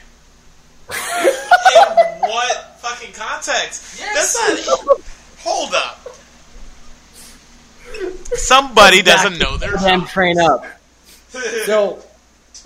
[0.90, 4.00] In what fucking context?
[4.00, 4.36] Yes.
[4.38, 5.00] That's not.
[5.40, 6.08] Hold up.
[8.36, 10.66] Somebody doesn't know their Damn train up.
[11.66, 12.00] So,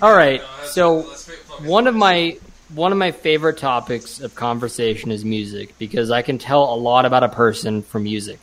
[0.01, 0.39] all right.
[0.39, 2.37] No, So let's fi- focus one of my
[2.73, 7.05] one of my favorite topics of conversation is music because I can tell a lot
[7.05, 8.39] about a person from music.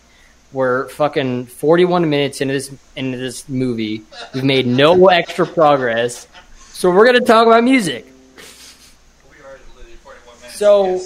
[0.52, 4.02] We're fucking 41 minutes into this into this movie.
[4.32, 6.26] We've made no extra progress,
[6.72, 8.06] so we're gonna talk about music.
[9.30, 10.58] We are literally 41 minutes.
[10.58, 11.00] So.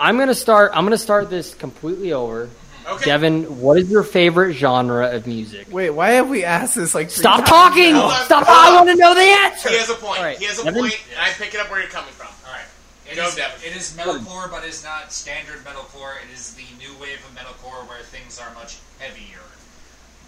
[0.00, 0.72] I'm gonna start.
[0.74, 2.48] I'm gonna start this completely over.
[2.90, 3.04] Okay.
[3.04, 5.68] Devin, what is your favorite genre of music?
[5.70, 7.08] Wait, why have we asked this like?
[7.08, 7.92] three Stop times talking!
[7.92, 8.08] now?
[8.24, 8.44] Stop!
[8.46, 9.68] Hold I want to know the answer.
[9.68, 10.18] He has a point.
[10.18, 10.80] All right, He has a Devin?
[10.82, 12.26] point, and I'm picking up where you're coming from.
[12.46, 12.64] All right.
[13.10, 13.60] It Go, is- Devin.
[13.70, 16.14] It is metalcore, but it's not standard metalcore.
[16.28, 19.38] It is the new wave of metalcore where things are much heavier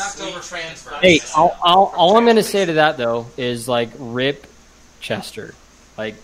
[0.00, 1.32] I knocked over trans hey, Yes.
[1.36, 4.46] I'll, I'll, all I'm gonna say to that though is like rip
[5.00, 5.54] Chester.
[5.96, 6.16] Like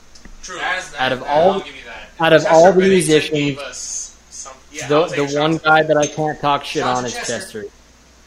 [0.43, 0.57] True.
[0.57, 2.09] That's- that- Out of all- I'll give you that.
[2.25, 5.89] out of Chester all the Bennington musicians, us some- yeah, the the one guy that.
[5.89, 7.33] that I can't talk shit Shots on is Chester.
[7.39, 7.65] Chester.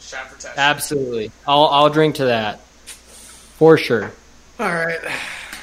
[0.02, 0.53] Shot for Chester.
[0.60, 4.11] Absolutely, I'll I'll drink to that for sure.
[4.60, 4.99] All right.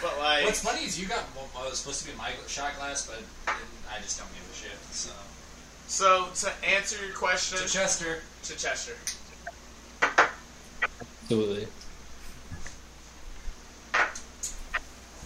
[0.03, 3.07] But like, What's funny is you got what was supposed to be my shot glass,
[3.07, 4.79] but I just don't give a shit.
[4.93, 5.11] So,
[5.87, 8.23] so to answer your question, so Chester.
[8.45, 8.93] to Chester.
[11.23, 11.67] Absolutely.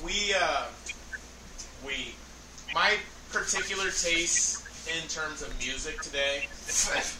[0.04, 0.64] We, uh,
[1.86, 2.14] we,
[2.74, 2.94] my
[3.32, 6.46] particular taste in terms of music today,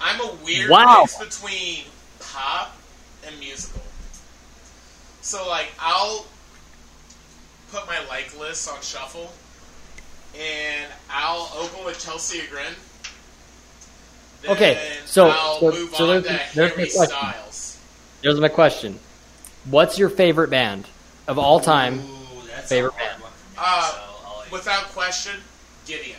[0.00, 1.00] I'm a weird Wow.
[1.02, 1.84] mix between
[2.20, 2.76] pop
[3.26, 3.80] and musical.
[5.22, 6.26] So, like, I'll
[7.72, 9.32] put my like list on shuffle,
[10.38, 12.74] and I'll open with Chelsea Grin.
[14.44, 17.16] Then Okay, so- I'll so- move so on there's- to there's Harry my question.
[17.16, 17.76] Styles.
[18.22, 18.98] Here's my question:
[19.64, 20.86] What's your favorite band
[21.26, 22.00] of all time?
[22.00, 23.22] Ooh, that's Favorite a hard band.
[23.22, 23.56] one for me.
[23.58, 23.96] Uh, so
[24.26, 25.34] I'll let Without question,
[25.86, 26.18] Gideon.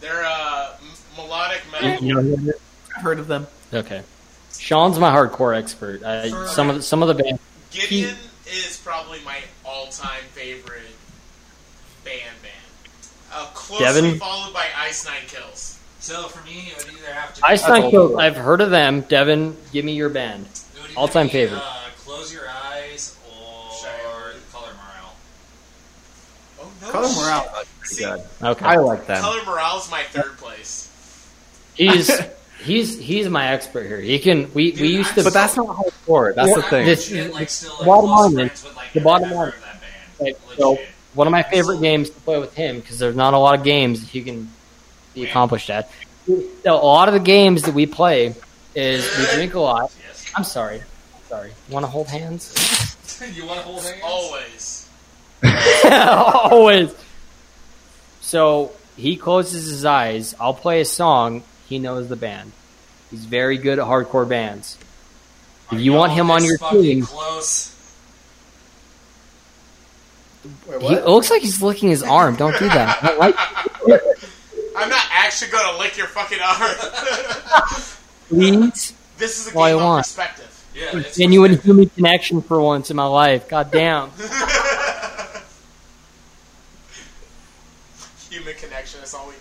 [0.00, 2.04] They're uh, m- melodic metal.
[2.06, 2.52] You know,
[2.96, 3.46] I've heard of them.
[3.72, 4.02] okay.
[4.58, 6.02] Sean's my hardcore expert.
[6.04, 7.38] I, For- some of the, some of the band.
[7.70, 8.16] Gideon
[8.46, 10.82] is probably my all-time favorite
[12.04, 12.54] band band.
[13.32, 14.18] Uh, closely Devin?
[14.18, 15.78] followed by Ice Nine Kills.
[16.00, 17.46] So for me, it would either have to.
[17.46, 18.16] Ice be, Nine Kills.
[18.16, 19.02] I've heard of them.
[19.02, 20.46] Devin, give me your band.
[20.46, 21.58] it would either all-time be, favorite.
[21.62, 24.32] Uh, Close your eyes or Shire.
[24.52, 25.14] Color Morale.
[26.60, 26.90] Oh no!
[26.90, 27.16] Color shit.
[27.18, 27.64] Morale.
[27.84, 28.06] See,
[28.42, 28.64] Okay.
[28.64, 29.20] I like them.
[29.22, 30.88] Color Morale's my third place.
[31.74, 32.10] He's
[32.64, 34.00] he's he's my expert here.
[34.00, 34.52] He can.
[34.54, 35.24] We Dude, we used I'm to.
[35.24, 36.34] But that's not hardcore.
[36.34, 36.86] That's the thing.
[36.86, 39.80] this- Legit, like, still, like, bottom line friends with, like, the bottom line- of that
[40.18, 40.36] band.
[40.56, 40.78] So
[41.14, 43.64] one of my favorite games to play with him because there's not a lot of
[43.64, 44.50] games that you can
[45.14, 45.90] be accomplished at.
[46.26, 48.34] So a lot of the games that we play
[48.74, 49.92] is we drink a lot.
[50.06, 50.32] Yes.
[50.36, 50.82] I'm sorry.
[51.28, 51.52] Sorry.
[51.68, 52.96] Want to hold hands?
[53.34, 54.00] you want to hold hands?
[54.04, 54.88] Always.
[56.50, 56.94] Always.
[58.20, 60.34] So he closes his eyes.
[60.38, 61.42] I'll play a song.
[61.68, 62.52] He knows the band.
[63.10, 64.78] He's very good at hardcore bands.
[65.72, 67.76] If you want him on your team, Close.
[70.66, 72.34] Wait, he, it looks like he's licking his arm.
[72.36, 72.98] Don't do that.
[73.02, 73.36] I like
[74.80, 76.76] I'm not actually going to lick your fucking arm.
[78.28, 78.94] please.
[79.18, 80.04] this is a All I game of want.
[80.06, 80.46] perspective.
[80.74, 83.48] Yeah, it's Genuine human connection for once in my life.
[83.48, 84.10] God damn.
[88.30, 89.40] Human connection is all we need.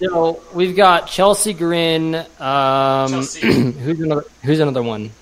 [0.00, 2.16] So we've got Chelsea Grin.
[2.16, 2.24] Um,
[3.08, 3.40] Chelsea.
[3.70, 4.24] who's another?
[4.42, 5.12] Who's another one?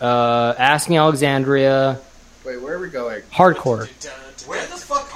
[0.00, 2.00] Uh, Asking Alexandria.
[2.44, 3.20] Wait, where are we going?
[3.32, 3.86] Hardcore.
[4.46, 5.08] Where the fuck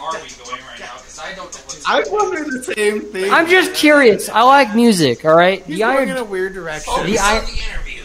[1.89, 3.31] I don't know what's I was wondering the same thing.
[3.33, 4.29] I'm just curious.
[4.29, 5.25] I like music.
[5.25, 5.65] All right.
[5.65, 6.09] He's The going Iron.
[6.11, 6.93] in a weird direction.
[6.97, 8.03] Oh, The I- the interview.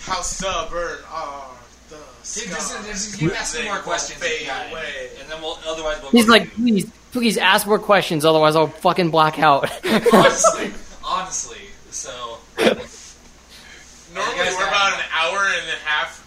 [0.00, 1.48] How stubborn are
[1.90, 3.20] the Dude, scars?
[3.22, 5.10] you ask me more questions, fade if away.
[5.20, 6.10] and then we'll otherwise we'll.
[6.12, 8.24] He's like, to- please, please ask more questions.
[8.24, 9.68] Otherwise, I'll fucking black out.
[10.12, 10.70] honestly,
[11.04, 11.58] honestly.
[11.90, 12.10] So
[12.58, 16.24] Normally we're about an hour and a half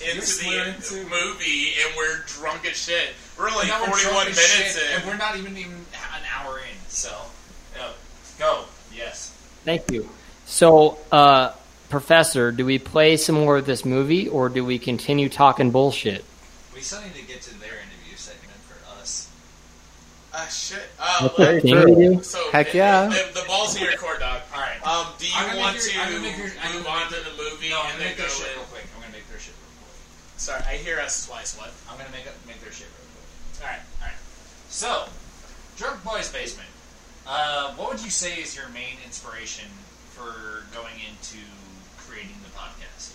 [0.00, 3.10] into the into- movie, and we're drunk as shit.
[3.38, 4.96] We're like now we're 41 minutes shit, in.
[4.96, 6.64] and we're not even even an hour in.
[6.88, 7.14] So,
[7.76, 7.88] yeah.
[8.38, 8.64] go.
[8.94, 9.32] Yes.
[9.64, 10.08] Thank you.
[10.46, 11.52] So, uh,
[11.90, 16.24] Professor, do we play some more of this movie, or do we continue talking bullshit?
[16.74, 19.28] We still need to get to their interview segment for us.
[20.34, 20.82] Ah, shit.
[20.98, 23.10] Uh, What's let- the thing so Heck yeah.
[23.12, 24.40] it- the ball's in your court, dog.
[24.54, 24.80] All right.
[24.86, 26.98] Um, do you I'm want make to your- I'm gonna make your- I'm move gonna
[27.04, 28.54] on to the movie No, I'm and then make go shit in?
[28.56, 28.84] real quick.
[28.94, 29.98] I'm gonna make their shit real quick.
[30.46, 31.58] Sorry, I hear us twice.
[31.58, 31.72] What?
[31.90, 33.66] I'm gonna make up, make their shit real quick.
[33.66, 34.16] All right, all right.
[34.68, 35.06] So,
[35.76, 36.68] Drunk Boys Basement.
[37.26, 39.68] Uh, what would you say is your main inspiration
[40.10, 41.44] for going into
[41.98, 43.14] creating the podcast?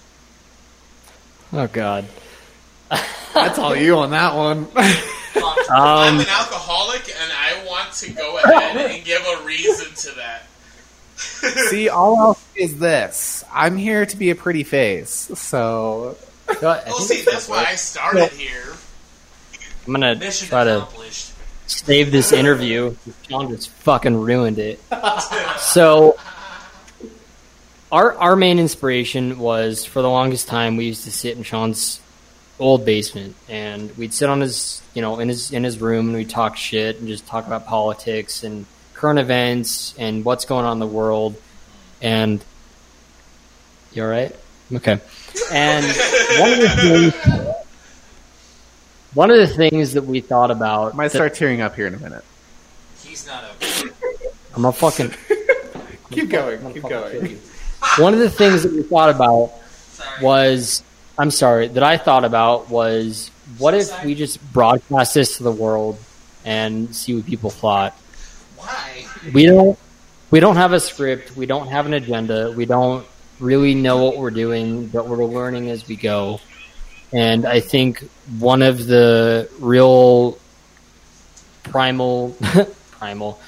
[1.54, 2.04] Oh God.
[3.34, 4.66] That's all you on that one.
[4.66, 5.58] Fuck.
[5.72, 10.48] I'm an alcoholic, and I want to go ahead and give a reason to that.
[11.16, 15.32] See, all I'll say is this: I'm here to be a pretty face.
[15.36, 16.18] So,
[16.62, 18.74] Well, see, that's why I started here.
[19.86, 20.88] I'm gonna Mission try to
[21.68, 22.96] save this interview.
[23.28, 24.80] John just fucking ruined it.
[25.60, 26.18] So,
[27.92, 32.02] our our main inspiration was for the longest time we used to sit in Sean's
[32.60, 36.18] old basement and we'd sit on his you know in his in his room and
[36.18, 40.74] we'd talk shit and just talk about politics and current events and what's going on
[40.74, 41.36] in the world
[42.02, 42.44] and
[43.94, 44.36] you all right
[44.76, 45.00] okay
[45.52, 45.86] and
[46.40, 47.56] one of the things
[49.14, 51.94] one of the things that we thought about might that- start tearing up here in
[51.94, 52.24] a minute.
[53.04, 53.90] He's not okay.
[54.56, 55.14] I'm a fucking
[56.12, 56.74] Keep going.
[56.74, 57.40] Keep going.
[57.98, 59.52] one of the things that we thought about
[59.92, 60.24] Sorry.
[60.24, 60.84] was
[61.18, 65.52] I'm sorry that I thought about was what if we just broadcast this to the
[65.52, 65.98] world
[66.46, 67.94] and see what people thought.
[68.58, 69.06] Why?
[69.34, 69.78] We don't
[70.32, 73.06] we don't have a script, we don't have an agenda, we don't
[73.42, 76.40] really know what we're doing, but we're learning as we go.
[77.12, 78.00] And I think
[78.40, 80.38] one of the real
[81.64, 82.36] primal
[82.92, 83.40] primal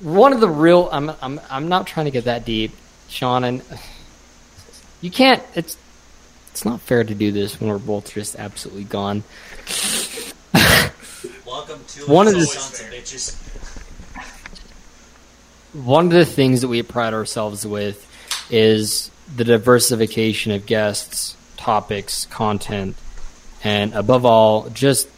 [0.00, 2.72] one of the real I'm I'm I'm not trying to get that deep,
[3.08, 3.62] Sean and
[5.00, 5.76] you can't it's
[6.50, 9.22] it's not fair to do this when we're both just absolutely gone.
[11.46, 13.36] Welcome to One of the the- sons bitches.
[15.84, 18.06] one of the things that we pride ourselves with
[18.50, 22.96] is the diversification of guests, topics, content,
[23.62, 25.08] and above all, just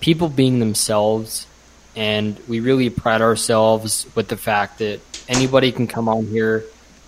[0.00, 1.46] people being themselves.
[1.94, 6.64] And we really pride ourselves with the fact that anybody can come on here,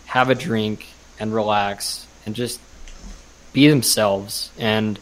[0.07, 0.87] have a drink,
[1.19, 2.61] and relax, and just
[3.53, 4.51] be themselves.
[4.59, 4.99] And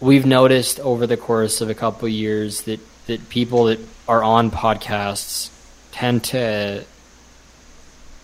[0.00, 4.22] we've noticed over the course of a couple of years that, that people that are
[4.22, 5.50] on podcasts
[5.92, 6.84] tend to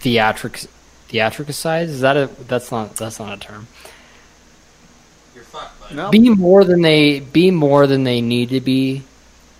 [0.03, 0.61] theatric
[1.09, 1.85] theatricize.
[1.85, 3.67] Is that a that's not that's not a term.
[5.35, 5.95] You're fucked, bud.
[5.97, 6.11] No.
[6.11, 9.03] Be more than they be more than they need to be,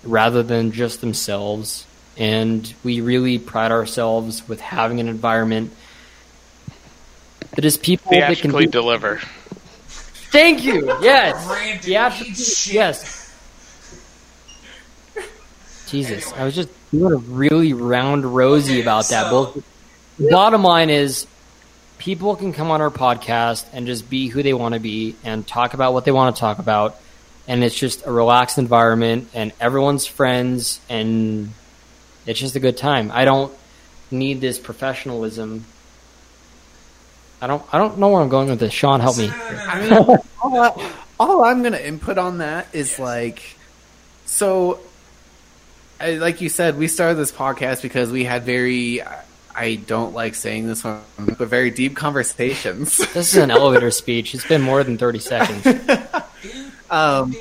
[0.03, 1.85] rather than just themselves.
[2.15, 5.71] And we really pride ourselves with having an environment
[7.55, 9.19] that is people that can Theatrically be- deliver.
[10.31, 10.85] Thank you.
[11.01, 11.47] Yes.
[11.47, 13.19] Brandon, Theatrically- yes.
[15.87, 19.25] Jesus, I was just doing a really round rosy Okay, about that.
[19.25, 19.63] so- bullshit.
[20.19, 21.27] Bottom line is,
[21.97, 25.47] people can come on our podcast and just be who they want to be and
[25.47, 26.99] talk about what they want to talk about,
[27.47, 31.53] and it's just a relaxed environment, and everyone's friends, and
[32.25, 33.11] it's just a good time.
[33.13, 33.53] I don't
[34.11, 35.65] need this professionalism.
[37.41, 37.63] I don't.
[37.73, 38.71] I don't know where I'm going with this.
[38.71, 39.29] Sean, help me.
[39.29, 39.93] I mean,
[40.41, 43.41] all, I, all I'm going to input on that is like,
[44.25, 44.79] so,
[45.99, 49.01] I, like you said, we started this podcast because we had very,
[49.55, 51.01] I don't like saying this one,
[51.37, 52.97] but very deep conversations.
[53.13, 54.33] This is an elevator speech.
[54.33, 55.65] It's been more than 30 seconds.
[56.89, 57.35] um,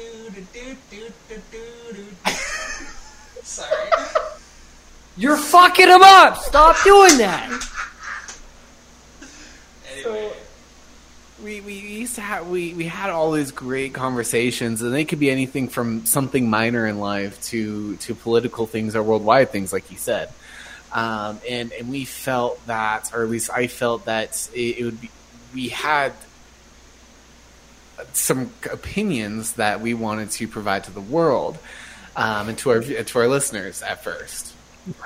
[3.43, 3.91] Sorry.
[5.17, 6.37] You're fucking him up!
[6.37, 7.69] Stop doing that!
[9.93, 10.33] Anyway.
[11.43, 15.19] we, we used to have we, we had all these great conversations and they could
[15.21, 19.91] be anything from something minor in life to to political things or worldwide things like
[19.91, 20.31] you said
[20.93, 25.01] um, and and we felt that or at least I felt that it, it would
[25.01, 25.11] be
[25.55, 26.13] we had
[28.13, 31.59] some opinions that we wanted to provide to the world
[32.17, 34.53] um, and to our to our listeners at first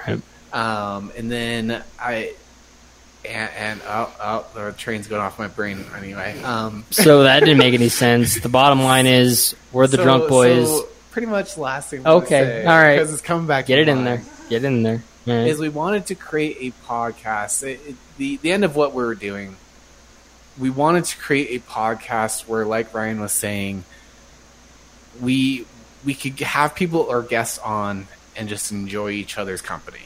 [0.07, 0.21] Right.
[0.53, 2.33] um, and then I
[3.29, 6.41] and, and oh, oh, the train's going off my brain anyway.
[6.43, 8.39] Um, So that didn't make any sense.
[8.39, 10.69] The bottom line is, we're the so- drunk boys.
[10.69, 12.07] so pretty much last thing.
[12.07, 12.95] Okay, all right.
[12.97, 13.67] because it's coming back.
[13.67, 14.23] Get it in there.
[14.49, 15.03] Get it in there.
[15.27, 15.49] Right.
[15.49, 17.63] Is we wanted to create a podcast.
[17.63, 19.57] It, it- the the end of what we were doing,
[20.59, 23.85] we wanted to create a podcast where, like Ryan was saying,
[25.21, 25.67] we
[26.05, 29.99] we could have people or guests on and just enjoy each other's company.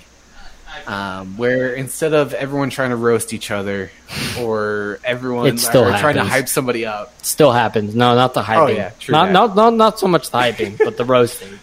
[0.86, 3.90] Um, where instead of everyone trying to roast each other
[4.40, 7.94] or everyone It still or trying to hype somebody up, Still happens.
[7.94, 8.56] No, not the hyping.
[8.58, 11.58] Oh, yeah, true not, not, not, not so much the hyping, but the roasting.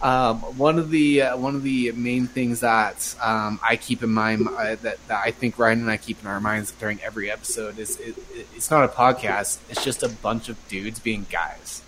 [0.00, 4.10] Um, one of the uh, one of the main things that um, I keep in
[4.10, 7.30] mind uh, that, that I think Ryan and I keep in our minds during every
[7.30, 11.26] episode is it, it, it's not a podcast; it's just a bunch of dudes being
[11.30, 11.82] guys.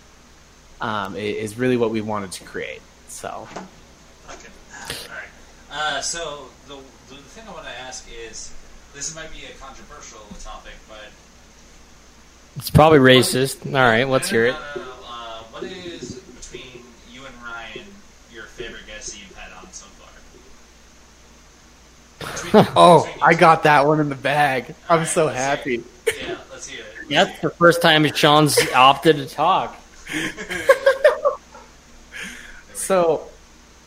[0.81, 2.81] Um, it is really what we wanted to create.
[3.07, 3.47] So
[4.25, 4.51] Fucking.
[5.09, 5.27] Alright.
[5.71, 6.75] Uh, so, the,
[7.09, 8.53] the thing I want to ask is
[8.93, 11.05] this might be a controversial topic, but
[12.57, 13.65] It's probably racist.
[13.67, 14.51] All right, let's hear it.
[14.51, 17.85] No, no, no, uh, what is between you and Ryan
[18.33, 20.09] your favorite guest that you've had on so far?
[22.19, 22.37] Between-
[22.75, 24.75] Oh, I got that one in the bag.
[24.89, 25.83] I'm Alright, so happy.
[26.05, 27.09] Yeah, let's hear it.
[27.09, 29.75] That's the first time Sean's opted to talk.
[32.91, 33.29] So,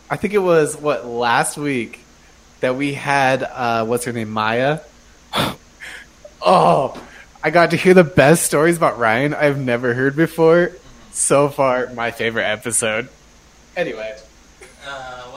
[0.09, 2.01] I think it was what last week
[2.61, 4.81] that we had uh, what's her name, Maya.
[6.41, 7.07] oh,
[7.43, 10.73] I got to hear the best stories about Ryan I've never heard before.
[11.13, 13.09] So far, my favorite episode.
[13.77, 14.17] Anyway,
[14.85, 15.34] what about uh,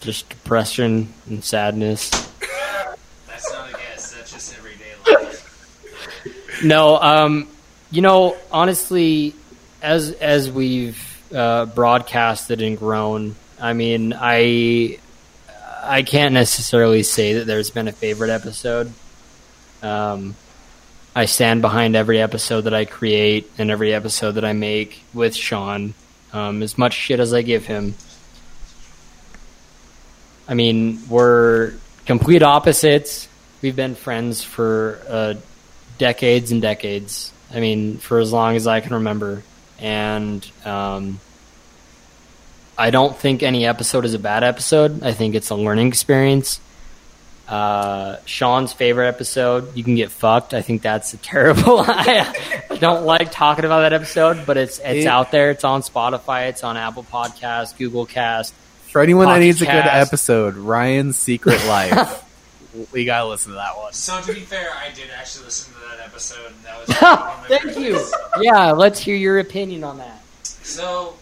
[0.00, 2.10] Just depression and sadness.
[3.28, 4.14] That's not a guess.
[4.14, 6.62] That's just everyday life.
[6.64, 7.48] No, um,
[7.90, 9.34] you know, honestly,
[9.82, 14.98] as as we've uh, broadcasted and grown, I mean, I
[15.82, 18.92] I can't necessarily say that there's been a favorite episode.
[19.82, 20.34] Um,
[21.14, 25.34] I stand behind every episode that I create and every episode that I make with
[25.34, 25.94] Sean.
[26.32, 27.94] Um, as much shit as I give him.
[30.50, 31.74] I mean, we're
[32.06, 33.28] complete opposites.
[33.62, 35.34] We've been friends for uh,
[35.96, 37.32] decades and decades.
[37.54, 39.44] I mean, for as long as I can remember.
[39.78, 41.20] And um,
[42.76, 45.04] I don't think any episode is a bad episode.
[45.04, 46.60] I think it's a learning experience.
[47.46, 50.52] Uh, Sean's favorite episode, you can get fucked.
[50.52, 51.80] I think that's a terrible.
[51.86, 55.50] I don't like talking about that episode, but it's it's out there.
[55.50, 56.48] It's on Spotify.
[56.48, 58.52] It's on Apple Podcasts, Google Cast.
[58.90, 62.24] For anyone that Pocket needs a good episode, Ryan's Secret Life.
[62.92, 63.92] we gotta listen to that one.
[63.92, 66.96] So to be fair, I did actually listen to that episode, and that was
[67.48, 68.04] one Thank you.
[68.40, 70.24] Yeah, let's hear your opinion on that.
[70.44, 71.14] So,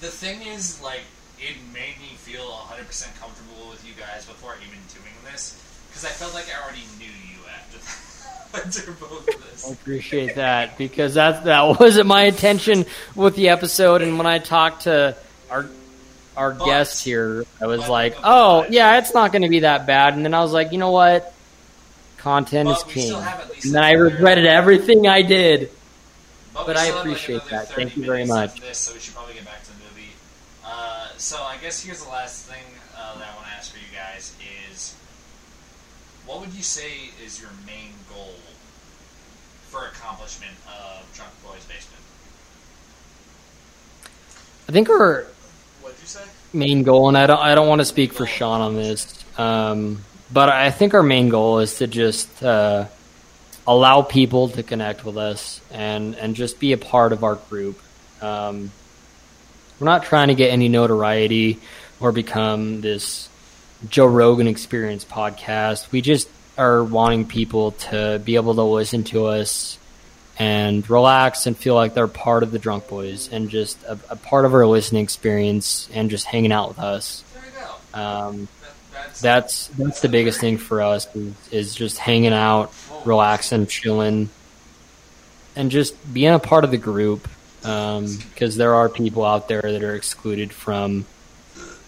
[0.00, 1.00] the thing is, like,
[1.38, 6.08] it made me feel 100% comfortable with you guys before even doing this, because I
[6.08, 9.68] felt like I already knew you after, after both of this.
[9.68, 12.84] I appreciate that because that that wasn't my intention
[13.14, 14.02] with the episode.
[14.02, 15.16] And when I talked to
[15.50, 15.66] our
[16.36, 19.86] our But- guest here, I was like, "Oh, yeah, it's not going to be that
[19.86, 21.32] bad." And then I was like, "You know what?
[22.18, 25.70] Content is king." still have at least And then I regretted everything I did.
[26.52, 27.68] But, but I have, like, appreciate that.
[27.72, 28.60] Thank you very much.
[28.60, 30.12] This, so we should probably get back to the movie.
[30.64, 32.62] Uh, so I guess here's the last thing
[32.96, 34.32] uh, that I want to ask for you guys
[34.70, 34.94] is,
[36.26, 38.34] what would you say is your main goal
[39.68, 42.02] for accomplishment of Drunk Boys Basement?
[44.68, 45.33] I think our What'd you say?
[46.54, 50.04] Main goal, and I don't I don't want to speak for Sean on this, um,
[50.32, 52.86] but I think our main goal is to just uh,
[53.66, 57.80] allow people to connect with us and and just be a part of our group.
[58.22, 58.70] Um,
[59.78, 61.60] we're not trying to get any notoriety
[62.00, 63.28] or become this
[63.88, 65.90] Joe Rogan Experience podcast.
[65.90, 69.78] We just are wanting people to be able to listen to us
[70.38, 74.16] and relax and feel like they're part of the Drunk Boys and just a, a
[74.16, 77.24] part of our listening experience and just hanging out with us.
[77.92, 78.48] Um,
[79.20, 82.72] that's, that's the biggest thing for us is, is just hanging out,
[83.04, 84.28] relaxing, chilling,
[85.54, 87.28] and just being a part of the group.
[87.60, 91.06] Because there are people out there that are excluded from,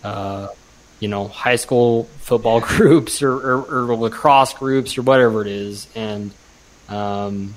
[0.03, 0.49] uh,
[1.01, 5.89] you know, high school football groups or, or, or lacrosse groups or whatever it is,
[5.95, 6.31] and
[6.89, 7.55] um,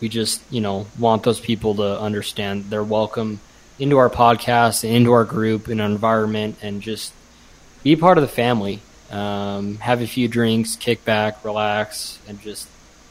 [0.00, 3.40] we just you know want those people to understand they're welcome
[3.78, 7.12] into our podcast and into our group and our environment and just
[7.82, 8.80] be part of the family.
[9.10, 12.68] Um, have a few drinks, kick back, relax, and just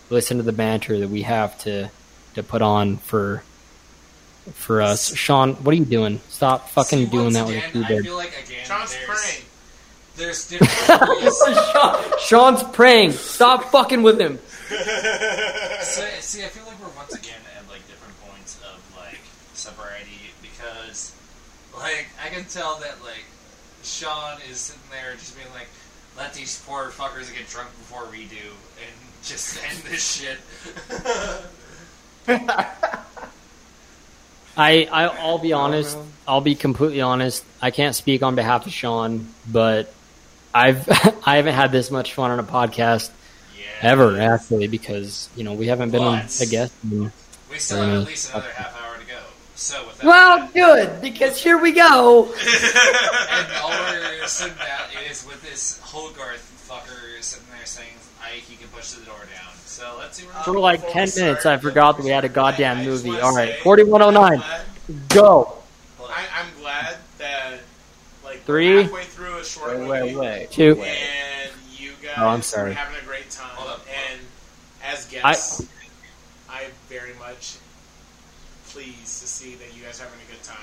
[0.09, 1.89] listen to the banter that we have to
[2.35, 3.43] to put on for
[4.53, 5.15] for us.
[5.15, 6.19] Sean, what are you doing?
[6.29, 8.05] Stop fucking See, doing once that with again, your I keyboard.
[8.05, 9.43] feel like again, John's there's, praying.
[10.15, 11.41] There's different ways.
[11.73, 13.11] Sean, Sean's praying.
[13.13, 14.39] Stop fucking with him.
[14.69, 19.19] so, see, I feel like we're once again at like different points of like
[19.53, 21.15] sobriety because,
[21.75, 23.25] like, I can tell that like
[23.83, 25.67] Sean is sitting there just being like,
[26.17, 30.39] "Let these poor fuckers get drunk before we do, and just end this shit."
[34.55, 35.97] I, I I'll be honest.
[36.27, 37.43] I'll be completely honest.
[37.61, 39.93] I can't speak on behalf of Sean, but
[40.53, 40.87] I've
[41.25, 43.09] I haven't had this much fun on a podcast
[43.57, 43.65] yeah.
[43.91, 46.73] ever actually because you know we haven't been on a guest.
[46.83, 47.11] in-
[47.51, 49.19] We still have Uh, at least another half hour to go.
[49.55, 52.25] So with that, Well, good because here we go.
[52.25, 57.87] and all we're sitting at is with this Hogarth fucker sitting there saying
[58.23, 59.53] I, he can push the door down.
[59.65, 62.29] So let's see where For like ten minutes, start, I forgot that we had a
[62.29, 63.19] goddamn just movie.
[63.19, 65.55] All right, say, forty-one oh nine, I'm go.
[66.09, 67.59] I, I'm glad that like
[68.45, 68.83] Three.
[68.83, 70.51] halfway through a short Wait, movie, wait, wait.
[70.51, 70.81] Two.
[70.81, 72.71] and you guys Oh, I'm sorry.
[72.71, 73.49] are having a great time.
[75.11, 75.65] yes,
[76.49, 77.55] I, am very much
[78.67, 80.57] pleased to see that you guys are having a good time.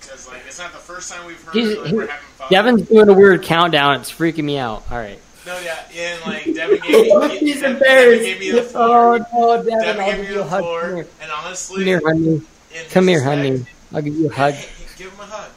[0.00, 2.48] Because like it's not the first time we've heard He's, like, he, we're having fun.
[2.50, 3.96] Devin's doing a weird countdown.
[4.00, 4.84] It's freaking me out.
[4.90, 5.18] All right.
[5.46, 7.78] No, yeah, and like Devin gave me, He's Devin.
[7.82, 9.26] Devin gave me the floor.
[9.32, 10.60] Oh no, Devin, Devin I'll gave give me you a the hug.
[10.62, 12.42] floor, Come and honestly, come here, honey.
[12.90, 13.66] Come here, honey.
[13.94, 14.54] I'll give you a hug.
[14.98, 15.50] Give him a hug.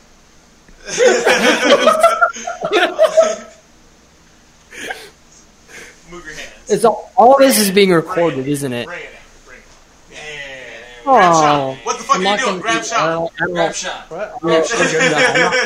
[6.12, 6.50] Move your hands.
[6.70, 8.86] It's all, all this is being recorded, isn't it?
[8.88, 9.10] Bring it in.
[9.46, 9.64] Bring it.
[10.12, 11.04] Yeah.
[11.04, 11.42] Grab Oh,
[11.76, 11.86] shot.
[11.86, 12.60] What the fuck I'm are not you doing?
[12.60, 13.00] gonna Grab do- shot.
[13.00, 14.08] I don't- I don't- Grab shot.
[14.12, 14.50] I'm not- I'm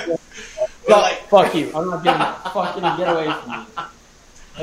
[0.08, 0.20] not-
[0.86, 1.72] But, Fuck- like, fuck you.
[1.74, 2.54] I'm not doing that.
[2.54, 3.66] Fucking get away from me.
[3.76, 3.90] That's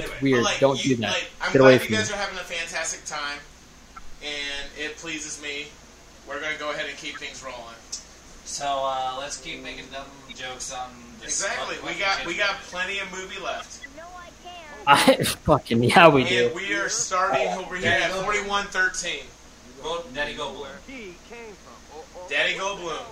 [0.06, 0.36] Anyway, weird.
[0.42, 1.10] but, like, Don't you- do that.
[1.12, 1.96] Like, I'm Get glad away you from me.
[1.96, 3.38] guys are having a fantastic time,
[4.22, 5.68] and it pleases me.
[6.28, 7.74] We're going to go ahead and keep things rolling.
[8.50, 10.04] So uh, let's keep making dumb
[10.34, 10.90] jokes on
[11.20, 11.40] this.
[11.40, 11.76] Exactly.
[11.86, 15.20] We got we got plenty of movie left, No, I can't.
[15.20, 16.50] I fucking yeah, we do.
[16.54, 19.20] we are starting over here at 4113.
[19.84, 20.66] Go, Daddy Go Blur.
[22.28, 23.02] Daddy Goldblum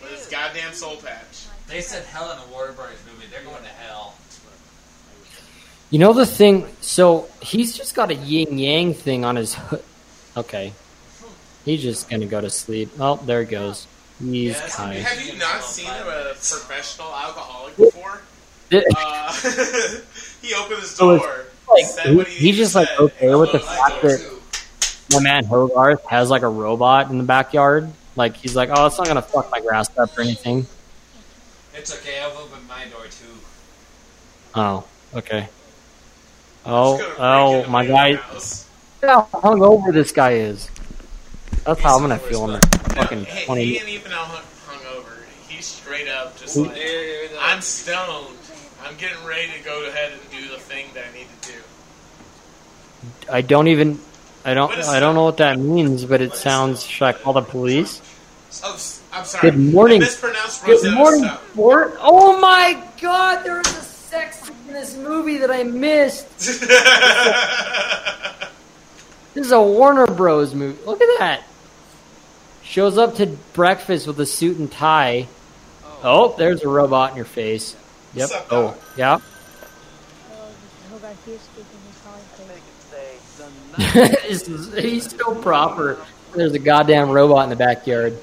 [0.00, 1.46] with his goddamn soul patch.
[1.66, 3.26] They said hell in a Waterboys movie.
[3.30, 4.14] They're going to hell.
[5.90, 6.68] You know the thing?
[6.80, 9.54] So he's just got a yin yang thing on his.
[9.54, 9.82] hood.
[10.36, 10.72] Okay,
[11.64, 12.90] he's just gonna go to sleep.
[13.00, 13.86] Oh, there he goes.
[14.24, 14.74] He's Yes.
[14.76, 14.98] kind.
[15.04, 18.20] Have you not seen a professional alcoholic before?
[18.72, 19.32] Uh,
[20.42, 21.44] he opened his door.
[21.72, 24.40] it's like he, he he's just like okay with the fact that
[25.12, 27.90] my man Hogarth has like a robot in the backyard.
[28.16, 30.66] Like he's like, oh, it's not gonna fuck my grass up or anything.
[31.74, 32.20] It's okay.
[32.20, 33.26] I've opened my door too.
[34.54, 34.84] Oh,
[35.14, 35.48] okay.
[36.64, 38.14] Oh, oh, my my guy.
[38.16, 38.66] house.
[39.02, 40.70] Look how hungover this guy is.
[41.64, 42.58] That's how I'm gonna feel in the
[42.94, 43.76] No, fucking hey, he twenty.
[43.78, 45.10] ain't even hung, hung over.
[45.48, 46.78] He's straight up just Who- like,
[47.40, 48.36] I'm stoned.
[48.84, 51.58] I'm getting ready to go ahead and do the thing that I need to do.
[53.32, 53.98] I don't even.
[54.44, 54.72] I don't.
[54.72, 56.84] I don't know what that means, but it sounds.
[56.84, 58.02] Should I call the police?
[58.62, 59.50] Oh, s- I'm sorry.
[59.50, 60.02] Good morning.
[60.02, 61.96] I mispronounced Good morning, Fort.
[62.00, 63.42] Oh my God!
[63.42, 66.26] There was a sex scene in this movie that I missed.
[69.34, 70.54] This is a Warner Bros.
[70.54, 70.78] movie.
[70.86, 71.42] Look at that.
[72.62, 75.28] Shows up to breakfast with a suit and tie.
[76.02, 77.76] Oh, there's a robot in your face.
[78.14, 78.30] Yep.
[78.32, 78.78] Oh, up, Oh, Doc?
[78.96, 79.14] yeah.
[79.16, 79.20] Oh,
[80.92, 81.66] Hogarth here speaking.
[81.86, 85.98] He's calling for This is- He's so proper.
[86.34, 88.16] There's a goddamn robot in the backyard.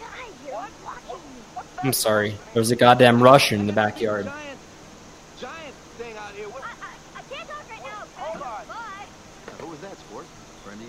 [0.00, 0.06] Guy
[0.44, 0.54] here,
[0.84, 1.62] watching me.
[1.82, 2.36] I'm sorry.
[2.54, 4.24] There's a goddamn Russian in the backyard.
[4.26, 4.58] Giant,
[5.40, 6.48] giant thing out here.
[6.48, 8.04] What, I, I, I can't talk right now.
[8.24, 8.64] Hold on.
[9.46, 10.24] But Who was that, sport?
[10.64, 10.88] Friend of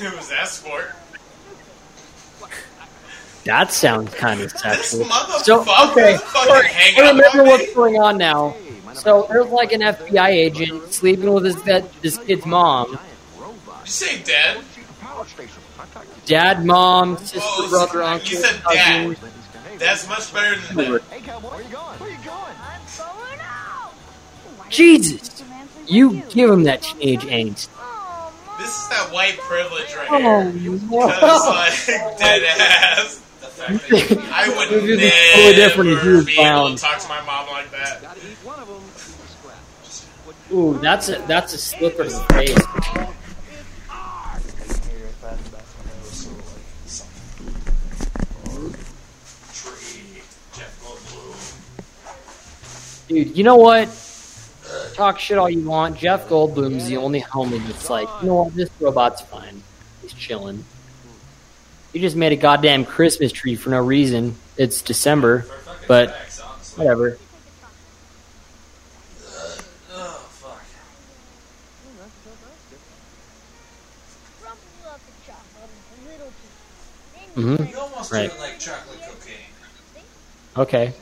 [0.00, 0.10] yours?
[0.12, 0.92] Who was that sport?
[3.44, 5.04] That sounds kind of sexual.
[5.06, 5.60] motherfucker So
[5.90, 7.74] okay, fucking I remember what's me.
[7.74, 8.54] going on now.
[8.94, 11.56] So there's like an FBI agent sleeping with his
[12.02, 12.90] this kid's mom.
[12.90, 14.58] Did you say dead?
[15.00, 15.62] Power station.
[15.76, 19.16] Contact Dad, mom, oh, sister, Oh, brother, you uncle, said cousin.
[19.16, 19.78] dad.
[19.78, 21.02] That's much better than that.
[21.04, 21.98] Hey, cowboy, where you going?
[21.98, 22.54] Where you going?
[22.60, 23.92] I'm going out.
[24.68, 25.42] Jesus,
[25.86, 27.68] you give him that teenage angst.
[28.60, 28.66] Mom.
[28.66, 30.72] This is that white privilege right Oh, here.
[30.72, 31.86] Because, like,
[32.18, 33.16] dead ass.
[33.40, 36.22] The fact that you I would It would be never totally different if you were
[36.24, 36.76] be able clown.
[36.76, 38.02] to talk to my mom like that.
[38.02, 38.82] gotta eat one of them.
[38.96, 40.52] Scrap.
[40.52, 42.56] Ooh, that's a that's a slipper to the face.
[49.52, 50.22] Tree,
[50.54, 51.36] Jeff Goldblum.
[53.08, 53.88] Dude, you know what?
[54.94, 55.96] Talk shit all you want.
[55.98, 58.54] Jeff Goldblum's the only homie that's like, you know what?
[58.54, 59.62] This robot's fine.
[60.02, 60.64] He's chilling.
[61.92, 64.36] You just made a goddamn Christmas tree for no reason.
[64.56, 65.44] It's December,
[65.88, 66.10] but
[66.76, 67.18] whatever.
[69.88, 70.62] Fuck.
[74.42, 76.32] Rumble up the chocolate into little
[77.66, 77.74] pieces.
[77.74, 78.38] You almost Right.
[78.38, 79.36] like chocolate cocaine,
[80.56, 80.92] Okay.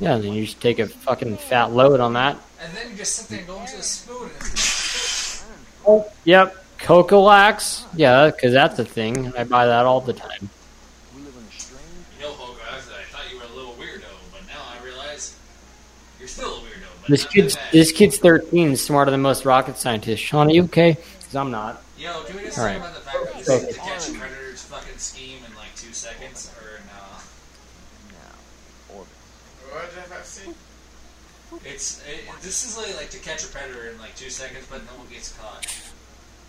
[0.00, 2.36] Yeah, then you just take a fucking fat load on that.
[2.60, 4.30] And then you just sit there and go into a spoon.
[5.86, 6.56] Oh, yep.
[6.78, 7.84] Cocolax.
[7.94, 9.32] Yeah, because that's a thing.
[9.36, 10.48] I buy that all the time.
[11.14, 11.82] We live in a strange.
[12.18, 15.36] you know, Hogarth, I thought you were a little weirdo, but now I realize
[16.18, 17.08] you're still a weirdo.
[17.08, 20.20] This kid's this kid's 13, smarter than most rocket scientists.
[20.20, 20.96] Sean, are you okay?
[21.18, 21.82] Because I'm not.
[21.98, 22.76] Yo, can we just All talk right.
[22.80, 26.52] about the fact that this is the catch predator's fucking scheme in like two seconds,
[26.60, 27.02] or no?
[28.12, 29.08] Now, orbit.
[29.72, 30.52] What did I have to see?
[31.78, 34.84] It's it, this is like, like to catch a predator in like two seconds, but
[34.84, 35.64] no one gets caught.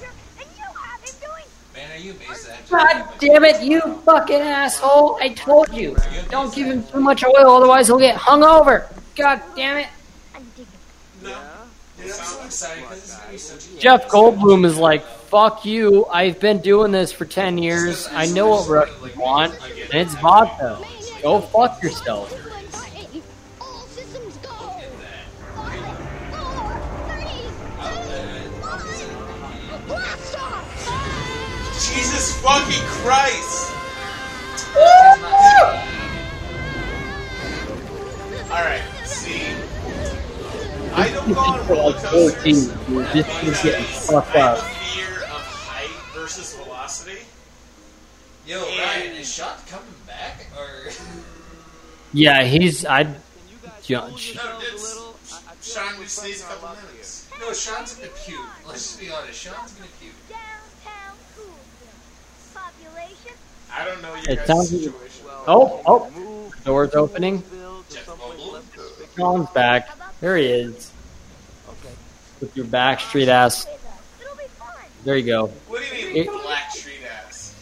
[0.00, 1.44] here, and you have him doing
[1.74, 5.18] Man, are you amazed God damn it, you fucking asshole.
[5.20, 5.96] I told you.
[6.28, 8.86] Don't give him too much oil, otherwise he'll get hung over.
[9.16, 9.88] God damn it.
[11.22, 11.36] No.
[11.96, 15.64] Dude, I'm so excited because it's gonna be such a Jeff Goldblum is like, fuck
[15.64, 16.06] you.
[16.06, 18.08] I've been doing this for 10 years.
[18.10, 19.54] I know what Russians want,
[19.92, 20.78] and it's vodka.
[21.22, 22.32] Go fuck yourself.
[23.60, 24.50] All systems go.
[24.98, 25.26] that.
[25.54, 25.86] Five,
[26.34, 27.46] four, three,
[28.98, 29.14] two,
[29.70, 29.86] one.
[29.86, 30.66] Blast off!
[31.74, 33.72] Jesus fucking Christ!
[38.50, 39.54] Alright, see.
[40.92, 42.72] I don't go on roller coasters.
[42.72, 43.06] 14, dude.
[43.12, 44.58] This is getting fucked up.
[46.30, 47.18] Versus velocity.
[48.46, 50.46] Yo, Ryan, is Sean coming back?
[50.56, 50.90] Or.
[52.12, 52.84] Yeah, he's.
[52.84, 53.04] I.
[53.84, 54.34] Judge.
[54.34, 55.12] No, it's
[55.62, 57.28] Sean just needs a couple minutes.
[57.40, 58.40] No, Sean's gonna puke.
[58.66, 59.40] Let's just be honest.
[59.40, 60.12] Sean's gonna puke.
[60.28, 62.52] Downtown Coolville.
[62.52, 63.36] Population
[63.72, 65.26] I don't know your It guys' sounds like- situation.
[65.46, 66.52] Oh, oh.
[66.64, 67.44] Door's opening.
[67.88, 68.10] Jeff
[69.16, 69.88] Sean's back.
[70.20, 70.90] There he is.
[71.68, 71.94] Okay.
[72.40, 73.66] With your backstreet ass.
[73.66, 73.80] with us.
[74.20, 74.74] It'll be fun.
[75.04, 75.46] There you go.
[75.68, 77.54] What do you mean, It- black street ass?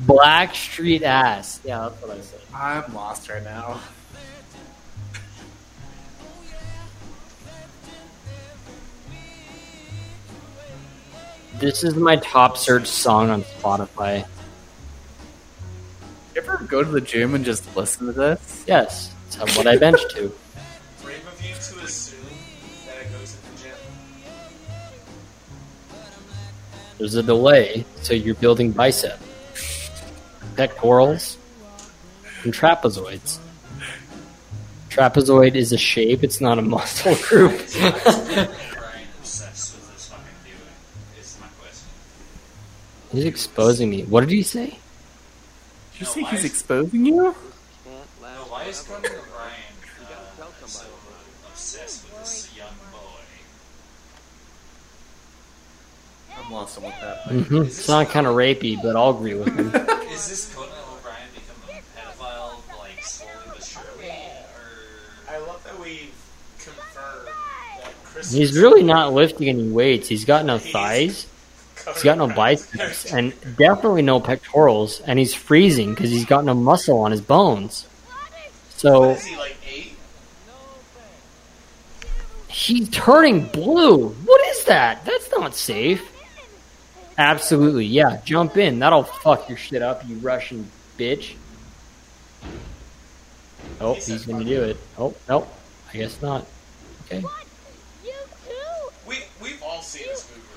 [0.00, 1.60] Black street ass.
[1.64, 2.40] Yeah, that's what I said.
[2.54, 3.80] I'm lost right now.
[11.58, 14.24] This is my top search song on Spotify.
[16.34, 18.64] You ever go to the gym and just listen to this?
[18.66, 20.32] Yes, that's what I bench to.
[27.00, 29.18] There's a delay, so you're building bicep,
[30.54, 31.38] pectorals,
[32.44, 33.38] and trapezoids.
[34.90, 37.52] Trapezoid is a shape; it's not a muscle group.
[37.52, 38.48] Ryan
[39.18, 41.18] obsessed with this fucking dude?
[41.18, 41.88] Is my question.
[43.12, 44.02] He's exposing me.
[44.02, 44.66] What did he say?
[45.92, 47.14] Did you say he's exposing you?
[47.14, 47.34] No,
[48.50, 49.24] why is Conan O'Brien
[50.04, 50.84] uh, so
[51.48, 53.20] obsessed with this young boy?
[56.50, 57.22] I'm lost on what that.
[57.28, 59.68] hmm It's not kind of rapey, but I'll agree with him.
[60.10, 65.78] Is this Conan O'Brien becoming a pedophile, like slowly but surely, or I love that
[65.78, 66.12] we've
[66.58, 68.32] confirmed that Chris.
[68.32, 70.08] He's really not lifting any weights.
[70.08, 71.28] He's got no thighs.
[71.94, 75.00] He's got no biceps, and definitely no pectorals.
[75.02, 77.86] And he's freezing because he's got no muscle on his bones.
[78.70, 79.92] So is he like eight?
[82.48, 84.08] he's turning blue.
[84.08, 85.04] What is that?
[85.04, 86.02] That's not safe.
[87.20, 88.18] Absolutely, yeah.
[88.24, 88.78] Jump in.
[88.78, 91.34] That'll fuck your shit up, you Russian bitch.
[93.78, 94.78] Oh, he's gonna do it.
[94.96, 95.46] Oh, nope.
[95.92, 96.46] I guess not.
[97.04, 97.22] Okay.
[98.02, 98.12] You
[98.48, 98.54] too.
[99.06, 100.48] We we've all seen this movie,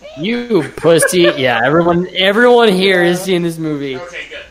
[0.00, 0.18] right?
[0.18, 1.20] You pussy.
[1.20, 3.98] Yeah, everyone everyone here has seen this movie.
[3.98, 4.46] Okay, good.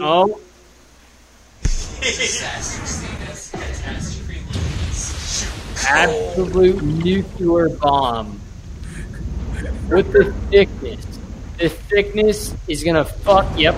[0.00, 0.40] Oh,
[5.88, 8.40] absolute nuclear bomb.
[9.88, 11.04] With the thickness.
[11.58, 13.74] The thickness is gonna fuck yep.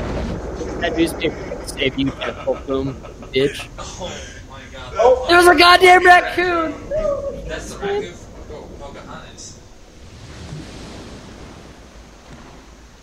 [0.80, 2.94] That newspaper can save you, Jeff Boom,
[3.32, 3.68] bitch.
[3.78, 4.12] Oh
[4.50, 4.94] my god.
[4.96, 6.74] Oh, there's a goddamn raccoon!
[7.48, 9.58] That's the raccoon oh, from Po- Pocahontas.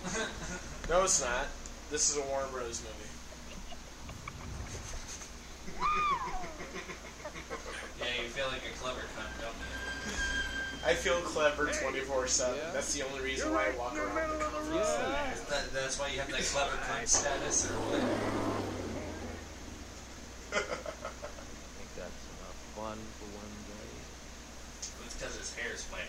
[0.89, 1.47] no, it's not.
[1.89, 2.83] This is a Warner Bros.
[2.83, 3.07] movie.
[7.99, 8.76] Yeah, you feel like a
[10.87, 12.57] I feel clever 24 7.
[12.71, 14.87] That's the only reason why I walk around the conference.
[15.49, 17.99] That, that's why you have that clever cunt status, or what?
[20.55, 23.91] I think that's enough fun for one day.
[24.79, 26.07] It's because his hair is wet.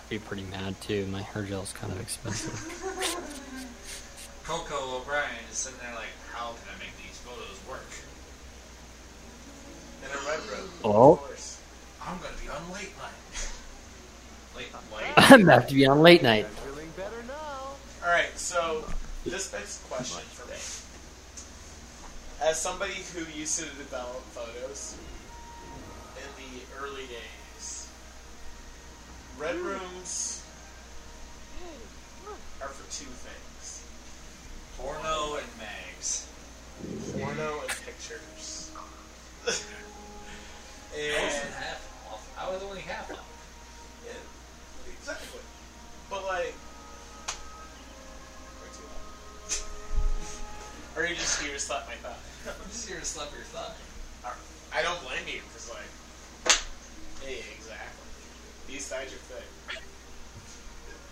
[0.00, 1.04] I'd be pretty mad too.
[1.12, 2.56] My hair gel's kind of expensive.
[4.44, 7.84] Coco O'Brien is sitting there like, how can I make these photos work?
[10.00, 10.70] In a red room.
[10.82, 11.20] Oh.
[12.06, 12.22] Of course.
[12.22, 13.12] I'm gonna be on late night.
[14.56, 15.14] late night.
[15.30, 16.46] I'm about to be on late night.
[16.46, 17.76] Feeling better now.
[18.04, 18.84] Alright, so
[19.24, 20.56] this begs a question for me.
[22.48, 24.96] As somebody who used to develop photos
[26.16, 27.88] in the early days,
[29.38, 30.42] red rooms
[32.62, 33.82] are for two things
[34.78, 36.26] Porno and mags.
[37.18, 38.70] porno and pictures.
[40.98, 41.85] And half off.
[42.38, 43.24] I was only half off.
[44.06, 44.12] Yeah,
[44.92, 45.40] exactly.
[46.10, 46.54] But like,
[48.60, 50.96] way too loud.
[50.96, 52.14] Or you just here to slap my thigh.
[52.50, 53.72] I'm just here to slap your thigh.
[54.74, 55.88] I don't blame you because like,
[57.24, 58.04] hey, exactly.
[58.68, 59.44] These thighs are thick.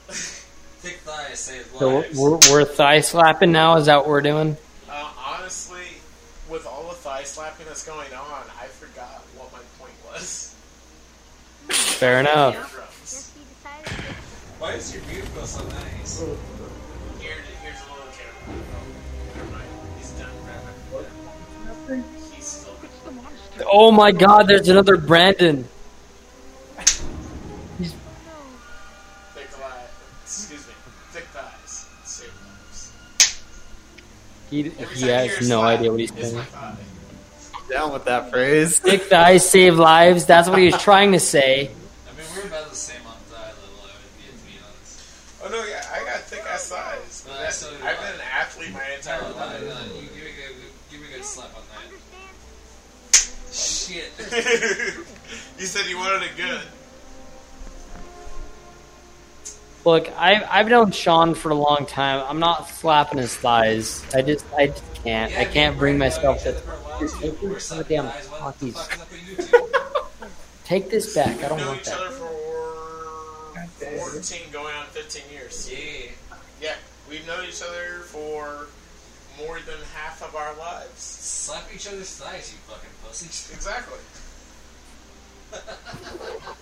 [0.84, 2.18] Thick thighs save So lives.
[2.18, 3.76] we're, we're thigh slapping now.
[3.78, 4.56] Is that what we're doing?
[4.90, 5.86] uh, honestly,
[6.50, 10.54] with all the thigh slapping that's going on, I forgot what my point was.
[11.94, 12.54] Fair enough.
[12.54, 13.00] Eardrums.
[13.00, 13.92] Just he decided to
[14.58, 16.20] Why does your beard feel so nice?
[17.20, 18.34] Here, here's a little camera.
[18.50, 18.54] Oh,
[19.36, 19.70] never mind.
[19.98, 20.32] He's done.
[22.34, 22.74] He's still.
[23.70, 24.48] Oh my God!
[24.48, 25.68] There's another Brandon.
[29.34, 29.90] Thick thighs.
[30.24, 30.72] Excuse me.
[31.12, 31.86] Thick thighs.
[32.04, 32.92] Save lives.
[34.50, 34.62] He,
[34.98, 36.46] he has no slap, idea what he's it's saying.
[37.70, 38.78] Down with that phrase.
[38.80, 40.26] Thick thighs save lives.
[40.26, 41.70] That's what he was trying to say.
[42.44, 45.00] I we're about the same on thigh level, I would be, to be honest.
[45.44, 47.24] Oh no, yeah, I got thick ass thighs.
[47.26, 48.02] No, That's- so I've I.
[48.02, 49.60] been an athlete my entire No, no, life.
[49.62, 50.56] no, you give me a good,
[50.90, 51.90] give me a good slap on that.
[53.54, 54.10] Shit.
[55.58, 56.60] you said you wanted it good.
[59.84, 62.24] Look, I've I've known Sean for a long time.
[62.28, 64.04] I'm not slapping his thighs.
[64.14, 65.32] I just I just can't.
[65.36, 66.60] I can't bring myself to.
[67.42, 68.70] We're slapping Goddamn hockey.
[68.70, 69.70] the fuck is up with YouTube?
[70.64, 71.26] Take this back.
[71.28, 71.98] I We've don't known want each that.
[72.00, 72.30] other for
[74.12, 75.70] 14 going on 15 years.
[75.70, 76.10] Yeah.
[76.62, 76.74] Yeah,
[77.08, 78.68] we've known each other for
[79.38, 81.00] more than half of our lives.
[81.00, 83.50] Slap each other's thighs, you fucking pussies.
[83.54, 83.98] Exactly.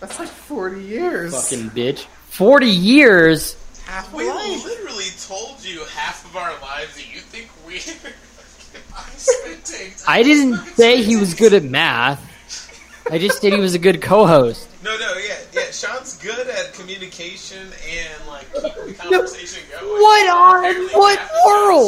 [0.00, 1.34] That's like 40 years.
[1.50, 2.06] Fucking bitch.
[2.28, 3.56] Forty years.
[3.84, 7.76] Half we literally told you half of our lives that you think we.
[8.96, 10.04] I spit.
[10.06, 12.22] I didn't say he was good at math.
[13.10, 14.68] I just said he was a good co-host.
[14.84, 15.70] No, no, yeah, yeah.
[15.70, 19.84] Sean's good at communication and like keeping the conversation going.
[20.00, 21.36] What on Apparently what half of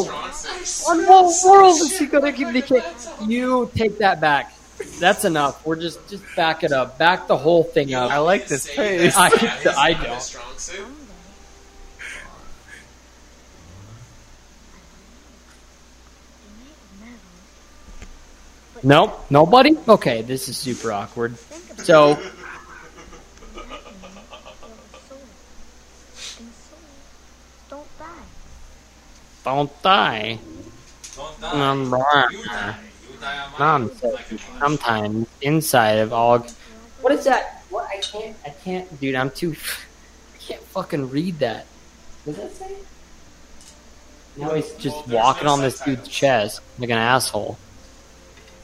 [0.07, 0.99] Sean's world?
[0.99, 2.83] On what world is he gonna communicate?
[3.27, 4.53] You take that back.
[4.99, 5.65] That's enough.
[5.67, 6.99] We're just just back it up.
[6.99, 8.11] Back the whole thing You up.
[8.11, 9.17] I like this say pace.
[9.17, 10.91] I- he's not I his don't.
[18.83, 19.27] Nope.
[19.31, 19.77] Nobody.
[19.89, 21.37] Okay, this is super awkward.
[21.79, 22.19] So
[27.69, 28.07] Don't die.
[29.45, 30.39] don't die.
[31.17, 31.51] Don't die.
[31.69, 32.77] Um, You die.
[33.13, 34.43] You die on Nonsense.
[34.59, 36.39] Sometimes inside of all.
[37.01, 37.63] What is that?
[37.71, 38.37] What I can't.
[38.45, 39.15] I can't, dude.
[39.15, 39.53] I'm too.
[40.35, 41.67] I can't fucking read that.
[42.25, 42.75] What does that say?
[44.37, 46.05] Now he's just Well, walking no on this subtitles.
[46.07, 47.59] dude's chest like an asshole.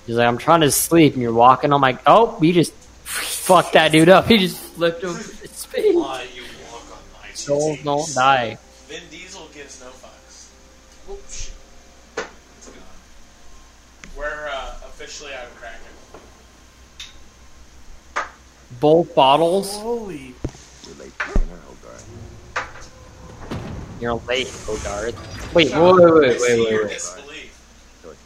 [0.06, 1.98] He's like, I'm trying to sleep, and you're walking on my.
[2.06, 4.26] Oh, he just fucked that dude up.
[4.28, 5.94] He just flipped over his face.
[5.94, 6.42] Why you
[6.72, 7.84] walk on my Souls titties?
[7.84, 8.58] don't die.
[8.88, 10.48] Vin Diesel gives no fucks.
[11.08, 11.52] Whoops.
[12.58, 12.82] It's gone.
[14.16, 15.80] We're uh, officially out of Kraken.
[18.80, 19.76] Both bottles.
[19.76, 20.34] Holy.
[20.86, 22.06] You're late for dinner, Hogarth.
[24.00, 25.54] You're late, Hogarth.
[25.54, 26.88] Wait, wait, wait, wait, I see wait, wait.
[26.90, 27.52] disbelief.
[28.02, 28.25] So it's just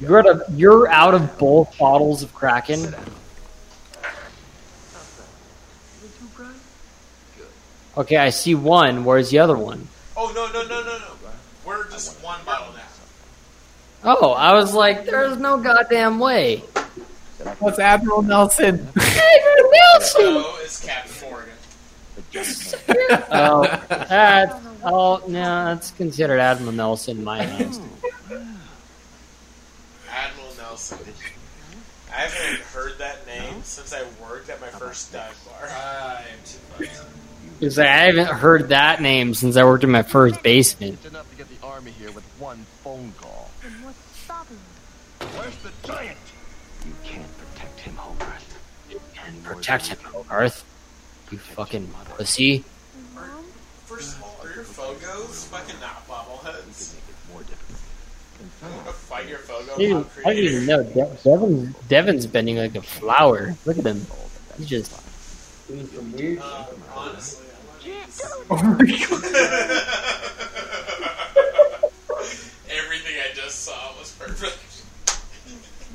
[0.00, 2.80] You're out of you're out of both bottles of Kraken.
[2.80, 3.04] Sit down.
[6.02, 6.54] You too, Brian?
[7.96, 9.04] Okay, I see one.
[9.04, 9.86] Where's the other one?
[10.16, 11.14] Oh no no no no no!
[11.64, 12.80] We're just one bottle now.
[14.06, 16.58] Oh, I was like, there's no goddamn way.
[17.58, 18.86] What's Admiral Nelson?
[18.96, 20.20] Admiral Nelson!
[20.20, 21.50] So is Captain Morgan.
[23.30, 27.80] Oh, that's oh no, that's considered Admiral Nelson in my eyes.
[30.74, 30.98] Admiral Nelson.
[32.10, 34.78] I haven't heard that name since I worked at my uh-huh.
[34.78, 35.68] first dive bar.
[35.68, 37.06] I am too fucked.
[37.58, 40.94] Because I haven't heard that name since I worked in my first basement.
[40.94, 43.50] It's enough to get the army here with one phone call.
[43.62, 44.58] Then what's stopping
[45.20, 45.26] you?
[45.38, 46.18] Where's the giant?
[46.84, 48.58] You can't protect him, Hogarth.
[49.26, 50.64] And protect him, Hogarth.
[51.30, 52.64] You fucking pussy.
[53.86, 56.94] First of all, are your Fogos fucking not bobbleheads?
[58.62, 60.82] I'm gonna fight your Fogo Dude, I didn't even know.
[60.84, 63.56] De- Devin's, Devin's bending like a flower.
[63.64, 64.06] Look at him.
[64.56, 64.92] He's just
[65.68, 67.46] doing some weird Uh, honestly,
[68.50, 69.24] Oh my god.
[72.70, 74.58] everything I just saw was perfect.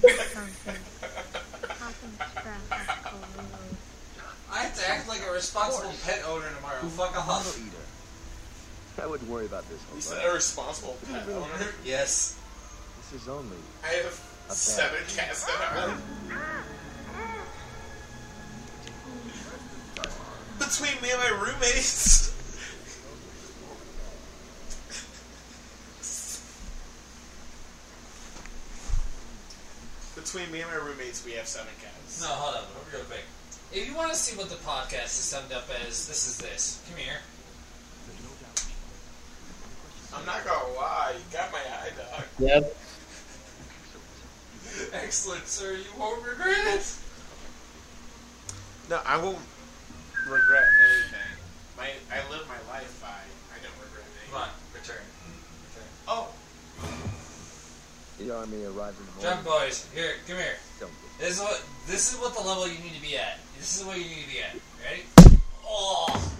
[4.52, 6.82] I have to act like a responsible pet owner tomorrow.
[6.90, 7.60] Fuck off.
[9.02, 9.80] I wouldn't worry about this.
[9.82, 11.48] You whole said a responsible pet owner?
[11.86, 12.36] Yes.
[13.12, 13.58] This is only.
[13.84, 14.14] I have
[14.50, 16.02] seven cats at home.
[20.60, 22.30] Between me and my roommates.
[30.14, 32.22] Between me and my roommates, we have seven cats.
[32.22, 32.64] No, hold on,
[32.94, 33.24] real quick.
[33.72, 36.84] If you want to see what the podcast is summed up as, this is this.
[36.88, 37.18] Come here.
[40.14, 42.26] I'm not gonna lie, you got my eye, dog.
[42.40, 42.76] Yep.
[44.94, 45.74] Excellent, sir.
[45.74, 46.96] You won't regret it.
[48.90, 49.38] No, I won't
[50.28, 51.38] regret anything.
[51.78, 54.32] My, I live my life by, I don't regret anything.
[54.32, 55.04] Come on, return.
[55.70, 55.90] Return.
[56.08, 56.28] Oh,
[58.20, 59.88] The army arrives in the Jump, boys.
[59.94, 60.58] Here, come here.
[61.20, 63.40] This is what this is what the level you need to be at.
[63.58, 64.56] This is what you need to be at.
[64.84, 65.04] Ready?
[65.66, 66.34] Oh.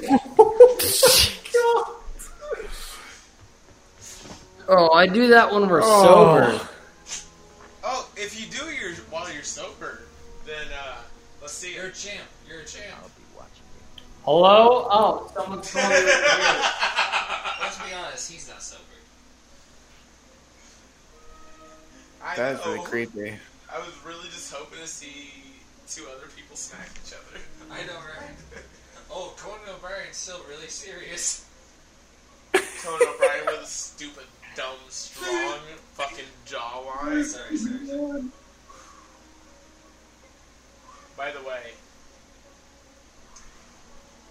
[4.66, 6.02] Oh, I do that when we're Oh.
[6.02, 6.68] sober.
[7.84, 10.02] Oh, if you do your while you're sober,
[10.46, 10.96] then uh,
[11.40, 11.74] let's see.
[11.74, 12.24] You're a champ.
[12.48, 12.96] You're a champ.
[13.02, 14.02] I'll be watching you.
[14.24, 14.88] Hello?
[14.90, 15.96] Oh, someone's calling me.
[17.60, 18.32] Let's be honest.
[18.32, 18.82] He's not sober.
[22.22, 22.72] I That's know.
[22.72, 23.34] really creepy.
[23.72, 25.30] I was really just hoping to see
[25.86, 27.40] two other people smack each other.
[27.70, 28.62] I know, right?
[29.10, 31.44] Oh, Conan O'Brien's still really serious.
[32.52, 34.24] Conan O'Brien with a stupid,
[34.54, 35.58] dumb, strong,
[35.94, 37.24] fucking jawline.
[37.24, 38.24] Sorry, sorry, sorry.
[41.16, 41.72] By the way,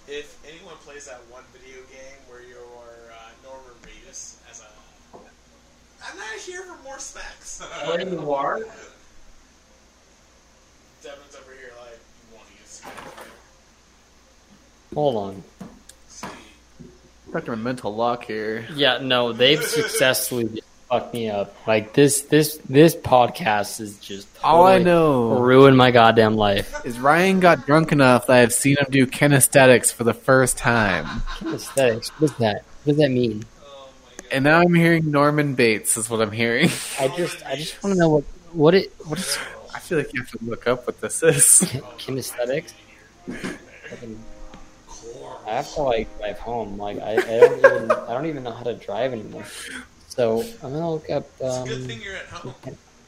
[0.08, 5.18] if anyone plays that one video game where you're uh, Norman Reedus as a,
[6.06, 7.62] I'm not here for more smacks.
[7.86, 8.60] What do you are?
[11.02, 13.18] Devin's over here like, you want to get smacked?
[14.94, 15.44] Hold on.
[17.34, 17.56] See, Dr.
[17.56, 18.68] Mental Lock here.
[18.76, 21.56] Yeah, no, they've successfully fucked me up.
[21.68, 26.86] Like this, this, this podcast is just All I know ruined my goddamn life.
[26.86, 31.06] is Ryan got drunk enough that I've seen him do kinesthetics for the first time.
[31.06, 32.10] Kinesthetics.
[32.10, 32.64] What is that?
[32.84, 33.44] What does that mean?
[33.64, 34.28] Oh my god.
[34.32, 36.70] And now I'm hearing Norman Bates is what I'm hearing.
[37.00, 39.38] I just, I just want to know what, what it, what is
[39.74, 41.62] I feel like you have to look up what this is.
[41.98, 42.74] kinesthetics?
[45.44, 46.78] Fucking- I have to like drive home.
[46.78, 49.46] Like I, I don't even, I don't even know how to drive anymore.
[50.10, 51.24] So I'm gonna look up.
[51.40, 52.54] it's a Um, good thing you're at home.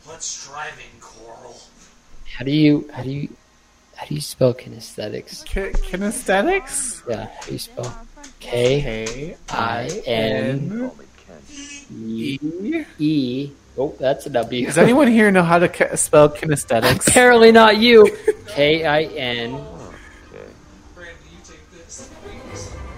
[0.05, 1.55] What's driving, Coral?
[2.37, 3.29] how do you, how do you,
[3.95, 5.45] how do you spell kinesthetics?
[5.45, 7.01] Ki- kinesthetics?
[7.09, 7.97] Yeah, how do you spell
[8.39, 11.97] K K I N Call me Ken.
[12.07, 13.51] E E.
[13.77, 14.65] Oh, that's a W.
[14.65, 17.07] Does anyone here know how to ki- spell kinesthetics?
[17.07, 18.15] Apparently not you.
[18.47, 19.51] K I N.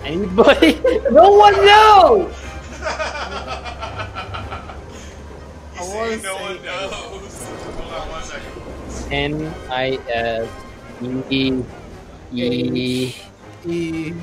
[0.08, 0.80] Anybody?
[1.12, 2.34] No one knows.
[5.76, 6.92] You say no one knows.
[6.94, 9.14] Hold on one second.
[9.14, 10.50] N I S
[11.30, 11.64] E
[12.34, 13.16] E.
[13.66, 14.14] E.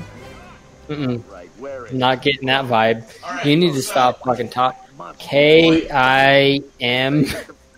[0.87, 1.31] Mm-mm.
[1.31, 3.03] Right, where is Not getting that vibe.
[3.23, 4.79] Alright, You need to so- stop fucking talking.
[4.91, 7.25] Come on, K I M.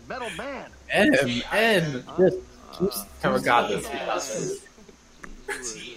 [0.08, 0.70] Metal man.
[0.92, 1.44] M.
[1.52, 2.04] N.
[2.80, 4.62] Just uh, God, this Yes.
[5.48, 5.56] You T-H.
[5.58, 5.97] were There for a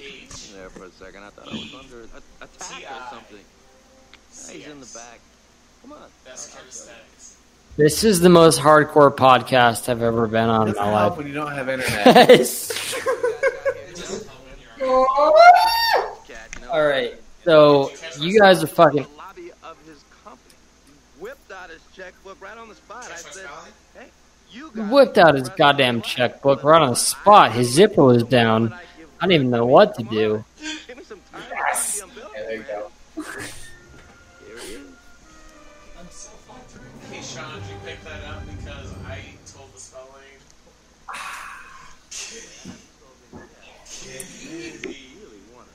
[1.11, 3.39] second, I thought I was under a- attack or something.
[4.55, 5.21] He's in the back.
[5.83, 5.99] Come on.
[6.25, 7.35] That's kinesthetics.
[7.77, 11.17] This is the most hardcore podcast I've ever been on in my life.
[11.17, 12.31] when you don't have internet.
[12.31, 12.39] It
[13.97, 14.45] doesn't help
[14.79, 15.07] when you're
[16.27, 17.15] Cat, you know, All right,
[17.45, 19.07] so you guys are fucking.
[19.17, 20.55] lobby of his company.
[21.19, 23.09] Whipped out his checkbook right on the spot.
[23.11, 23.47] I said,
[24.53, 27.53] you Whipped out his goddamn checkbook right on the spot.
[27.53, 28.73] His zipper was down.
[28.73, 30.45] I didn't even know what to do.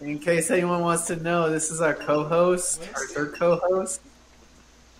[0.05, 4.01] In case anyone wants to know, this is our co-host, our third co-host.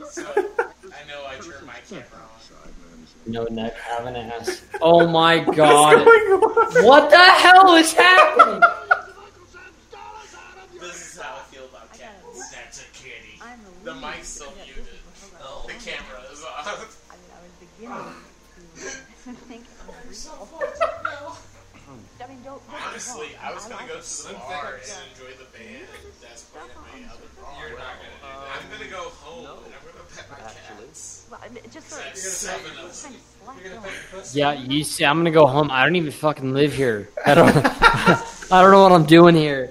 [0.10, 3.32] So, I know I turned my camera on.
[3.32, 4.64] No neck, have an ass.
[4.82, 6.08] Oh my god.
[6.84, 8.62] What the hell is happening?
[13.84, 14.86] The mic's still muted.
[15.40, 15.66] Oh.
[15.68, 17.06] The camera is off.
[17.12, 18.16] I mean, I was beginning
[19.26, 20.28] to think it was
[21.04, 21.38] real.
[21.88, 24.80] I mean, don't, don't get me Honestly, oh, I was gonna go to the bar
[24.82, 25.86] and enjoy the band
[26.22, 27.54] that's playing at my other bar.
[27.62, 28.64] You're not gonna do that.
[28.64, 31.28] I'm gonna go home and I'm gonna pet my cats.
[31.30, 32.76] Well, I mean, just for That's seven of them.
[32.78, 34.32] kind of slack You're gonna pet?
[34.34, 35.70] Yeah, you see, I'm gonna go home.
[35.70, 37.10] I don't even fucking live here.
[37.24, 37.56] I don't.
[37.56, 39.70] I don't know what I'm doing here.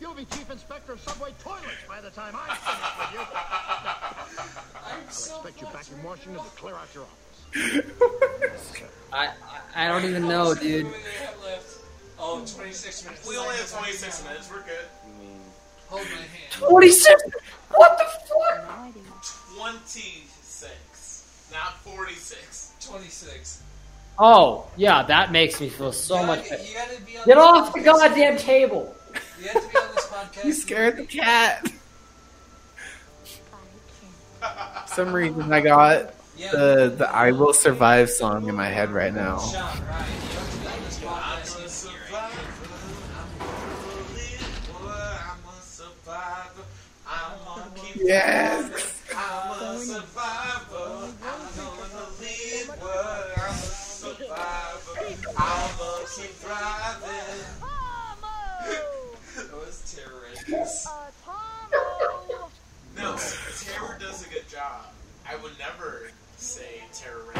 [0.00, 3.20] You'll be chief inspector of subway toilets by the time I'm finished with you.
[4.84, 7.24] I'll expect you back in Washington to clear out your office.
[9.12, 9.30] I
[9.74, 10.86] I, I don't even know, dude.
[10.86, 11.78] We have left?
[12.18, 13.28] Oh, 26 minutes.
[13.28, 14.50] We only have 26 minutes.
[14.50, 14.86] We're good.
[15.88, 16.28] Hold my hand.
[16.50, 17.22] Twenty six.
[17.70, 18.94] What the fuck?
[19.56, 22.72] 26, not 46.
[22.88, 23.62] 26.
[24.18, 26.64] Oh yeah, that makes me feel so You much gotta- better.
[26.64, 27.84] You gotta be on Get this off the podcast.
[27.84, 28.94] goddamn table.
[29.40, 30.44] You have to be on this podcast.
[30.44, 31.70] You scared the cat.
[34.42, 34.88] I can't.
[34.88, 36.10] For some reason, I got Yeah.
[36.36, 39.38] The the "I Will Survive" song in my head right now.
[39.38, 40.04] Sean, Ryan,
[47.96, 48.94] you have
[66.58, 67.34] never say terrorist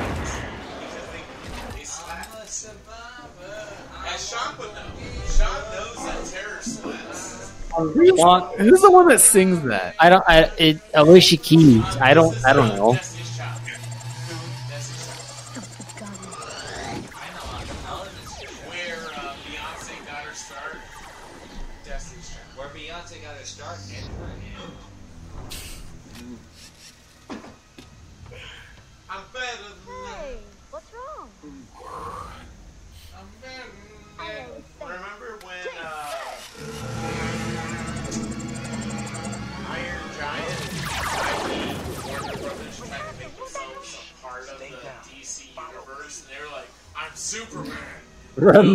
[0.81, 2.29] because they they slap.
[2.35, 3.77] I'm a survivor.
[4.07, 4.83] As Sean would know,
[5.27, 7.53] Sean knows that terror slaps.
[7.77, 9.95] Want- Who's the one that sings that?
[9.99, 10.25] I don't.
[10.29, 11.85] I it Alicia Keys.
[12.01, 12.37] I don't.
[12.47, 12.99] I don't know.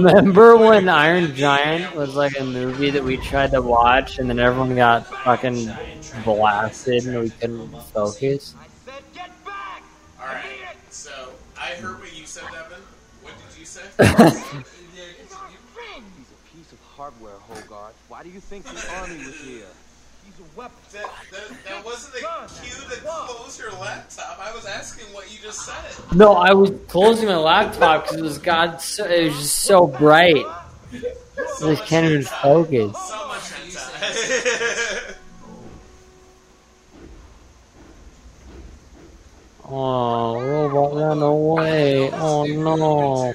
[0.04, 4.40] Remember when Iron Giant was like a movie that we tried to watch and then
[4.40, 5.70] everyone got fucking
[6.24, 8.56] blasted and we couldn't focus?
[8.58, 9.84] I said get back!
[10.22, 10.78] All right.
[10.90, 11.12] So
[11.60, 12.82] I heard what you said, Evan.
[13.22, 13.82] What did you say?
[13.98, 14.08] He's
[16.32, 17.96] a piece of hardware, Hogarth.
[18.08, 19.66] Why do you think the army was here?
[20.50, 20.78] He's weapon.
[20.94, 22.20] that, that, that wasn't a
[22.62, 24.40] cue to close your laptop.
[24.42, 26.16] I was asking what you just said.
[26.16, 28.82] No, I was closing my laptop because it was God.
[28.82, 30.46] So, it was just so bright.
[30.94, 31.00] I
[31.62, 32.96] just can't even focus.
[33.08, 35.16] So much.
[39.72, 42.10] Oh, robot ran away.
[42.12, 43.34] Oh no.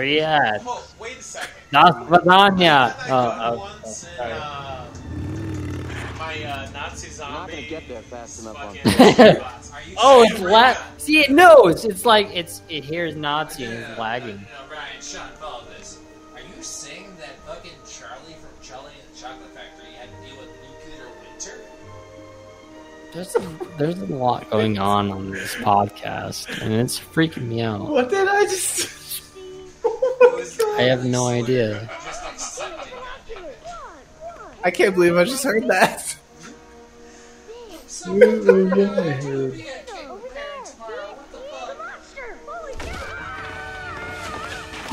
[0.00, 1.50] Yeah, Well, wait a second.
[1.70, 2.94] that's lasagna.
[2.98, 4.32] I Oh, got oh, once in sorry.
[4.32, 4.84] uh,
[6.18, 9.70] my uh, Nazi You're not gonna get there fast enough fucking robots.
[9.74, 10.76] Are you Oh, it's we're lag.
[10.98, 11.84] See, it knows.
[11.84, 14.36] It's like it's it hears Nazi and it's lagging.
[14.36, 15.98] No, Ryan, Sean, follow this.
[16.34, 20.36] Are you saying that fucking Charlie from Charlie and the Chocolate Factory had to deal
[20.40, 21.60] with nuclear winter?
[23.12, 27.88] There's a, there's a lot going on on this podcast, and it's freaking me out.
[27.88, 28.88] What did I just?
[30.78, 31.88] I have no idea.
[32.04, 33.58] Just accepting, goddamn it.
[33.62, 34.02] What?
[34.20, 34.54] What?
[34.64, 36.16] I can't believe I just heard that.
[37.86, 40.64] So, we're gonna be at King Over Parent there.
[40.64, 41.14] tomorrow.
[41.16, 41.68] What the See, fuck?
[41.68, 42.36] the monster.
[42.46, 42.92] Holy cow.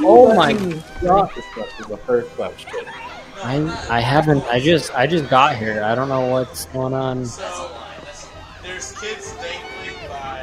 [0.05, 0.53] Oh my
[1.01, 1.29] god!
[1.35, 1.45] This
[1.79, 2.71] is the first question.
[3.43, 3.55] I
[3.89, 4.43] I haven't.
[4.45, 5.83] I just I just got here.
[5.83, 7.25] I don't know what's going on.
[7.39, 7.69] Uh,
[8.63, 10.41] there's kids dangling by a.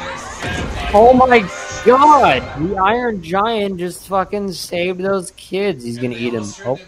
[0.00, 1.40] There's kids Oh my
[1.84, 2.42] god!
[2.62, 5.84] The Iron Giant just fucking saved those kids.
[5.84, 6.46] He's gonna eat them.
[6.64, 6.78] Oh,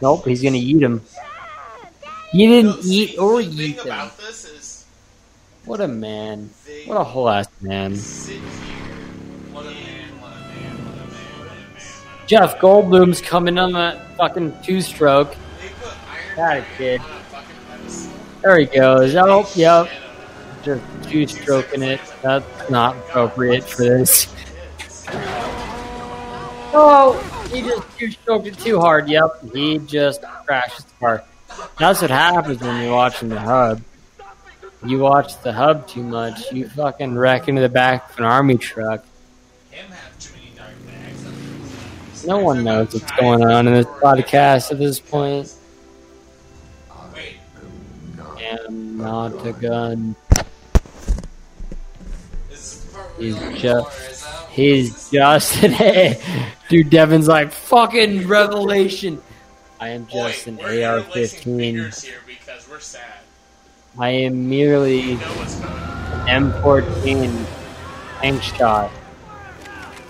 [0.00, 0.24] nope.
[0.24, 1.02] He's gonna eat them.
[2.32, 3.86] He didn't eat or eat them.
[3.86, 4.86] about this is
[5.64, 6.50] What a man.
[6.86, 7.98] What a whole ass man.
[12.26, 15.34] Jeff Goldblum's coming on that fucking two stroke.
[16.36, 17.00] Got it, kid.
[17.00, 18.12] on a fucking pedestal.
[18.42, 19.14] There he goes.
[19.16, 19.90] Oh, yep.
[20.62, 22.00] Just two stroking it.
[22.22, 24.31] That's not appropriate for this.
[26.74, 29.08] Oh, he just two stroked it too hard.
[29.08, 31.24] Yep, he just crashed the car.
[31.78, 33.82] That's what happens when you're watching the hub.
[34.84, 38.56] You watch the hub too much, you fucking wreck into the back of an army
[38.56, 39.04] truck.
[40.20, 40.32] Too.
[42.26, 45.52] No one knows what's going on in this podcast at this point.
[48.70, 50.14] Not a gun.
[53.18, 54.11] He's just
[54.52, 56.16] he's just an
[56.68, 56.90] dude.
[56.90, 59.20] Devin's like fucking revelation.
[59.80, 61.56] I am just boy, an we're AR-15.
[61.56, 63.18] fingers here because we're sad.
[63.98, 66.52] I am merely We know what's going on.
[66.62, 67.46] M14
[68.20, 68.90] tank shot.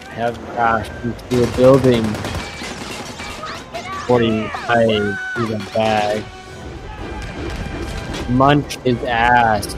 [0.08, 2.04] I have crashed into a building.
[4.06, 6.22] 40 I through the bag.
[8.30, 9.74] Munch his ass.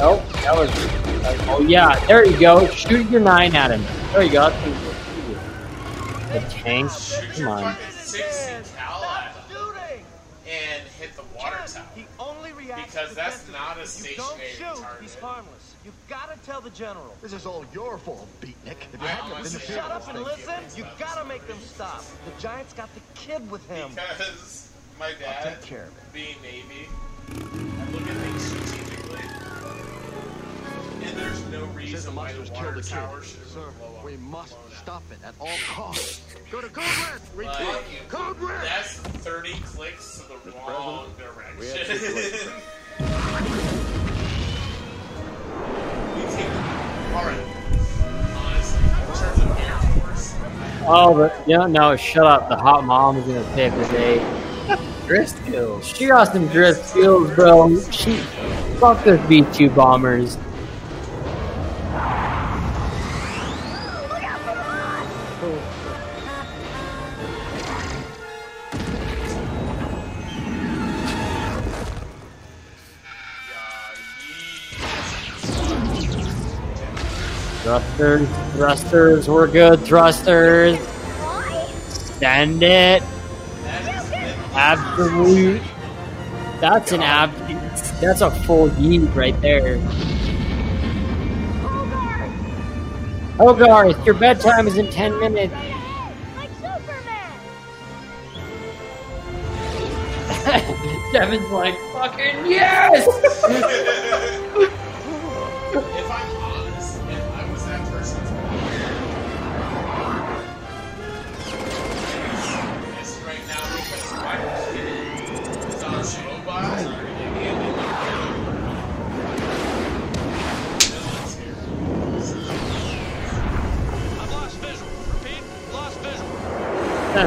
[0.00, 1.09] Oh, that was.
[1.22, 2.66] Oh yeah, there you go.
[2.68, 3.82] Shoot your nine at him.
[4.12, 4.50] There you go.
[4.50, 6.32] That's what.
[6.32, 6.90] The tank.
[6.90, 7.74] Shoot Come on.
[7.74, 10.04] fucking 60 cal at him Shooting!
[10.48, 11.84] and hit the water tower.
[11.94, 13.54] He only reacts Because to that's defensive.
[13.54, 15.02] not a If you don't stationary shoot, target.
[15.02, 15.74] He's harmless.
[15.84, 17.14] You've got to tell the general.
[17.22, 18.76] This is all your fault, beatnik.
[18.92, 20.46] If you I hadn't been honestly- the Shut up and Thank you.
[20.54, 20.78] listen.
[20.78, 22.02] You gotta make them stop.
[22.24, 23.90] The Giants got the kid with him.
[23.90, 24.68] Because
[24.98, 26.12] my dad, I'll take care of it.
[26.12, 26.88] being Navy,
[31.10, 33.28] And there's no Says the reason why the monsters water killed the tower kid.
[33.28, 34.04] should Sir, blow up.
[34.04, 34.78] we must blown out.
[34.78, 36.20] stop it at all costs.
[36.50, 36.84] Go to Code
[37.36, 37.46] Red.
[37.46, 38.08] Like, Repeat.
[38.08, 38.60] Code Red.
[38.64, 41.06] That's 30 clicks to the wrong
[41.58, 42.52] we had direction.
[46.14, 46.50] we take,
[47.14, 47.46] alright.
[48.36, 50.34] Honestly, in terms of Air Force,
[50.86, 52.48] Oh, but yeah, no, shut up.
[52.48, 54.18] The hot mom is gonna pick the day.
[55.06, 55.84] Drift kills.
[55.86, 57.80] She got some drift skills, bro.
[57.90, 58.16] She
[58.78, 60.36] fuck those B two bombers.
[78.00, 79.80] Thrusters, thrusters, we're good.
[79.80, 80.78] Thrusters,
[82.18, 83.02] send it.
[84.54, 85.60] Absolute.
[86.62, 87.30] That's an ab.
[88.00, 89.78] That's a full yeet right there.
[93.36, 95.52] Hogarth, your bedtime is in ten minutes.
[96.36, 97.34] Like Superman!
[101.12, 103.06] Devin's like, fucking yes!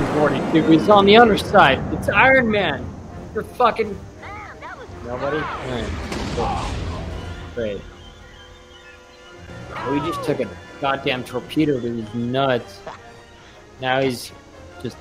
[0.02, 1.78] 1042, he's on the underside.
[1.94, 2.84] It's Iron Man.
[3.36, 3.96] You're fucking.
[4.22, 4.58] Man,
[5.06, 5.38] Nobody?
[7.54, 7.80] Great.
[9.92, 10.50] We just took a
[10.82, 12.80] goddamn torpedo to his nuts.
[13.82, 14.32] Now he's
[14.82, 14.98] just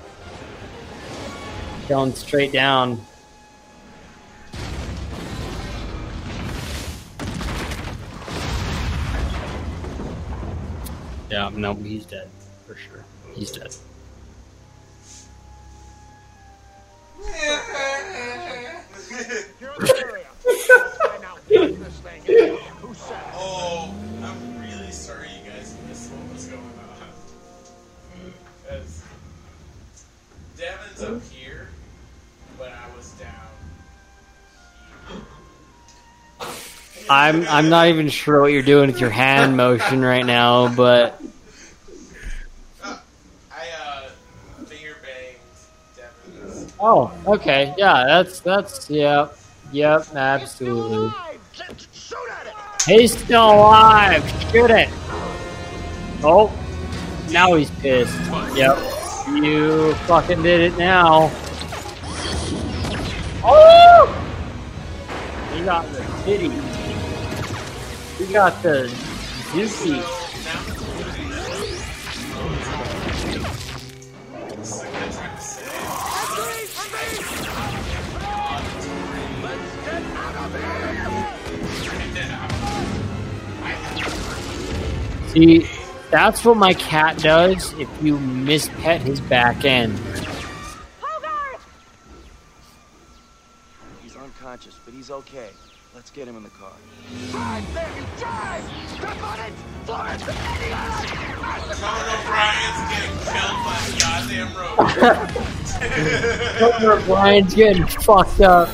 [1.88, 3.00] going straight down.
[11.30, 12.28] Yeah, no, he's dead.
[12.66, 13.06] For sure.
[13.34, 13.74] He's dead.
[23.34, 26.72] Oh, I'm really sorry you guys missed what was going on.
[28.62, 29.02] Because
[30.56, 31.68] Devin's up here,
[32.58, 33.30] but I was down
[37.10, 41.20] I'm I'm not even sure what you're doing with your hand motion right now, but
[42.82, 42.96] I
[43.84, 44.08] uh
[44.66, 45.36] finger banged
[45.96, 46.71] Devin's.
[46.82, 49.36] Oh, okay, yeah, that's that's yep,
[49.72, 51.10] yep, absolutely.
[52.86, 54.28] He's still alive.
[54.50, 54.88] Shoot it.
[56.24, 56.52] Oh,
[57.30, 58.18] now he's pissed.
[58.56, 58.76] Yep,
[59.28, 61.30] you fucking did it now.
[63.44, 64.06] Oh,
[65.54, 66.50] he got the titty.
[68.18, 68.88] He got the
[69.52, 70.22] Zuki.
[85.32, 85.66] See,
[86.10, 89.98] that's what my cat does if you mispet his back end.
[91.00, 91.66] Hogarth!
[94.02, 95.48] He's unconscious, but he's okay.
[95.94, 96.72] Let's get him in the car.
[97.30, 98.62] Drive, there you drive!
[98.88, 99.54] Step on it!
[99.86, 100.20] Floor it!
[101.80, 104.52] Conan O'Brien's getting killed by the goddamn
[106.76, 107.00] road.
[107.08, 108.68] O'Brien's getting fucked up.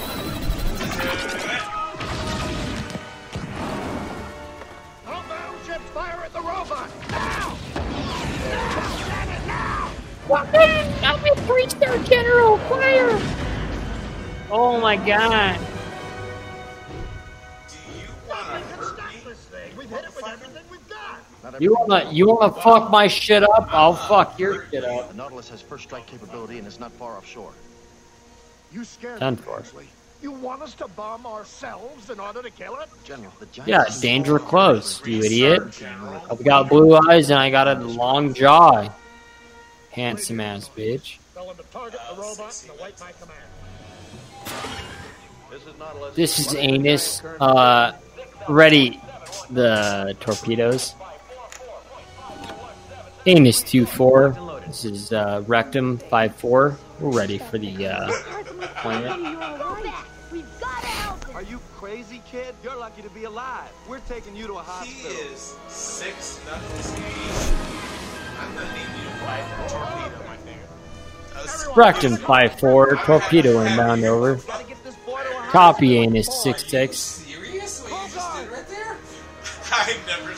[10.28, 10.44] Now!
[11.02, 12.58] I'm a three star general.
[12.58, 13.18] Fire!
[14.50, 15.58] Oh my god.
[19.76, 21.60] We've hit it with everything we've got.
[21.60, 23.68] You wanna you wanna fuck my shit up?
[23.70, 25.10] I'll fuck your shit up.
[25.10, 27.52] The Nautilus has first strike capability and is not far offshore.
[28.72, 29.36] You scared Ten
[29.76, 29.84] me,
[30.20, 32.88] You want us to bomb ourselves in order to kill it?
[33.04, 35.82] General, the giant Yeah, danger close, you idiot.
[36.30, 38.90] I've got blue eyes and I got a long jaw.
[39.98, 41.18] Handsome ass bitch.
[41.34, 43.42] Tell them to target the robot and await my command.
[45.50, 46.54] This is Nautilus.
[46.54, 47.24] Anus.
[47.40, 47.92] Uh,
[48.48, 49.00] ready
[49.50, 50.94] the torpedoes.
[53.26, 54.36] Anus two four.
[54.68, 56.78] This is uh, Rectum five four.
[57.00, 58.06] We're ready for the uh,
[58.60, 59.42] deployment.
[61.34, 62.54] Are you crazy, kid?
[62.62, 63.68] You're lucky to be alive.
[63.88, 66.94] We're taking you to a He is six knuckles
[71.76, 72.96] Rectum five four.
[73.04, 74.40] Torpedo inbound over.
[75.50, 76.98] Copy Anus six six.
[76.98, 77.82] Serious?
[77.82, 78.96] What you just right there?
[79.72, 80.34] I've never.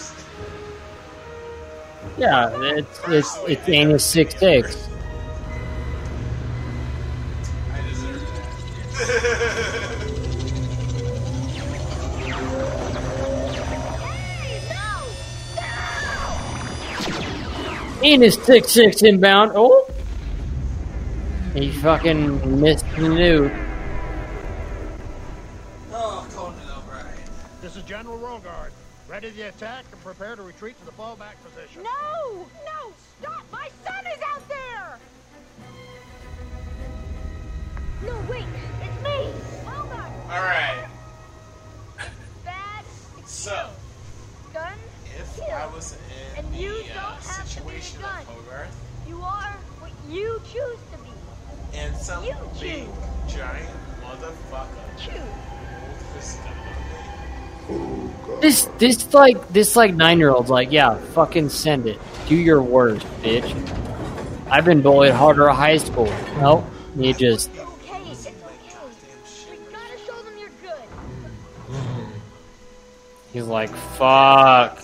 [2.18, 4.86] Yeah, it's it's it's Anus six six.
[18.02, 18.30] I deserve that.
[18.30, 19.52] Anus six six inbound.
[19.54, 19.88] Oh,
[21.54, 23.66] he fucking missed the nuke.
[25.92, 27.06] oh, Conan O'Brien.
[27.62, 28.70] This is General Rogard.
[29.08, 31.82] Ready to attack and prepare to retreat to the fallback position.
[31.82, 32.46] No!
[32.64, 32.92] No!
[33.20, 33.44] Stop!
[33.52, 34.98] My son is out there!
[38.06, 38.44] No, wait!
[38.82, 39.32] It's me!
[39.66, 40.12] Hold on!
[40.30, 40.88] Alright,
[42.44, 42.84] Bad
[43.26, 43.70] so
[44.54, 44.74] gun.
[45.40, 45.56] If Kill.
[45.56, 45.96] I was
[46.38, 48.20] in And you the don't uh, have to be situation gun.
[48.20, 48.74] of Hogarth
[49.08, 51.78] You are what you choose to be.
[51.78, 53.34] and some You big choose.
[53.34, 53.68] giant
[54.02, 55.12] motherfucker Choose.
[55.78, 60.96] pulled his gun on me, This this like this like nine year old's like, yeah,
[61.14, 61.98] fucking send it.
[62.28, 63.50] Do your worst, bitch.
[64.50, 66.12] I've been bullied harder at high school.
[66.38, 66.64] Nope.
[66.96, 68.34] You just Okay, it's okay.
[69.50, 70.82] We gotta show them you're good.
[73.32, 74.82] he's like, fuck.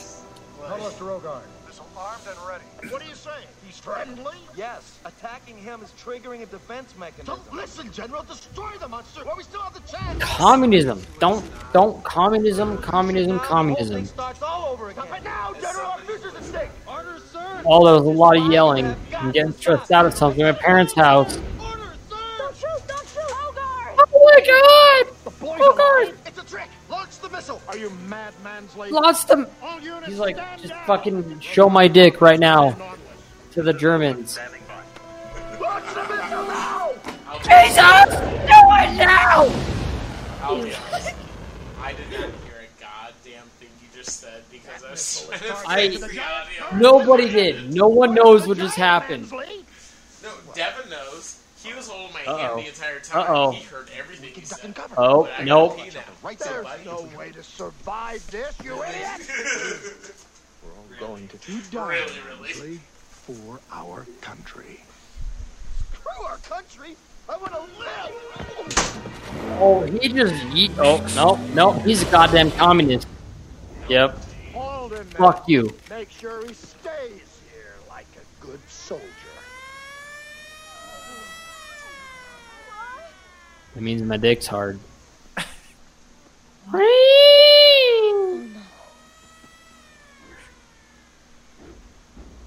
[0.86, 1.42] Tell us to Rogard.
[1.66, 2.92] Missile armed and ready.
[2.92, 3.30] What do you say?
[3.66, 4.36] He's friendly?
[4.56, 7.40] Yes, attacking him is triggering a defense mechanism.
[7.40, 8.22] Don't listen, General.
[8.22, 10.22] Destroy the monster while we still have the chance.
[10.22, 11.02] Communism.
[11.18, 14.04] Don't don't communism, communism, communism.
[14.04, 15.06] Starts all over again.
[15.24, 15.86] Now, General.
[15.86, 16.68] Our future's at stake.
[16.86, 17.62] Order, sir.
[17.66, 18.94] Oh, there was a lot of yelling.
[19.16, 21.36] I'm getting stressed out of something at my parents' house.
[21.36, 22.16] Order, sir.
[22.38, 22.68] Don't shoot!
[22.86, 23.22] Don't shoot!
[23.26, 24.10] Oh, Hogarth!
[24.14, 25.16] Oh my god!
[25.24, 26.26] The boy's Oh, God.
[27.07, 27.62] Launch the missile.
[27.69, 28.91] Are you mad, mansley?
[28.91, 29.47] Lost them.
[30.07, 30.87] He's like, just down.
[30.87, 32.77] fucking show my dick right now
[33.53, 34.37] to the Germans.
[35.61, 36.93] Launch the missile now.
[37.45, 38.11] Jesus!
[38.11, 39.49] Do it now!
[40.43, 41.15] I'll be honest.
[41.81, 45.69] I did not hear a goddamn thing you just said because I was trying to
[45.69, 46.77] I- fix the audio.
[46.77, 47.73] Nobody did.
[47.73, 49.31] No one knows what just happened.
[49.31, 49.41] No,
[50.57, 51.35] Devin knows.
[51.66, 52.36] He was holding my Uh-oh.
[52.36, 53.22] hand the entire time.
[53.22, 53.51] Uh-oh.
[53.51, 54.72] He heard everything you said.
[54.97, 55.76] Oh, nope.
[55.76, 56.02] gotta pee now.
[56.22, 59.28] Right So, there's no way to survive this, you idiot.
[60.62, 60.70] We're
[61.06, 62.80] all going to You die, Really, really.
[63.10, 64.80] For our country.
[65.93, 66.94] Screw our country.
[67.28, 69.59] I want to live.
[69.59, 73.09] Oh, he just he, oh no no he's a goddamn communist.
[73.88, 74.16] Yep.
[75.16, 75.74] Fuck you.
[75.90, 79.02] Make sure he stays here like a good soldier.
[83.77, 84.78] That means my dick's hard.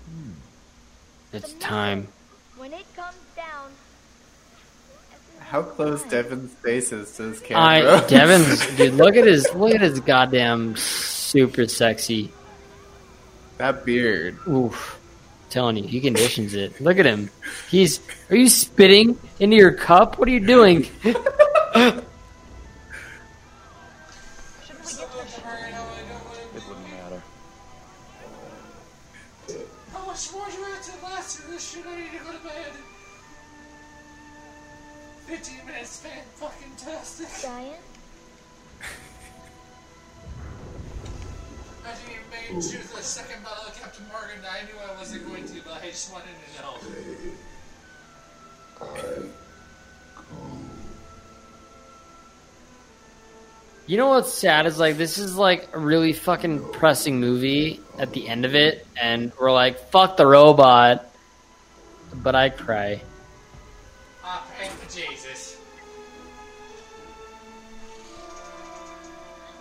[0.10, 0.32] Hmm.
[1.34, 2.08] It's time.
[2.58, 3.72] When it comes down,
[5.40, 7.98] How close Devin's face is to this camera.
[7.98, 12.32] I Devin's dude, look at his look at his goddamn super sexy.
[13.58, 14.38] that beard.
[14.48, 14.99] Oof.
[15.50, 16.80] Telling you, he conditions it.
[16.82, 17.30] Look at him.
[17.70, 18.00] He's
[18.30, 20.18] are you spitting into your cup?
[20.18, 20.88] What are you doing?
[26.56, 27.22] It wouldn't matter.
[29.94, 31.86] How much more do I to last this shit?
[31.86, 32.72] I need to go to bed.
[35.28, 36.04] 15 minutes
[36.80, 37.28] fantastic.
[37.42, 37.76] Giant.
[41.90, 44.38] I didn't even make it to the second bottle of Captain Morgan.
[44.48, 46.78] I knew I wasn't going to, but I just wanted to know.
[53.88, 58.14] You know what's sad is like this is like a really fucking pressing movie at
[58.14, 61.12] the end of it, and we're like, fuck the robot.
[62.14, 63.02] but I cry.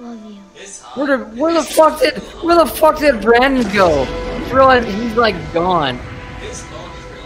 [0.00, 0.36] Love you.
[0.94, 4.02] Where the where the fuck did where the fuck did Brandon go?
[4.02, 5.98] I just realized he's like gone.
[6.38, 7.24] His phone is real.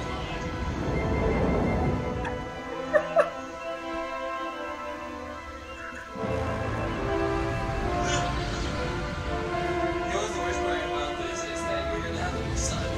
[10.00, 12.42] You know what the worst part about this is that you're gonna have a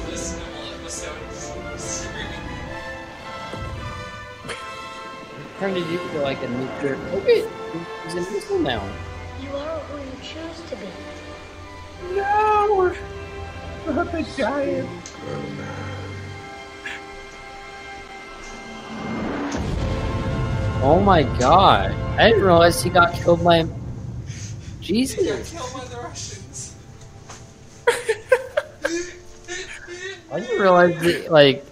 [0.08, 1.18] listen to whole episode
[1.80, 2.30] screaming.
[5.58, 6.94] Turned it into like a nuclear.
[6.94, 7.44] Okay,
[8.04, 8.88] he's invisible now.
[9.44, 10.88] You are who you choose to be.
[12.16, 12.94] No!
[13.86, 14.88] Not the giant.
[20.82, 21.92] Oh my god!
[22.18, 23.58] I didn't realize he got killed by.
[23.58, 25.50] He got Jesus!
[25.52, 26.76] killed by the Russians.
[30.32, 31.64] I didn't realize that, like.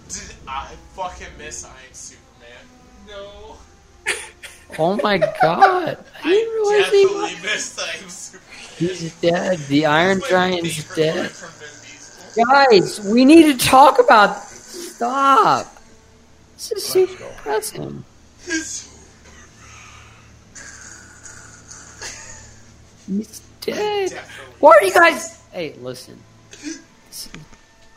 [4.79, 5.99] Oh my god!
[6.25, 8.49] I didn't realize he Definitely miss I Am Superman.
[8.79, 9.59] He's dead.
[9.69, 11.15] The Iron Giant's favorite dead.
[11.15, 12.45] part from Vin Diesel.
[12.47, 14.37] Guys, we need to talk about.
[14.43, 15.67] Stop.
[16.57, 18.05] This is super depressing.
[23.09, 24.11] He's dead.
[24.11, 24.55] Definitely.
[24.61, 25.43] Why are you guys?
[25.53, 26.19] Hey, listen.
[26.51, 26.81] This,
[27.11, 27.29] this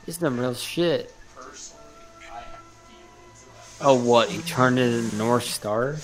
[0.07, 1.13] is some real shit.
[1.35, 1.83] Personally,
[2.31, 3.45] I have feelings
[3.79, 4.29] about Oh, what?
[4.29, 5.95] He turned into the North Star?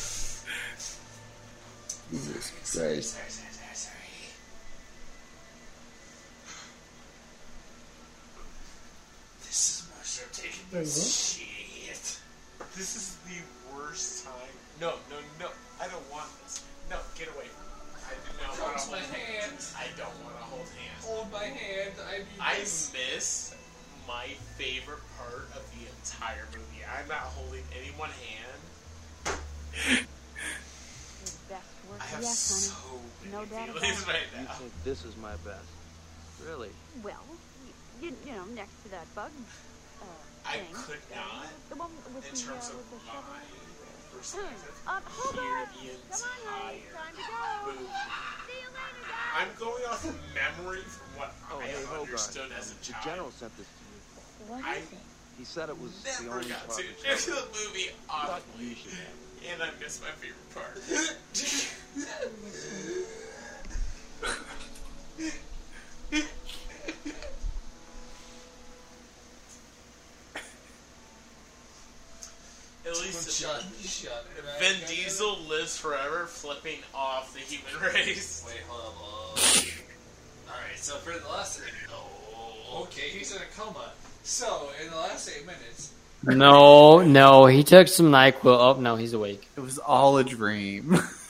[2.12, 2.74] Jesus Christ.
[2.74, 3.96] Sorry, sorry, sorry, sorry.
[9.44, 12.20] This is Mercer taking this shit.
[12.76, 14.34] This is the worst time.
[14.82, 14.94] No,
[33.42, 34.06] No doubt about it.
[34.06, 35.66] right You think this is my best?
[36.46, 36.70] Really?
[37.02, 37.26] Well,
[38.02, 39.32] you, you know, next to that bug.
[39.98, 40.06] Uh,
[40.46, 40.70] I thing.
[40.78, 43.42] could not, The one with in the, terms uh, of with the my shovel.
[44.14, 45.66] perspective, hold hear on.
[45.74, 46.86] the Come on, honey.
[46.86, 47.42] entire Time to go.
[47.66, 47.90] movie.
[48.46, 49.34] See you later, guys.
[49.42, 52.14] I'm going off of memory from what Oh, I hey, hold on.
[52.14, 53.02] understood as a child.
[53.02, 53.98] The general sent this to you.
[54.54, 55.02] What I is it?
[55.42, 58.46] He said it was the only got part to of into the the movie Thought
[58.54, 59.18] oddly, you should have.
[59.50, 60.78] and I missed my favorite part.
[72.86, 74.26] At least Shut, shut.
[74.38, 74.44] it.
[74.60, 78.44] Vin Diesel lives forever, flipping off the human race.
[78.48, 79.38] Wait, hold up.
[79.38, 81.62] Uh, Alright, so for the last.
[81.94, 83.92] Oh, okay, he's in a coma.
[84.24, 85.92] So, in the last eight minutes,
[86.24, 88.76] No, no, he took some NyQuil.
[88.76, 89.48] Oh, no, he's awake.
[89.56, 90.98] It was all a dream.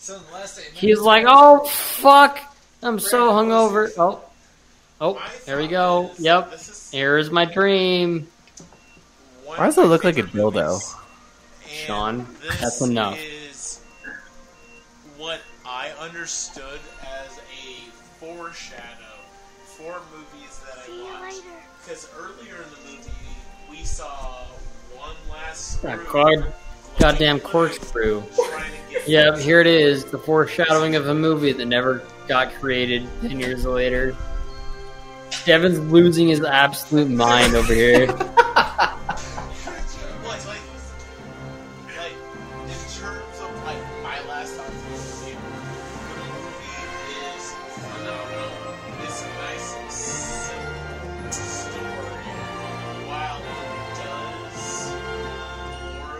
[0.00, 2.38] so in the last eight minutes, He's like, oh, fuck.
[2.82, 3.90] I'm so hungover.
[3.98, 4.20] Oh,
[5.00, 6.10] oh, there we go.
[6.18, 6.54] Yep.
[6.92, 8.26] Here's my dream.
[9.44, 10.80] Why does it look like a dildo?
[11.66, 12.26] Sean,
[12.60, 13.18] that's enough.
[13.20, 13.80] Is
[15.18, 18.82] what I understood as a foreshadow
[19.64, 21.22] for movies that See I you watched.
[21.36, 21.56] later.
[21.84, 23.10] Because earlier in the movie,
[23.70, 24.44] we saw
[24.96, 26.52] one last That screw god,
[26.98, 28.22] goddamn corkscrew.
[29.06, 30.04] Yep, here it is.
[30.04, 34.16] The foreshadowing of a movie that never got created 10 years later.
[35.44, 38.06] Devin's losing his absolute mind over here.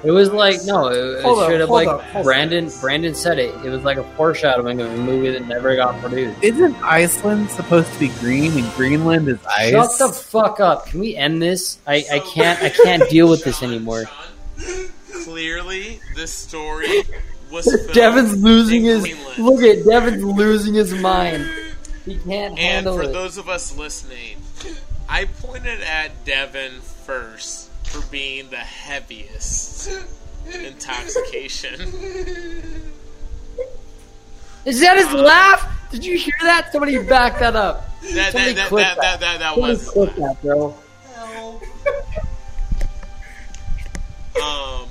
[0.02, 2.24] It was like no, it, it Hold up, should have hold like up, hold up.
[2.24, 2.70] Brandon.
[2.80, 3.54] Brandon said it.
[3.64, 6.42] It was like a foreshadowing of a movie that never got produced.
[6.42, 9.72] Isn't Iceland supposed to be green and Greenland is ice?
[9.72, 10.86] Shut the fuck up!
[10.86, 11.78] Can we end this?
[11.86, 14.04] I, I can't I can't deal with this anymore.
[15.24, 17.02] clearly, this story
[17.50, 19.38] was filmed Devin's losing in his Greenland.
[19.38, 21.48] look at Devin's losing his mind.
[22.06, 23.12] He can't And handle for it.
[23.12, 24.38] those of us listening,
[25.08, 29.90] I pointed at Devin first for being the heaviest
[30.46, 31.80] intoxication.
[34.64, 35.90] Is that his laugh?
[35.90, 36.70] Did you hear that?
[36.70, 37.84] Somebody back that up.
[38.14, 40.74] That Somebody that that clip that, that, that, that Somebody was clip that, bro.
[44.40, 44.88] um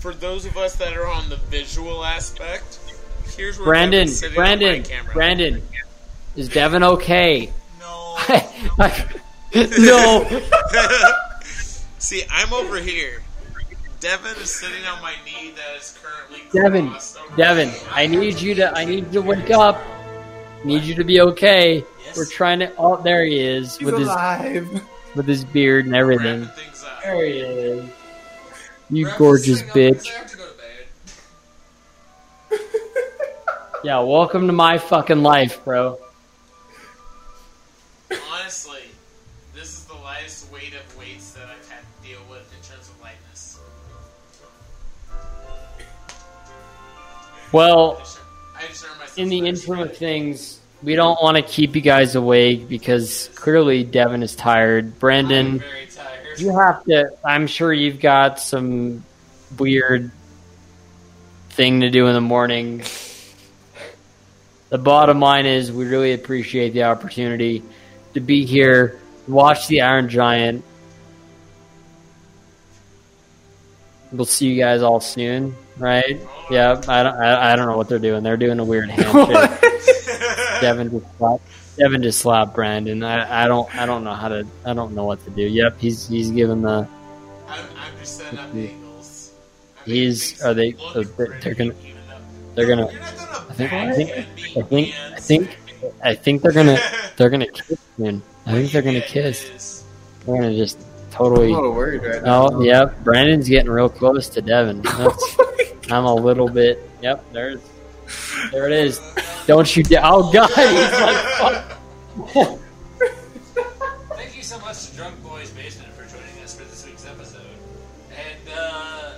[0.00, 2.80] for those of us that are on the visual aspect.
[3.36, 5.14] Here's where Brandon, Devin's on Brandon, my camera.
[5.14, 5.62] Brandon,
[6.34, 7.52] is Devin okay?
[7.78, 8.18] No.
[9.78, 10.42] no.
[12.06, 13.20] See, I'm over here.
[13.98, 16.94] Devin is sitting on my knee that is currently Devin,
[17.36, 19.82] Devin, I need you to I need you to wake up.
[20.64, 21.84] Need you to be okay.
[22.16, 22.72] We're trying to.
[22.78, 24.80] Oh, there he is He's with his
[25.16, 26.42] with his beard and everything.
[26.42, 27.02] Wrapping things up.
[27.02, 27.90] There he is.
[28.88, 30.08] You Breakfast gorgeous thing up bitch.
[30.08, 30.54] I have to go to
[32.50, 32.60] bed.
[33.82, 35.98] Yeah, welcome to my fucking life, bro.
[47.56, 48.02] Well,
[48.54, 51.80] I just earned myself in the interim of things, we don't want to keep you
[51.80, 54.98] guys awake because clearly Devin is tired.
[54.98, 56.38] Brandon, tired.
[56.38, 57.16] you have to.
[57.24, 59.02] I'm sure you've got some
[59.58, 60.10] weird
[61.48, 62.82] thing to do in the morning.
[64.68, 67.62] The bottom line is, we really appreciate the opportunity
[68.12, 70.62] to be here, watch the Iron Giant.
[74.12, 76.20] We'll see you guys all soon, right?
[76.50, 78.22] Yeah, I don't, I, I don't know what they're doing.
[78.22, 79.60] They're doing a weird handshake.
[80.60, 81.42] Devin just slapped,
[81.78, 83.02] Devin just slapped Brandon.
[83.02, 85.42] I, I don't I don't know how to I don't know what to do.
[85.42, 86.88] Yep, he's he's giving the
[87.48, 89.32] I'm, I'm just setting up angles.
[89.84, 92.22] he's are they oh, Look are at they, Brandon they're gonna even up.
[92.54, 94.10] they're gonna You're gonna I think I think
[94.56, 94.94] I think.
[95.14, 95.58] I think
[96.02, 96.78] I think they're gonna
[97.16, 98.22] they're gonna kiss soon.
[98.46, 99.44] I think they're gonna Yeah, it kiss.
[99.50, 99.84] is.
[100.24, 102.48] They're gonna just I'm totally a little worried right oh, now.
[102.52, 104.80] Oh yep, Brandon's getting real close to Devin.
[104.82, 105.36] That's-
[105.90, 107.60] I'm a little bit yep, there's
[108.52, 109.00] there it is.
[109.46, 111.62] Don't you dare oh god like
[112.28, 112.58] fuck
[114.16, 117.40] Thank you so much to Drunk Boys Basement for joining us for this week's episode.
[118.10, 119.12] And uh,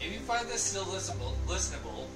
[0.00, 2.06] if you find this still listenable, listenable,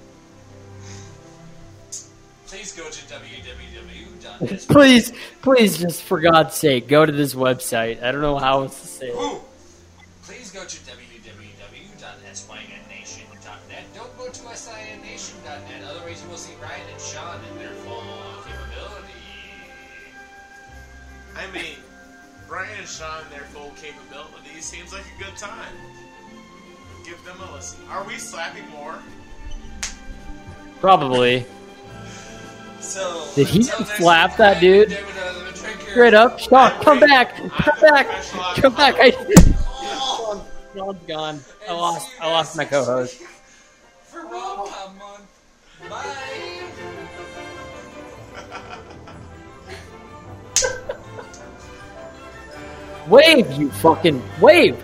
[2.46, 4.10] please go to www.
[4.68, 5.12] Please,
[5.42, 8.02] please, just for God's sake, go to this website.
[8.02, 9.14] I don't know how else to say it.
[9.14, 9.40] Ooh.
[10.22, 10.99] Please go to www.synnation.net.
[21.40, 21.76] I mean,
[22.46, 25.72] Brian and Sean, their full capability seems like a good time.
[27.04, 27.80] Give them a listen.
[27.88, 28.98] Are we slapping more?
[30.80, 31.46] Probably.
[32.80, 34.88] So, Did he until just next slap that I, dude?
[34.90, 38.06] David, uh, Straight up, Sean, come back, come back,
[38.56, 38.94] come back.
[38.98, 39.12] I,
[40.02, 40.46] Oh,
[40.76, 41.40] Sean's gone.
[41.68, 43.20] I lost, I lost my co-host.
[44.04, 45.26] For Rom Pom Month.
[45.88, 46.16] Bye.
[53.08, 54.82] Wave, you fucking wave.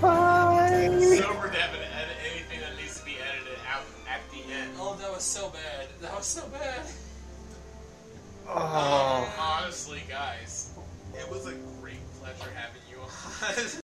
[0.00, 0.88] Bye.
[1.16, 4.70] Sober Devin, edit anything that needs to be edited out at the end.
[4.78, 5.86] Oh, that was so bad.
[6.00, 6.82] That was so bad.
[8.48, 10.72] Oh, honestly, guys,
[11.14, 13.08] it was a great pleasure having you on.